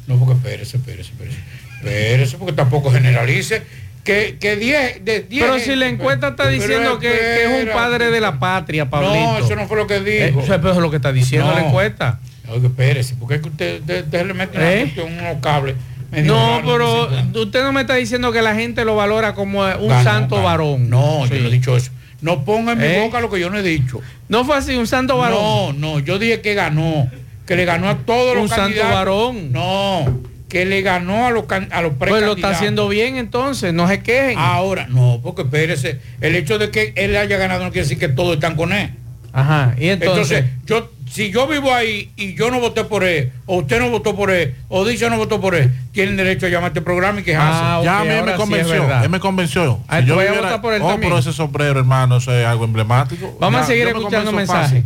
[0.10, 1.38] No, porque espérese, espérese, espérese.
[1.77, 3.61] Espérese, porque tampoco generalice.
[4.03, 5.44] Que, que 10 de 10.
[5.45, 9.14] Pero si la encuesta está diciendo que, que es un padre de la patria, Pablito.
[9.14, 10.40] No, eso no fue lo que dijo.
[10.40, 12.19] Eh, eso es lo que está diciendo la encuesta.
[12.49, 14.81] Oiga, espérese, porque es que usted, usted- usted le mete ¿Eh?
[14.81, 15.76] cuestión, unos cables.
[16.11, 17.07] No, pero
[17.40, 20.90] usted no me está diciendo que la gente lo valora como un santo varón.
[20.90, 21.91] No, yo no he dicho eso.
[22.22, 23.02] No ponga en mi ¿Eh?
[23.02, 24.02] boca lo que yo no he dicho.
[24.27, 25.40] No fue así, un santo varón.
[25.40, 27.10] No, no, yo dije que ganó.
[27.49, 29.51] Que le ganó a todos los Un santo varón.
[29.51, 30.05] No,
[30.47, 34.03] que le ganó a los, a los Pues lo está haciendo bien entonces, no se
[34.03, 34.38] quejen.
[34.38, 38.07] Ahora, no, porque espérese, el hecho de que él haya ganado no quiere decir que
[38.07, 38.91] todos están con él.
[39.34, 43.57] Ajá, y entonces, yo, si yo vivo ahí y yo no voté por él, o
[43.57, 46.65] usted no votó por él, o dice no votó por él, tienen derecho a llamar
[46.65, 47.59] a este programa y quejarse.
[47.63, 49.03] Ah, ya a mí él me sí convenció, verdad.
[49.05, 49.80] él me convenció.
[49.88, 51.09] Ah, a votar por él oh, también.
[51.09, 53.35] pero ese sombrero, hermano, eso es algo emblemático.
[53.39, 54.84] vamos Ya, a seguir me escuchando mensajes.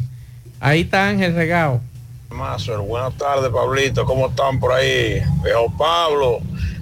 [0.61, 1.81] Ahí está Ángel Regao.
[2.33, 4.05] Mazo, buenas tardes, Pablito.
[4.05, 5.21] ¿Cómo están por ahí?
[5.43, 6.39] Viejo Pablo.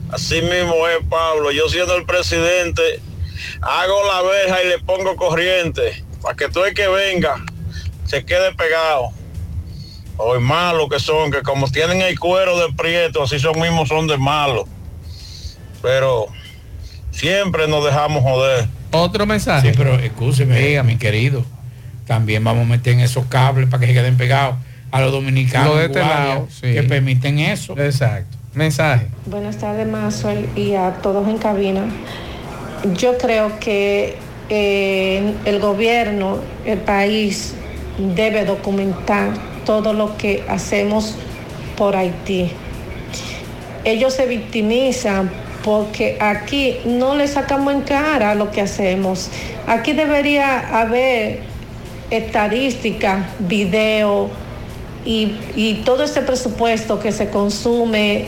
[0.09, 1.51] Así mismo es, Pablo.
[1.51, 3.01] Yo siendo el presidente,
[3.61, 7.35] hago la verja y le pongo corriente para que todo el que venga
[8.05, 9.09] se quede pegado.
[10.17, 14.07] Hoy malos que son, que como tienen el cuero de prieto, así son mismos son
[14.07, 14.65] de malos.
[15.81, 16.27] Pero
[17.11, 18.67] siempre nos dejamos joder.
[18.91, 19.71] Otro mensaje.
[19.71, 21.43] Sí, pero escúcheme, mi querido.
[22.07, 24.55] También vamos a meter en esos cables para que se queden pegados
[24.91, 26.73] a los dominicanos Lo de este lado, sí.
[26.73, 27.77] que permiten eso.
[27.77, 28.37] Exacto.
[28.53, 29.07] Mensaje.
[29.25, 31.85] Buenas tardes, Mazuel, y a todos en cabina.
[32.97, 34.17] Yo creo que
[34.49, 37.53] eh, el gobierno, el país,
[38.15, 39.29] debe documentar
[39.65, 41.15] todo lo que hacemos
[41.77, 42.51] por Haití.
[43.85, 45.31] Ellos se victimizan
[45.63, 49.29] porque aquí no le sacamos en cara lo que hacemos.
[49.67, 51.39] Aquí debería haber
[52.09, 54.29] estadística, video
[55.05, 58.25] y, y todo ese presupuesto que se consume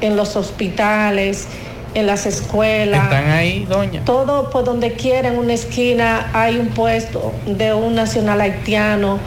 [0.00, 1.46] en los hospitales,
[1.94, 3.04] en las escuelas.
[3.04, 4.04] Están ahí, doña.
[4.04, 9.18] Todo por donde quiera, en una esquina, hay un puesto de un nacional haitiano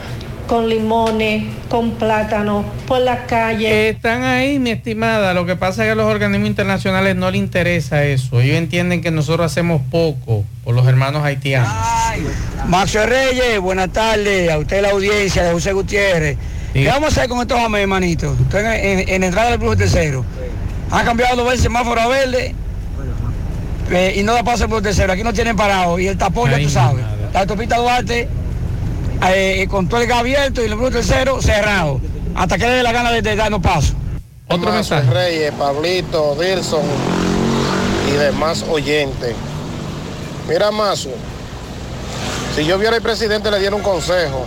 [0.50, 3.90] con limones, con plátano, por la calle.
[3.90, 5.36] Están ahí, mi estimada.
[5.36, 8.42] Lo que pasa es que a los organismos internacionales no les interesa eso.
[8.42, 11.72] Ellos entienden que nosotros hacemos poco por los hermanos haitianos.
[12.68, 14.52] Maxo Reyes, buenas tardes.
[14.52, 16.38] A usted la audiencia de José Gutiérrez.
[16.74, 18.36] ¿Qué vamos a hacer con estos amén, hermanito?
[18.42, 18.68] Estoy en,
[19.00, 20.24] en- en entrada del Brujo Tercero.
[20.92, 22.56] Han cambiado dos veces el semáforo a verde
[23.92, 25.14] eh, y no da paso el Brujo Tercero.
[25.14, 27.04] Aquí no tienen parado y el tapón, ya tú sabes.
[27.34, 28.28] La autopista Duarte
[29.28, 32.00] eh, con todo el gas abierto y el Brujo Tercero cerrado.
[32.36, 33.94] Hasta que le dé la gana de, de darnos paso.
[34.48, 36.82] Otro Mazo Reyes, Pablito, Dilson
[38.08, 39.36] y demás oyentes.
[40.48, 41.10] Mira, Mazo,
[42.56, 44.46] si yo viera al presidente le diera un consejo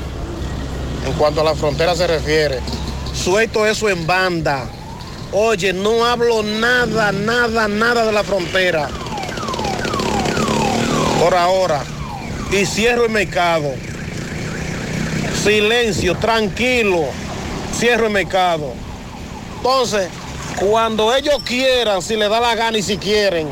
[1.07, 2.61] en cuanto a la frontera se refiere,
[3.15, 4.65] suelto eso en banda.
[5.33, 8.89] Oye, no hablo nada, nada, nada de la frontera.
[11.19, 11.83] Por ahora.
[12.51, 13.73] Y cierro el mercado.
[15.43, 17.07] Silencio, tranquilo.
[17.79, 18.75] Cierro el mercado.
[19.57, 20.09] Entonces,
[20.57, 23.49] cuando ellos quieran, si les da la gana y si quieren,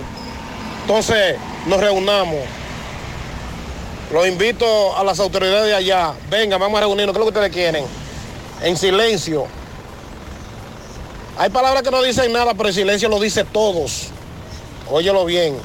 [0.82, 1.36] entonces
[1.66, 2.59] nos reunamos.
[4.12, 6.12] Los invito a las autoridades de allá.
[6.28, 7.14] Venga, vamos a reunirnos.
[7.14, 7.84] ¿Qué es lo que ustedes quieren?
[8.62, 9.46] En silencio.
[11.38, 14.08] Hay palabras que no dicen nada, pero el silencio lo dice todos.
[14.90, 15.56] Óyelo bien.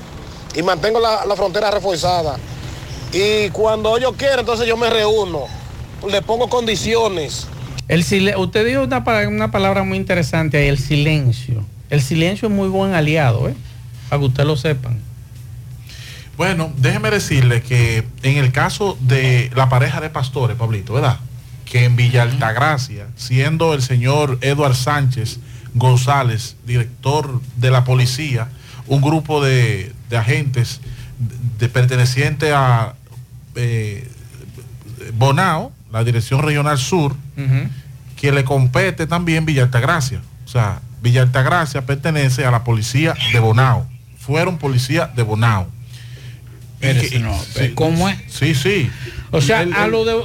[0.56, 2.38] Y mantengo la, la frontera reforzada.
[3.12, 5.48] Y cuando ellos quieren, entonces yo me reúno.
[6.08, 7.48] Le pongo condiciones.
[7.88, 8.04] El
[8.38, 11.64] usted dijo una, una palabra muy interesante ahí, el silencio.
[11.90, 13.56] El silencio es muy buen aliado, ¿eh?
[14.10, 15.00] Para que ustedes lo sepan.
[16.38, 21.20] Bueno, déjeme decirle que en el caso de la pareja de pastores, Pablito, ¿verdad?
[21.64, 25.40] Que en Villa Altagracia, siendo el señor Eduard Sánchez
[25.74, 28.50] González, director de la policía,
[28.88, 30.82] un grupo de, de agentes
[31.60, 32.96] de, perteneciente a
[33.56, 34.10] eh,
[35.18, 37.16] Bonao, la Dirección Regional Sur,
[38.18, 40.22] que le compete también Villa Altagracia.
[40.46, 43.88] O sea, Villa Altagracia pertenece a la policía de Bonao.
[44.18, 45.68] Fueron policía de Bonao.
[46.80, 47.38] Espérese, no,
[47.76, 48.18] ¿cómo es?
[48.30, 48.90] Sí, sí.
[49.32, 50.16] O sea, El- a lo de...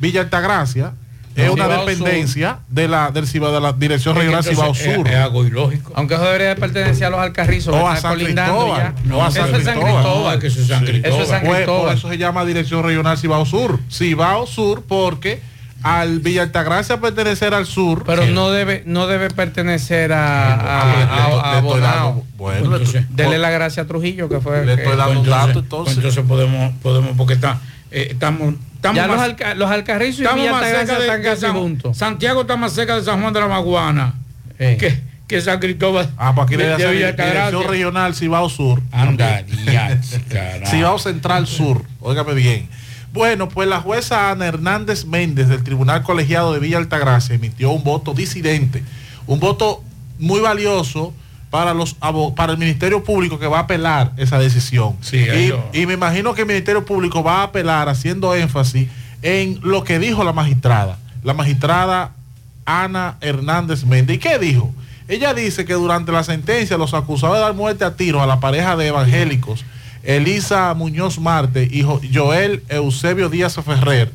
[0.00, 0.92] Villa Altagracia
[1.34, 5.06] es No, una Cibao dependencia de la del Cibao, de la Dirección Regional Cibao Sur.
[5.08, 5.92] es- es algo ilógico.
[5.96, 7.74] Aunque eso debería de pertenecer a los alcarrizos.
[7.74, 8.94] O a San Cristóbal.
[8.96, 9.02] ya.
[9.04, 10.02] No, a San Eso es San Cristóbal.
[10.02, 10.38] Cristóbal.
[10.40, 10.86] que eso es San Sí.
[10.92, 11.12] Cristóbal.
[11.14, 13.80] Eso es San Pues, por eso se llama Dirección Regional Cibao Sur.
[13.90, 15.40] Cibao Sur porque
[15.84, 18.04] al Villa Altagracia pertenecer al sur.
[18.04, 22.24] Pero no debe, no debe pertenecer a, a, a- Bonao.
[22.36, 24.64] bueno, le estoy- Dele la gracia a Trujillo, que fue.
[24.64, 28.08] Le que- estoy dando un Pues dato, entonces, pues entonces podemos, podemos, porque está, eh,
[28.10, 31.22] estamos, estamos Ya los, alca- los alcarrizos y estamos Villa más Altagracia cerca de, están
[31.22, 31.96] de casi San- juntos.
[31.96, 34.14] Santiago está más cerca de San Juan de la Maguana
[34.58, 36.08] que, que San Cristóbal.
[36.16, 37.70] Ah, pues aquí le de- voy a de hacer Villa Dirección.
[37.70, 38.80] Regional Cibao Sur.
[38.90, 39.42] Anda.
[40.66, 41.82] Cibao Central Sur.
[42.00, 42.68] Óigame bien.
[43.14, 47.82] Bueno, pues la jueza Ana Hernández Méndez del Tribunal Colegiado de Villa Altagracia emitió un
[47.84, 48.82] voto disidente,
[49.26, 49.82] un voto
[50.18, 51.14] muy valioso
[51.48, 51.94] para los
[52.36, 54.96] para el Ministerio Público que va a apelar esa decisión.
[55.30, 58.88] ahí y, lo- y me imagino que el Ministerio Público va a apelar haciendo énfasis
[59.22, 62.10] en lo que dijo la magistrada, la magistrada
[62.66, 64.16] Ana Hernández Méndez.
[64.16, 64.74] ¿Y qué dijo?
[65.06, 68.40] Ella dice que durante la sentencia los acusados de dar muerte a tiros a la
[68.40, 69.64] pareja de evangélicos,
[70.04, 74.10] Elisa Muñoz Marte y Jo- Joel Eusebio Díaz Ferrer,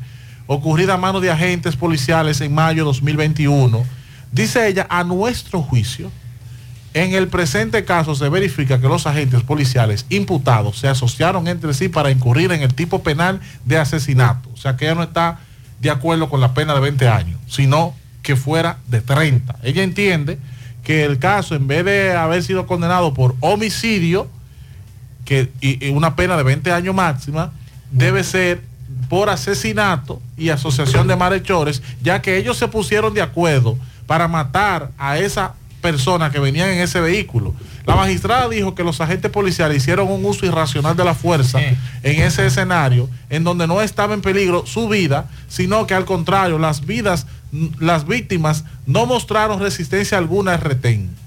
[0.47, 3.83] ocurrida a manos de agentes policiales en mayo de 2021,
[4.31, 6.11] dice ella, a nuestro juicio,
[6.95, 11.87] en el presente caso se verifica que los agentes policiales imputados se asociaron entre sí
[11.87, 14.49] para incurrir en el tipo penal de asesinato.
[14.53, 15.39] O sea que ella no está
[15.79, 17.93] de acuerdo con la pena de 20 años, sino
[18.23, 19.57] que fuera de 30.
[19.61, 20.39] Ella entiende
[20.83, 24.27] que el caso, en vez de haber sido condenado por homicidio,
[25.29, 27.51] que, y, y una pena de 20 años máxima,
[27.91, 28.63] debe ser
[29.09, 33.77] por asesinato y asociación de malhechores, ya que ellos se pusieron de acuerdo
[34.07, 37.53] para matar a esa persona que venían en ese vehículo.
[37.85, 42.21] La magistrada dijo que los agentes policiales hicieron un uso irracional de la fuerza en
[42.21, 46.87] ese escenario, en donde no estaba en peligro su vida, sino que al contrario, las
[46.87, 47.27] vidas,
[47.79, 51.18] las víctimas no mostraron resistencia alguna al retén.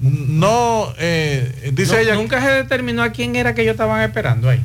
[0.00, 2.14] No, eh, dice No, ella.
[2.14, 4.62] Nunca se determinó a quién era que ellos estaban esperando ahí.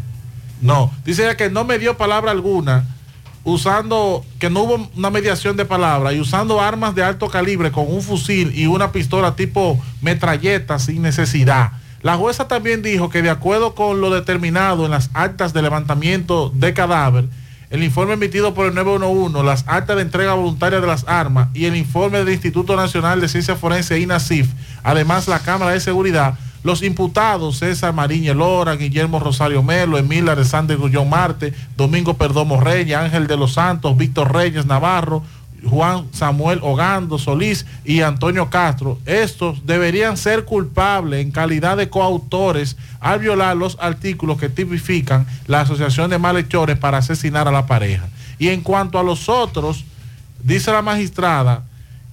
[0.61, 2.85] No, dice ella que no me dio palabra alguna,
[3.43, 7.91] usando, que no hubo una mediación de palabra y usando armas de alto calibre con
[7.91, 11.71] un fusil y una pistola tipo metralleta sin necesidad.
[12.01, 16.51] La jueza también dijo que de acuerdo con lo determinado en las actas de levantamiento
[16.53, 17.25] de cadáver,
[17.73, 21.65] el informe emitido por el 911, las actas de entrega voluntaria de las armas y
[21.65, 24.47] el informe del Instituto Nacional de Ciencia Forense INACIF,
[24.83, 30.77] además la Cámara de Seguridad, los imputados César Mariña Lora, Guillermo Rosario Melo, Emil Alexander
[30.77, 35.23] Gullón Marte, Domingo Perdomo Reyes, Ángel de los Santos, Víctor Reyes Navarro,
[35.69, 42.77] Juan Samuel Ogando Solís y Antonio Castro, estos deberían ser culpables en calidad de coautores
[42.99, 48.07] al violar los artículos que tipifican la asociación de malhechores para asesinar a la pareja.
[48.39, 49.85] Y en cuanto a los otros,
[50.43, 51.63] dice la magistrada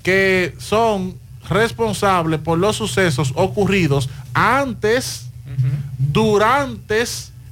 [0.02, 1.14] que son
[1.48, 5.26] responsables por los sucesos ocurridos antes,
[5.98, 7.04] durante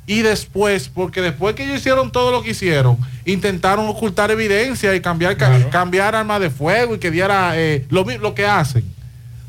[0.08, 5.00] y después, porque después que ellos hicieron todo lo que hicieron, intentaron ocultar evidencia y
[5.00, 8.84] cambiar, ca- cambiar armas de fuego y que diera eh, lo, que hacen,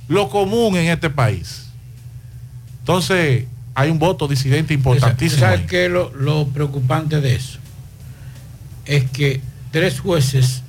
[0.10, 1.68] lo común en este país.
[2.82, 5.40] Entonces, hay un voto disidente importantísimo.
[5.42, 7.58] ¿Sabes qué lo, lo preocupante de eso?
[8.86, 9.40] Es que
[9.72, 10.64] tres jueces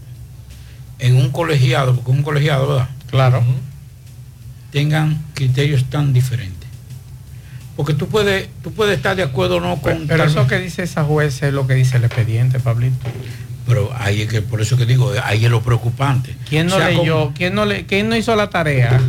[1.01, 2.89] en un colegiado, porque un colegiado, ¿verdad?
[3.11, 3.43] Claro.
[4.71, 6.60] Tengan criterios tan diferentes.
[7.81, 10.07] Porque tú puedes, tú puedes estar de acuerdo o no con...
[10.07, 13.07] Pero eso que dice esa jueza es lo que dice el expediente, Pablito.
[13.66, 16.36] Pero ahí es que, por eso que digo, ahí es lo preocupante.
[16.47, 17.19] ¿Quién no O sea, leyó?
[17.20, 19.01] como- ¿Quién no, le, ¿Quién no hizo la tarea?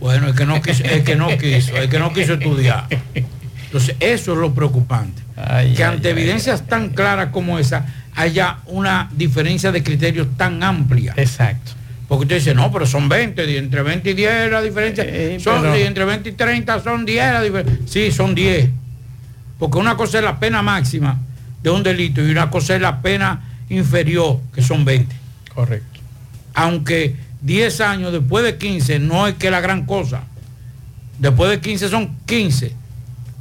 [0.00, 2.86] Bueno, el que no quiso, el que no quiso, el que no quiso estudiar.
[3.66, 5.20] Entonces, eso es lo preocupante.
[5.76, 7.84] que ante evidencias tan claras como esa,
[8.14, 11.12] haya una diferencia de criterios tan amplia.
[11.18, 11.72] Exacto.
[12.08, 15.04] Porque usted dice, no, pero son 20, y entre 20 y 10 la diferencia.
[15.40, 17.78] son, pero- y entre 20 y 30 son 10 la diferencia.
[17.86, 18.70] Sí, son 10.
[19.58, 21.18] Porque una cosa es la pena máxima
[21.62, 25.16] de un delito y una cosa es la pena inferior, que son 20.
[25.54, 26.00] Correcto.
[26.54, 30.22] Aunque 10 años después de 15 no es que la gran cosa.
[31.18, 32.72] Después de 15 son 15.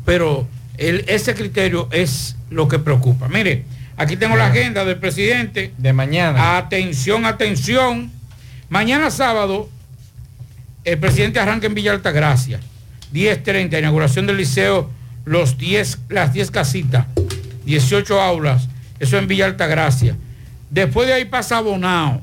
[0.05, 0.47] Pero
[0.77, 3.27] el- ese criterio es lo que preocupa.
[3.27, 3.65] Mire,
[3.97, 5.73] aquí tengo la agenda del presidente.
[5.77, 6.57] De mañana.
[6.57, 8.11] Atención, atención.
[8.69, 9.69] Mañana sábado,
[10.83, 12.59] el presidente arranca en Villa Altagracia.
[13.13, 14.89] 10.30, inauguración del liceo,
[15.25, 17.05] los 10, las 10 casitas,
[17.65, 18.67] 18 aulas.
[18.99, 20.15] Eso en Villa Altagracia.
[20.69, 22.21] Después de ahí pasa Bonao.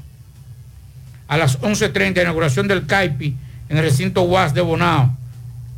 [1.29, 3.37] A las 11.30, inauguración del CAIPI
[3.69, 5.17] en el recinto UAS de Bonao.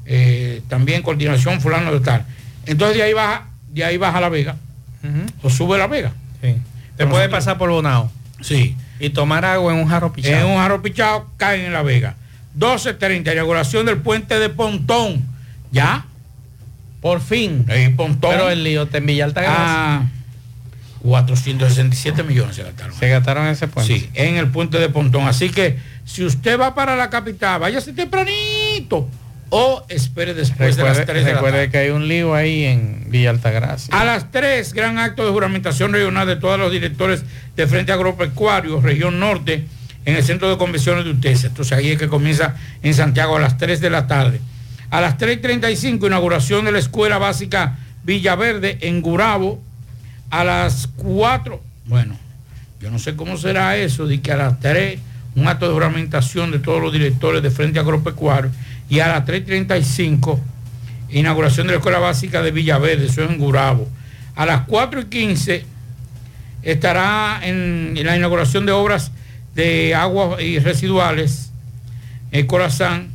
[0.06, 2.24] Eh, también coordinación fulano de tal.
[2.66, 4.56] Entonces de ahí baja, de ahí baja La Vega.
[5.42, 6.12] O sube La Vega.
[6.42, 6.56] Sí.
[6.96, 8.10] Después de pasar por Bonao.
[8.40, 8.76] Sí.
[9.04, 10.36] Y tomar agua en un jarro pichado.
[10.36, 12.16] En un jarro pichado caen en La Vega.
[12.58, 15.22] 12.30, inauguración del puente de Pontón.
[15.72, 16.06] ¿Ya?
[17.00, 17.66] Por fin.
[17.96, 18.30] Pontón.
[18.30, 19.96] Pero el lío está en Villa Altagracia.
[19.96, 20.06] Ah,
[21.02, 22.94] 467 millones se gastaron.
[22.94, 23.98] Se gastaron ese puente.
[23.98, 25.26] Sí, en el puente de Pontón.
[25.26, 29.08] Así que si usted va para la capital, váyase tempranito
[29.56, 31.70] o espere después de las 3 de la recuerde tarde.
[31.70, 33.96] que hay un lío ahí en Villa Altagracia.
[33.96, 37.22] A las 3, gran acto de juramentación regional de todos los directores
[37.54, 39.64] de Frente Agropecuario, región norte,
[40.06, 41.46] en el centro de convenciones de Utesa.
[41.46, 44.40] Entonces ahí es que comienza en Santiago a las 3 de la tarde.
[44.90, 49.62] A las 3.35, inauguración de la Escuela Básica Villaverde en Gurabo.
[50.30, 52.16] A las 4, bueno,
[52.80, 54.98] yo no sé cómo será eso, de que a las 3,
[55.36, 58.50] un acto de juramentación de todos los directores de Frente Agropecuario.
[58.88, 60.38] Y a las 3.35,
[61.10, 63.88] inauguración de la Escuela Básica de Villaverde, eso es en Gurabo.
[64.36, 65.64] A las 4 y 15
[66.62, 69.12] estará en, en la inauguración de obras
[69.54, 71.50] de aguas y residuales
[72.32, 73.10] en Corazán,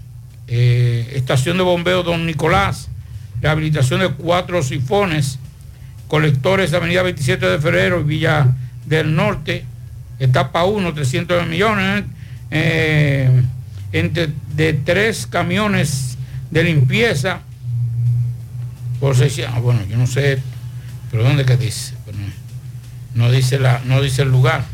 [0.48, 2.90] eh, estación de bombeo Don Nicolás,
[3.41, 5.40] rehabilitación de cuatro sifones,
[6.08, 8.48] colectores Avenida 27 de Febrero y Villa
[8.86, 9.66] del Norte,
[10.20, 12.06] etapa 1, 300 millones,
[12.50, 13.30] eh,
[13.91, 16.18] entre, de tres camiones
[16.52, 17.41] de limpieza,
[18.99, 20.41] por 600, ah, bueno, yo no sé,
[21.11, 21.94] pero ¿dónde que dice?
[22.06, 22.18] Pero
[23.16, 24.66] no, dice la, no dice el lugar,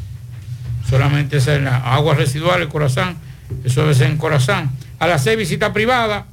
[0.89, 3.15] solamente es en la aguas residuales, Corazán,
[3.63, 4.71] eso es en Corazán.
[4.99, 6.25] A las seis visita privada,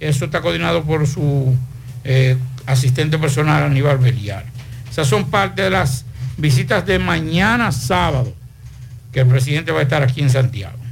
[0.00, 1.54] eso está coordinado por su
[2.04, 2.36] eh,
[2.66, 4.44] asistente personal Aníbal Beliar.
[4.90, 6.04] Esas son parte de las
[6.36, 8.34] visitas de mañana sábado,
[9.12, 10.85] que el presidente va a estar aquí en Santiago.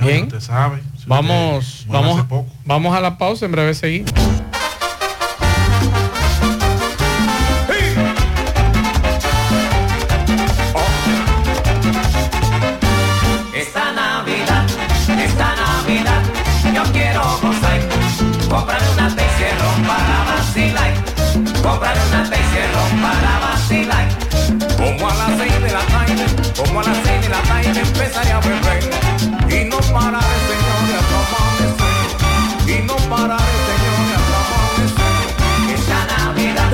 [0.00, 0.24] Bien.
[0.24, 0.82] Usted sabe.
[0.98, 2.46] si Vamos, usted vamos, poco.
[2.64, 4.12] vamos a la pausa, en breve seguimos.
[13.54, 14.64] Esta Navidad,
[15.08, 16.22] esta Navidad,
[16.74, 17.80] yo quiero gozar.
[18.48, 20.94] Comprar una ron para vacilar.
[21.62, 24.08] Comprar una ron para vacilar.
[24.76, 26.26] Como a las seis de la tarde,
[26.56, 29.13] como a las seis de la tarde empezaré a beber.
[29.50, 32.08] Y no pararé, señores, hasta amanecer.
[32.66, 35.14] Y no pararé, señores, hasta amanecer.
[35.74, 36.72] Esta Navidad,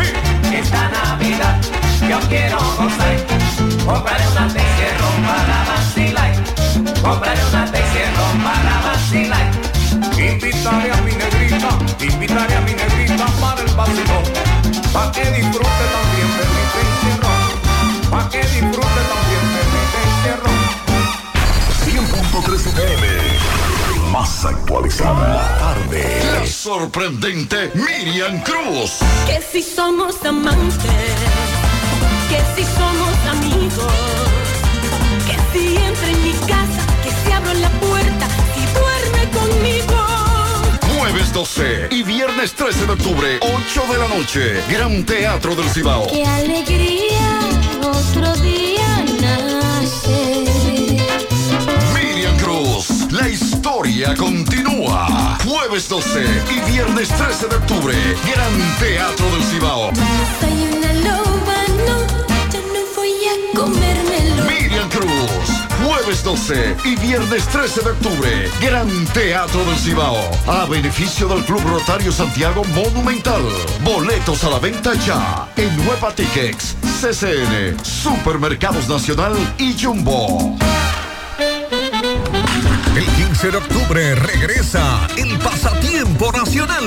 [0.52, 1.60] esta Navidad,
[2.08, 3.16] yo quiero gozar.
[3.84, 6.32] Compraré una ron para vacilar.
[7.02, 9.46] Compraré una ron para vacilar.
[10.16, 11.70] Invitaré a mi negrita,
[12.00, 14.24] invitaré a mi negrita para el vacilón.
[14.92, 18.10] Pa' que disfrute también de mi encierrón.
[18.10, 20.59] Pa' que disfrute también de mi.
[22.30, 23.06] 100.3 FM.
[24.12, 25.34] Más actualizada.
[25.34, 26.22] La tarde.
[26.32, 28.98] La sorprendente Miriam Cruz.
[29.26, 30.78] Que si somos amantes,
[32.28, 33.92] que si somos amigos,
[35.26, 40.06] que si entra en mi casa, que si abro la puerta, si duerme conmigo.
[40.98, 44.62] Jueves 12 y viernes 13 de octubre, 8 de la noche.
[44.68, 46.06] Gran Teatro del Cibao.
[46.06, 47.40] Qué alegría,
[47.82, 48.59] otro día
[53.60, 55.36] historia continúa.
[55.44, 57.94] Jueves 12 y viernes 13 de octubre,
[58.34, 59.90] Gran Teatro del Cibao.
[60.40, 61.98] Soy una loba, no,
[62.50, 64.44] yo no voy a comérmelo.
[64.44, 70.30] Miriam Cruz, jueves 12 y viernes 13 de octubre, Gran Teatro del Cibao.
[70.46, 73.42] A beneficio del Club Rotario Santiago Monumental.
[73.84, 80.56] Boletos a la venta ya en Nueva Tickets, CCN, Supermercados Nacional y Jumbo.
[83.42, 86.84] El 15 de octubre regresa el pasatiempo tiempo nacional.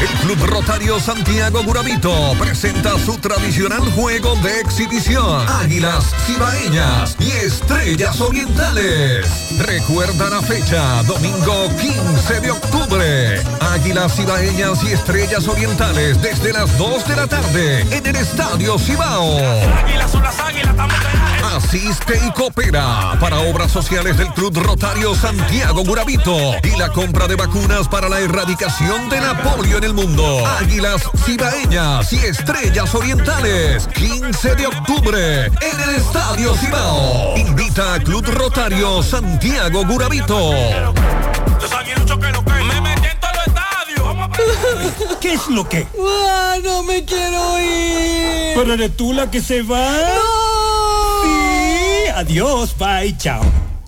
[0.00, 5.46] El Club Rotario Santiago Guravito presenta su tradicional juego de exhibición.
[5.48, 9.26] Águilas Cibaeñas y Estrellas Orientales.
[9.58, 13.42] Recuerda la fecha, domingo 15 de octubre.
[13.60, 19.38] Águilas Cibaeñas y Estrellas Orientales desde las 2 de la tarde en el Estadio Cibao.
[19.38, 20.94] Águilas son las águilas, estamos
[21.52, 27.36] Asiste y coopera para obras sociales del Club Rotario Santiago Guravito y la compra de
[27.36, 30.46] vacunas para la erradicación de la polio en el mundo.
[30.58, 37.36] Águilas Cibaeñas y Estrellas Orientales, 15 de octubre en el Estadio Cibao.
[37.36, 39.84] Invita a Club Rotario Santiago a
[45.20, 45.86] ¿Qué es lo que?
[46.00, 48.54] ¡Ah, no me quiero ir!
[48.56, 50.33] ¿Pero eres tú la que se va?
[52.14, 53.42] Adiós, bye, chao.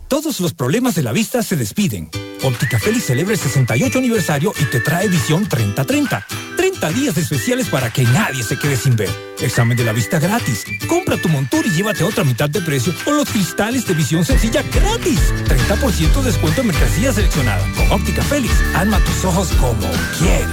[0.08, 2.10] Todos los problemas de la vista se despiden.
[2.42, 6.24] Óptica Félix celebra el 68 aniversario y te trae visión 30-30.
[6.56, 9.10] 30 días especiales para que nadie se quede sin ver.
[9.40, 10.64] Examen de la vista gratis.
[10.88, 14.62] Compra tu montura y llévate otra mitad de precio o los cristales de visión sencilla
[14.62, 15.18] gratis.
[15.46, 17.66] 30% de descuento en mercancía seleccionada.
[17.74, 20.46] Con Óptica Félix, arma tus ojos como quieres.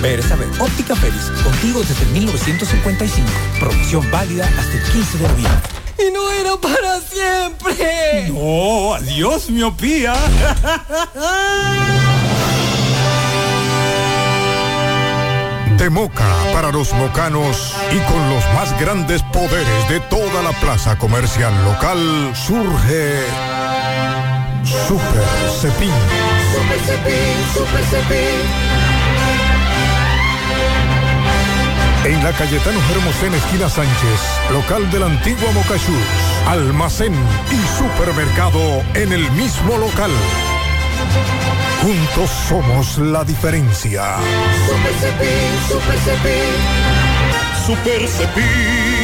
[0.00, 0.48] Ver es saber.
[0.58, 3.28] Óptica Félix, contigo desde 1955.
[3.60, 5.83] Promoción válida hasta el 15 de noviembre.
[5.98, 8.28] ¡Y no era para siempre!
[8.28, 10.14] No, adiós, miopía.
[15.78, 20.96] De Moca para los mocanos y con los más grandes poderes de toda la plaza
[20.96, 23.24] comercial local surge
[24.64, 25.24] Super
[25.60, 25.90] Cepín.
[26.52, 28.93] Super Cepín, Super Cepín.
[32.04, 34.20] En la Cayetano Hermosén, esquina Sánchez,
[34.52, 36.04] local de la antigua Mocachus,
[36.46, 37.14] almacén
[37.50, 40.10] y supermercado en el mismo local.
[41.80, 44.16] Juntos somos la diferencia.
[44.66, 46.54] Super Cepín, Super Cepín.
[47.66, 49.03] Super Cepín.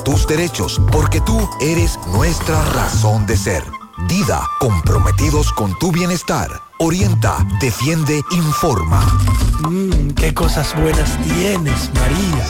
[0.03, 3.63] tus derechos, porque tú eres nuestra razón de ser.
[4.07, 6.49] Dida, comprometidos con tu bienestar.
[6.79, 9.01] Orienta, defiende, informa.
[9.69, 12.45] Mmm, qué cosas buenas tienes, María.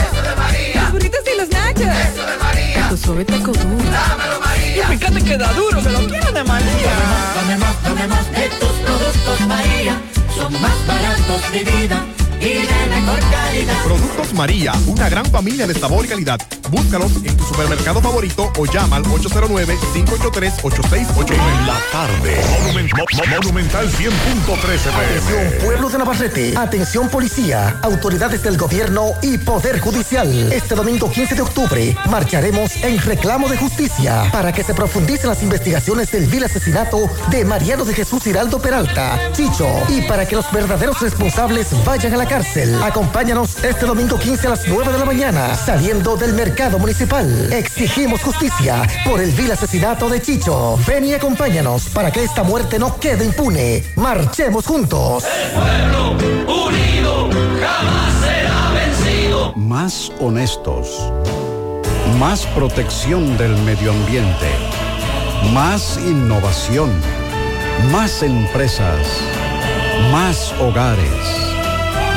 [0.00, 0.82] Eso de María.
[0.82, 1.82] Los burritos y los nachos.
[1.82, 2.88] Eso de María.
[2.88, 3.90] Tu suave taco duro.
[3.90, 4.84] Dámelo, María.
[4.84, 6.94] Y fíjate que da duro, que lo quiero de María.
[7.34, 10.00] Dame más, dame más de tus productos, María.
[10.34, 12.06] Son más baratos de vida
[12.40, 13.82] y de mejor calidad.
[13.84, 16.38] Productos María, una gran familia de sabor y calidad.
[16.70, 21.34] Búscalos en tu supermercado favorito o llama al 809-583-8689.
[21.34, 26.54] En la tarde, Monumen- Mo- Mo- Monumental 100.13 Atención, pueblo de Navarrete.
[26.56, 30.52] Atención, policía, autoridades del gobierno y poder judicial.
[30.52, 35.42] Este domingo 15 de octubre marcharemos en reclamo de justicia para que se profundicen las
[35.42, 40.50] investigaciones del vil asesinato de Mariano de Jesús Hiraldo Peralta, Chicho, y para que los
[40.52, 42.80] verdaderos responsables vayan a la cárcel.
[42.80, 47.52] Acompáñanos este domingo 15 a las 9 de la mañana, saliendo del mercado municipal.
[47.52, 50.78] Exigimos justicia por el vil asesinato de Chicho.
[50.86, 53.82] Ven y acompáñanos para que esta muerte no quede impune.
[53.96, 55.24] Marchemos juntos.
[55.52, 56.12] Pueblo
[56.66, 57.30] unido
[57.60, 59.52] jamás será vencido.
[59.56, 61.10] Más honestos.
[62.20, 64.50] Más protección del medio ambiente.
[65.52, 66.92] Más innovación.
[67.90, 69.00] Más empresas.
[70.12, 71.39] Más hogares.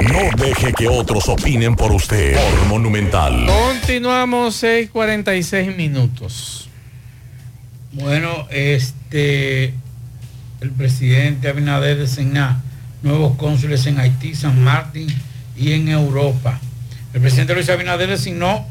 [0.00, 2.36] No deje que otros opinen por usted.
[2.68, 3.46] Monumental.
[3.46, 6.68] Continuamos 6:46 minutos.
[7.92, 9.74] Bueno, este,
[10.60, 12.62] el presidente Abinader designa
[13.02, 15.08] nuevos cónsules en Haití, San Martín
[15.56, 16.58] y en Europa.
[17.12, 18.66] El presidente Luis Abinader designó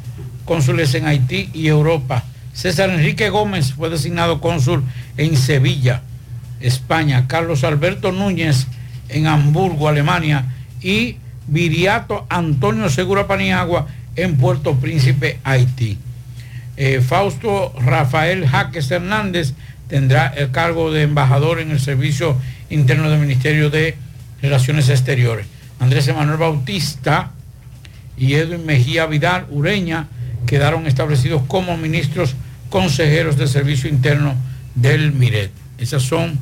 [0.46, 2.24] cónsules en Haití y Europa.
[2.54, 4.84] César Enrique Gómez fue designado cónsul
[5.18, 6.02] en Sevilla,
[6.60, 7.28] España.
[7.28, 8.68] Carlos Alberto Núñez
[9.10, 10.46] en Hamburgo, Alemania.
[10.82, 11.18] Y
[11.48, 15.98] Viriato Antonio Segura Paniagua en Puerto Príncipe, Haití.
[16.78, 19.54] Eh, Fausto Rafael Jaques Hernández
[19.88, 22.38] tendrá el cargo de embajador en el Servicio
[22.70, 23.96] Interno del Ministerio de
[24.42, 25.46] Relaciones Exteriores.
[25.80, 27.32] Andrés Emanuel Bautista
[28.18, 30.08] y Edwin Mejía Vidal Ureña
[30.46, 32.36] quedaron establecidos como ministros
[32.70, 34.36] consejeros de Servicio Interno
[34.76, 35.52] del MIRET.
[35.78, 36.40] Esas son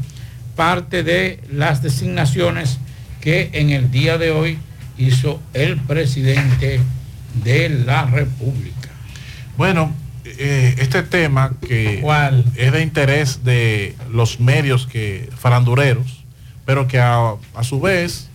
[0.55, 2.79] parte de las designaciones
[3.21, 4.57] que en el día de hoy
[4.97, 6.79] hizo el presidente
[7.43, 8.89] de la República.
[9.57, 9.93] Bueno,
[10.25, 12.03] eh, este tema que
[12.55, 16.23] es de interés de los medios que farandureros,
[16.65, 18.29] pero que a, a su vez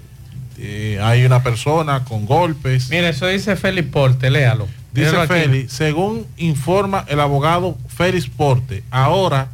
[0.59, 2.89] eh, hay una persona con golpes.
[2.91, 4.69] Mira, eso dice Félix Porte, léalo.
[4.93, 5.27] Dice.
[5.27, 9.49] Félix, según informa el abogado Félix Porte, ahora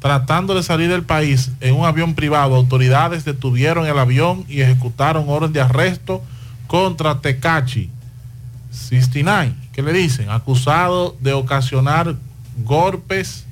[0.00, 5.28] tratando de salir del país en un avión privado, autoridades detuvieron el avión y ejecutaron
[5.28, 6.22] orden de arresto
[6.66, 7.90] contra Tecachi
[8.70, 12.14] 69, que le dicen, acusado de ocasionar
[12.64, 13.46] golpes,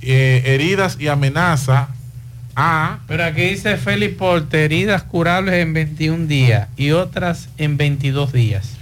[0.00, 1.88] eh, heridas y amenaza
[2.56, 8.32] a Pero aquí dice Félix Porte, heridas curables en 21 días y otras en 22
[8.32, 8.76] días.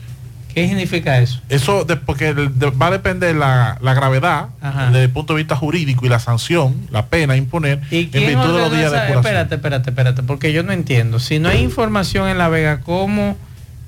[0.55, 1.41] ¿Qué significa eso?
[1.49, 4.87] Eso de- porque de- va a depender la, la gravedad Ajá.
[4.87, 8.27] desde el punto de vista jurídico y la sanción, la pena a imponer en ¿Quién
[8.27, 8.99] virtud de los días de.
[9.12, 11.19] Espérate, espérate, espérate, porque yo no entiendo.
[11.20, 13.37] Si no hay información en La Vega, ¿cómo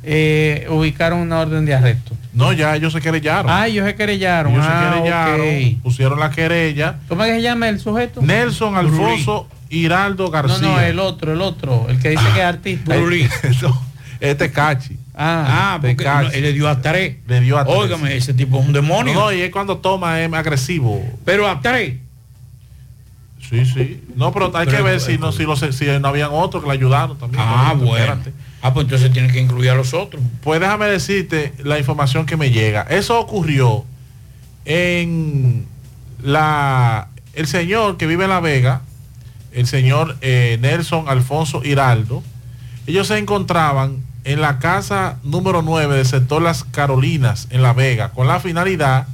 [0.03, 2.15] eh, ubicaron una orden de arresto?
[2.32, 3.51] No, ya ellos se querellaron.
[3.51, 4.53] Ah, ellos se querellaron.
[4.53, 6.97] Ellos Ah, se querellaron, pusieron la querella.
[7.09, 8.20] ¿Cómo es que se llama el sujeto?
[8.23, 10.69] Nelson Alfonso Hiraldo No, García.
[10.69, 12.95] no, el otro, el otro, el que dice que es artista.
[13.62, 13.82] No,
[14.20, 14.97] este cachi.
[15.16, 16.27] Ah, porque Tecachi.
[16.27, 17.16] no, él le dio a tres.
[17.28, 17.77] Le dio a tres.
[17.77, 19.15] Óigame, ese tipo es un demonio.
[19.15, 21.01] No, y es cuando toma es agresivo.
[21.24, 21.97] Pero a tres.
[23.49, 24.03] Sí, sí.
[24.16, 26.69] No, pero hay Pero- que ver si no, si, los, si no habían otros que
[26.69, 27.43] le ayudaron también.
[27.47, 28.31] Ah, Espérate.
[28.31, 28.36] bueno.
[28.62, 30.23] Ah, pues entonces tiene que incluir a los otros.
[30.43, 32.82] Pues déjame decirte la información que me llega.
[32.89, 33.85] Eso ocurrió
[34.65, 35.66] en
[36.23, 38.81] la el señor que vive en La Vega,
[39.53, 42.23] el señor eh, Nelson Alfonso Hiraldo.
[42.86, 48.10] Ellos se encontraban en la casa número 9 del sector Las Carolinas, en La Vega,
[48.10, 49.06] con la finalidad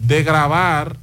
[0.00, 0.96] de grabar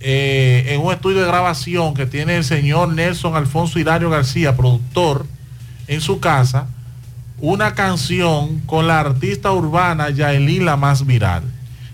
[0.00, 5.26] eh, en un estudio de grabación que tiene el señor Nelson Alfonso Hilario García, productor,
[5.88, 6.66] en su casa,
[7.40, 11.42] una canción con la artista urbana Yaelin la más viral.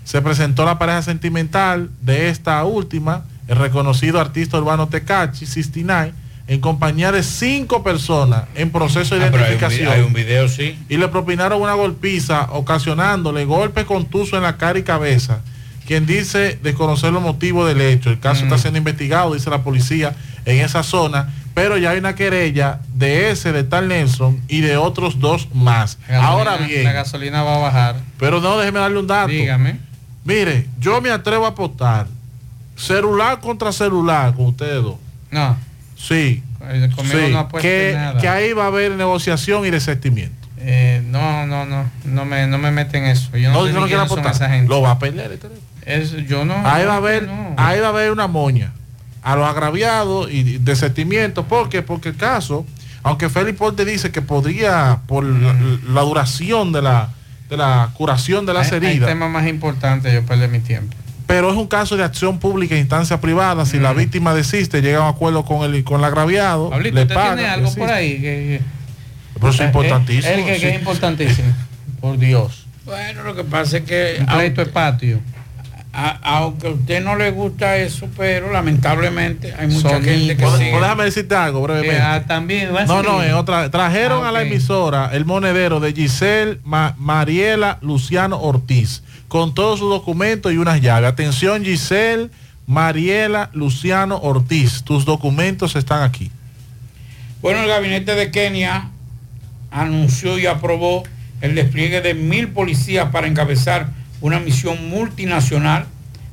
[0.03, 6.13] Se presentó la pareja sentimental de esta última, el reconocido artista urbano Tecachi 69,
[6.47, 9.93] en compañía de cinco personas en proceso de Ah, pero hay un identificación.
[9.93, 10.77] hay un video, sí.
[10.89, 15.39] Y le propinaron una golpiza, ocasionándole golpes contusos en la cara y cabeza.
[15.87, 18.09] Quien dice desconocer los motivos del hecho.
[18.09, 20.15] El caso está siendo investigado, dice la policía,
[20.45, 21.31] en esa zona.
[21.53, 25.97] Pero ya hay una querella de ese, de tal Nelson, y de otros dos más.
[26.07, 27.95] Gasolina- Ahora bien, La gasolina va a bajar.
[28.19, 29.29] pero no, déjeme darle un dato.
[29.29, 29.79] Dígame.
[30.25, 32.07] Mire, yo me atrevo a apostar.
[32.75, 34.95] Celular contra celular con ustedes dos.
[35.31, 35.55] No.
[36.07, 36.43] Sí.
[36.67, 38.19] Eh, Conmigo sí, no apueste que, nada.
[38.21, 40.35] que ahí va a haber negociación y desestimiento.
[40.57, 43.35] Eh, no, no, no, no me, no me meten eso.
[43.37, 44.33] Yo no, No, no quiero apostar.
[44.33, 44.67] esa gente.
[44.69, 45.47] Lo va a perder este
[45.85, 46.55] Es- yo no.
[46.67, 47.53] ahí va a haber, no.
[47.57, 48.71] ahí va a haber una moña
[49.21, 51.43] a los agraviados y desestimiento.
[51.45, 51.81] ¿Por qué?
[51.83, 52.65] Porque el caso,
[53.03, 55.53] aunque Félix Porte dice que podría, por la,
[55.89, 57.09] la duración de la,
[57.49, 60.95] de la curación de las Hay- heridas, temas más importantes, yo perdí mi tiempo.
[61.27, 63.65] Pero es un caso de acción pública en instancia privada.
[63.65, 67.01] Si la víctima desiste, llega a un acuerdo con el, con el agraviado, Pablito, le
[67.03, 67.35] ¿usted paga.
[67.35, 68.19] tiene algo por ahí?
[68.21, 68.61] Que,
[69.35, 70.33] Pero eso es Eh, importantísimo.
[70.33, 71.47] eh, el que- es importantísimo.
[72.01, 72.67] Por Dios.
[72.85, 74.17] Bueno, lo que pasa es que...
[74.19, 75.19] Un pleito de patio.
[75.97, 80.43] a- aunque a usted no le gusta eso, pero lamentablemente hay mucha Son gente que
[80.43, 80.71] Pues, sigue.
[80.71, 81.95] pues déjame decirte algo brevemente.
[81.95, 83.71] Eh, ah, también, va a No, no, en otra.
[83.71, 89.79] Trajeron Ah, a la emisora el monedero de Giselle Ma- Mariela Luciano Ortiz con todos
[89.79, 91.09] sus documentos y unas llaves.
[91.09, 92.29] Atención, Giselle
[92.67, 96.31] Mariela Luciano Ortiz, tus documentos están aquí.
[97.41, 98.89] Bueno, el gabinete de Kenia
[99.69, 101.03] anunció y aprobó
[101.41, 103.89] el despliegue de mil policías para encabezar
[104.21, 105.85] una misión multinacional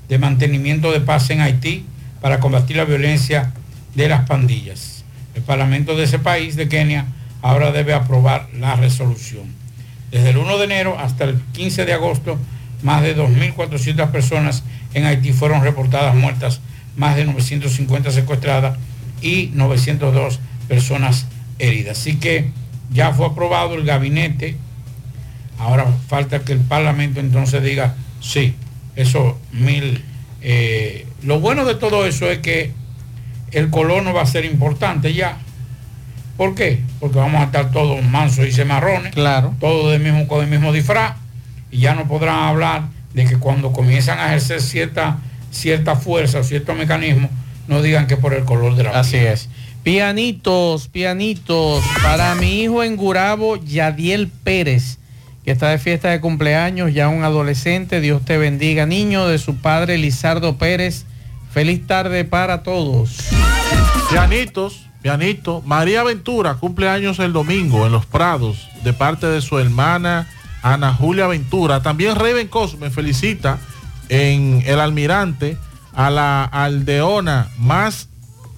[0.09, 1.85] de mantenimiento de paz en Haití
[2.21, 3.53] para combatir la violencia
[3.95, 5.05] de las pandillas.
[5.35, 7.07] El Parlamento de ese país, de Kenia,
[7.43, 9.45] ahora debe aprobar la resolución.
[10.11, 12.39] Desde el 1 de enero hasta el 15 de agosto,
[12.83, 14.63] más de 2.400 personas
[14.95, 16.61] en Haití fueron reportadas muertas,
[16.97, 18.79] más de 950 secuestradas
[19.21, 21.27] y 902 personas
[21.59, 21.99] heridas.
[21.99, 22.51] Así que
[22.93, 24.57] ya fue aprobado el gabinete.
[25.59, 28.55] Ahora falta que el Parlamento entonces diga, sí,
[28.97, 30.03] eso mil...
[30.41, 32.73] eh, lo bueno de todo eso es que
[33.53, 35.39] el colono va a ser importante ya.
[36.37, 36.81] ¿Por qué?
[36.99, 39.15] Porque vamos a estar todos mansos y cimarrones.
[39.15, 39.55] Claro.
[39.61, 41.22] Todos del mismo, con el mismo disfraz.
[41.73, 42.83] Y ya no podrán hablar
[43.15, 45.19] de que cuando comienzan a ejercer cierta,
[45.51, 47.29] cierta fuerza o cierto mecanismo,
[47.67, 49.27] no digan que por el color de la Así piel.
[49.27, 49.49] es.
[49.83, 51.83] Pianitos, pianitos.
[52.03, 54.99] Para mi hijo en Gurabo, Yadiel Pérez,
[55.45, 58.01] que está de fiesta de cumpleaños, ya un adolescente.
[58.01, 61.05] Dios te bendiga, niño de su padre Lizardo Pérez.
[61.53, 63.17] Feliz tarde para todos.
[64.11, 65.63] Pianitos, pianito.
[65.67, 70.29] María Ventura cumple años el domingo en Los Prados de parte de su hermana
[70.63, 71.83] Ana Julia Ventura.
[71.83, 73.59] También Raven Cosme felicita
[74.09, 75.59] en El Almirante
[75.95, 78.09] a la aldeona más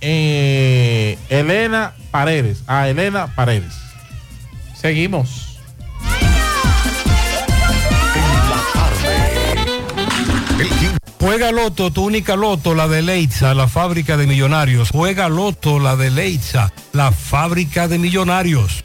[0.01, 2.63] eh, Elena Paredes.
[2.67, 3.75] A Elena Paredes.
[4.75, 5.59] Seguimos.
[11.25, 14.91] Juega Loto, tu única Loto, la de Leitza, la fábrica de millonarios.
[14.91, 18.85] Juega Loto, la de Leitza, la fábrica de millonarios.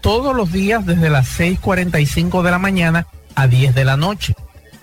[0.00, 4.34] todos los días desde las 6.45 de la mañana a 10 de la noche.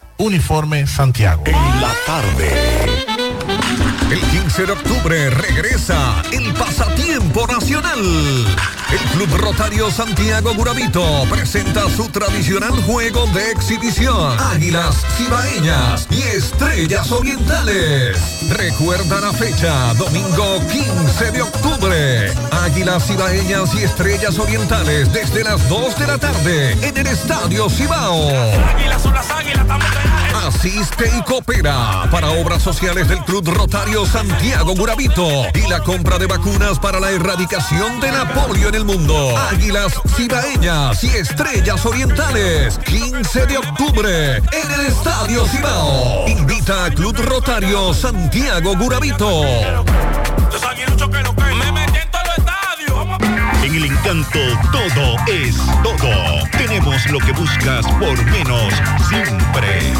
[0.21, 1.41] Uniforme Santiago.
[1.47, 2.51] En la tarde.
[4.11, 8.45] El 15 de octubre regresa el Pasatiempo Nacional.
[8.91, 14.37] El Club Rotario Santiago Guravito presenta su tradicional juego de exhibición.
[14.37, 18.17] Águilas Cibaeñas y Estrellas Orientales.
[18.49, 22.33] Recuerda la fecha, domingo 15 de octubre.
[22.51, 28.27] Águilas Cibaeñas y Estrellas Orientales desde las 2 de la tarde en el Estadio Cibao.
[28.75, 29.65] Águilas son las águilas,
[30.45, 36.25] Asiste y coopera para obras sociales del Club Rotario Santiago Guravito y la compra de
[36.25, 39.37] vacunas para la erradicación de la polio en el mundo.
[39.37, 46.27] Águilas Cibaeñas y Estrellas Orientales, 15 de octubre en el Estadio Cibao.
[46.27, 49.43] Invita a Club Rotario Santiago Guravito.
[53.63, 54.39] En el encanto
[54.71, 56.47] todo es todo.
[56.51, 58.73] Tenemos lo que buscas por menos
[59.07, 59.93] siempre.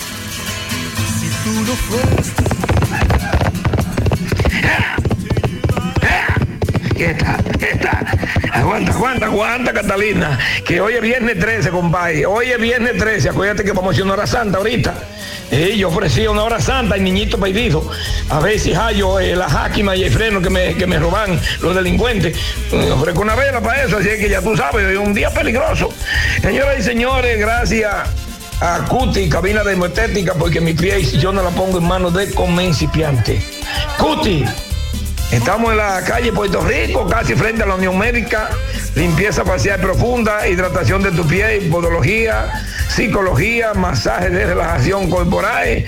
[1.20, 2.48] Si tú no fuiste
[6.98, 7.44] ¿Qué tal?
[7.60, 8.04] ¿Qué tal?
[8.52, 10.36] Aguanta, aguanta, aguanta, Catalina.
[10.64, 12.26] Que hoy es viernes 13, compadre.
[12.26, 13.28] Hoy es viernes 13.
[13.28, 14.94] Acuérdate que vamos a hacer una hora santa ahorita.
[15.52, 17.88] Eh, yo ofrecí una hora santa y niñito pedido.
[18.30, 21.40] A ver si hallo eh, la jáquima y el freno que me, que me roban
[21.62, 22.36] los delincuentes.
[22.72, 25.90] Eh, ofrezco una vela para eso, así que ya tú sabes, es un día peligroso.
[26.42, 27.94] Señoras y señores, gracias
[28.60, 32.28] a Cuti, cabina de hemoestética, porque mi pie yo no la pongo en manos de
[32.34, 33.40] comencipiante.
[33.98, 34.44] Cuti,
[35.30, 38.48] Estamos en la calle Puerto Rico, casi frente a la Unión Médica.
[38.94, 42.50] Limpieza facial profunda, hidratación de tu piel, podología,
[42.88, 45.84] psicología, masaje de relajación corporal,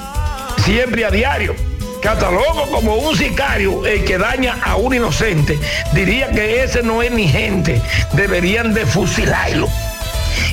[0.58, 1.69] siempre a diario.
[2.01, 5.59] Catalogo como un sicario el que daña a un inocente.
[5.93, 7.81] Diría que ese no es ni gente.
[8.12, 9.68] Deberían de fusilarlo.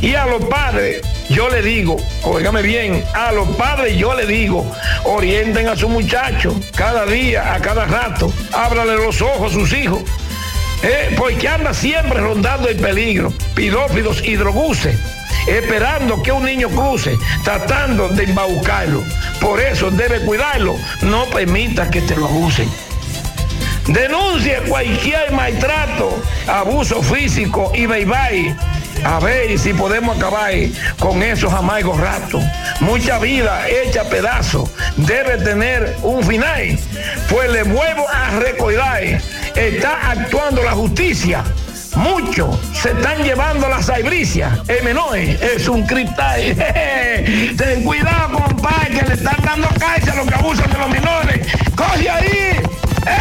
[0.01, 4.69] Y a los padres, yo le digo, óigame bien, a los padres yo le digo,
[5.05, 10.01] orienten a su muchacho cada día, a cada rato, ábrale los ojos a sus hijos.
[10.83, 14.35] Eh, porque anda siempre rondando el peligro, pidófilos y
[15.47, 19.03] esperando que un niño cruce, tratando de embaucarlo.
[19.39, 22.69] Por eso debe cuidarlo, no permita que te lo abusen.
[23.87, 28.53] Denuncie cualquier maltrato, abuso físico y bye
[29.05, 30.51] A ver si podemos acabar
[30.99, 32.43] con esos amargos ratos.
[32.81, 36.77] Mucha vida hecha pedazo debe tener un final.
[37.29, 39.21] Pues le vuelvo a recordar,
[39.55, 41.45] está actuando la justicia.
[41.97, 44.59] Muchos se están llevando la saibricia.
[44.67, 46.39] El menor es un cristal.
[47.57, 51.47] Ten cuidado, compadre, que le están dando cárcel a los que abusan de los menores.
[51.75, 52.59] ¡Coge ahí!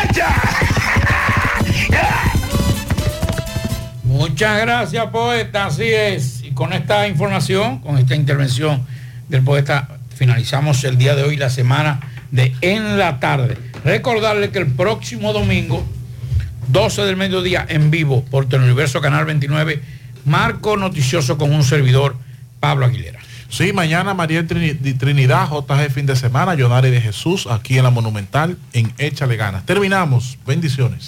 [0.04, 0.28] ¡Echa!
[4.04, 5.66] Muchas gracias, poeta.
[5.66, 6.42] Así es.
[6.42, 8.86] Y con esta información, con esta intervención
[9.28, 12.00] del poeta, finalizamos el día de hoy la semana
[12.30, 13.56] de En la tarde.
[13.84, 15.86] Recordarle que el próximo domingo,
[16.68, 19.82] 12 del mediodía, en vivo por Teleuniverso Canal 29,
[20.24, 22.16] marco noticioso con un servidor,
[22.60, 23.20] Pablo Aguilera.
[23.48, 27.90] Sí, mañana María Trini- Trinidad, JG fin de semana, Yonari de Jesús, aquí en la
[27.90, 29.64] Monumental, en Échale Ganas.
[29.64, 30.36] Terminamos.
[30.46, 31.04] Bendiciones.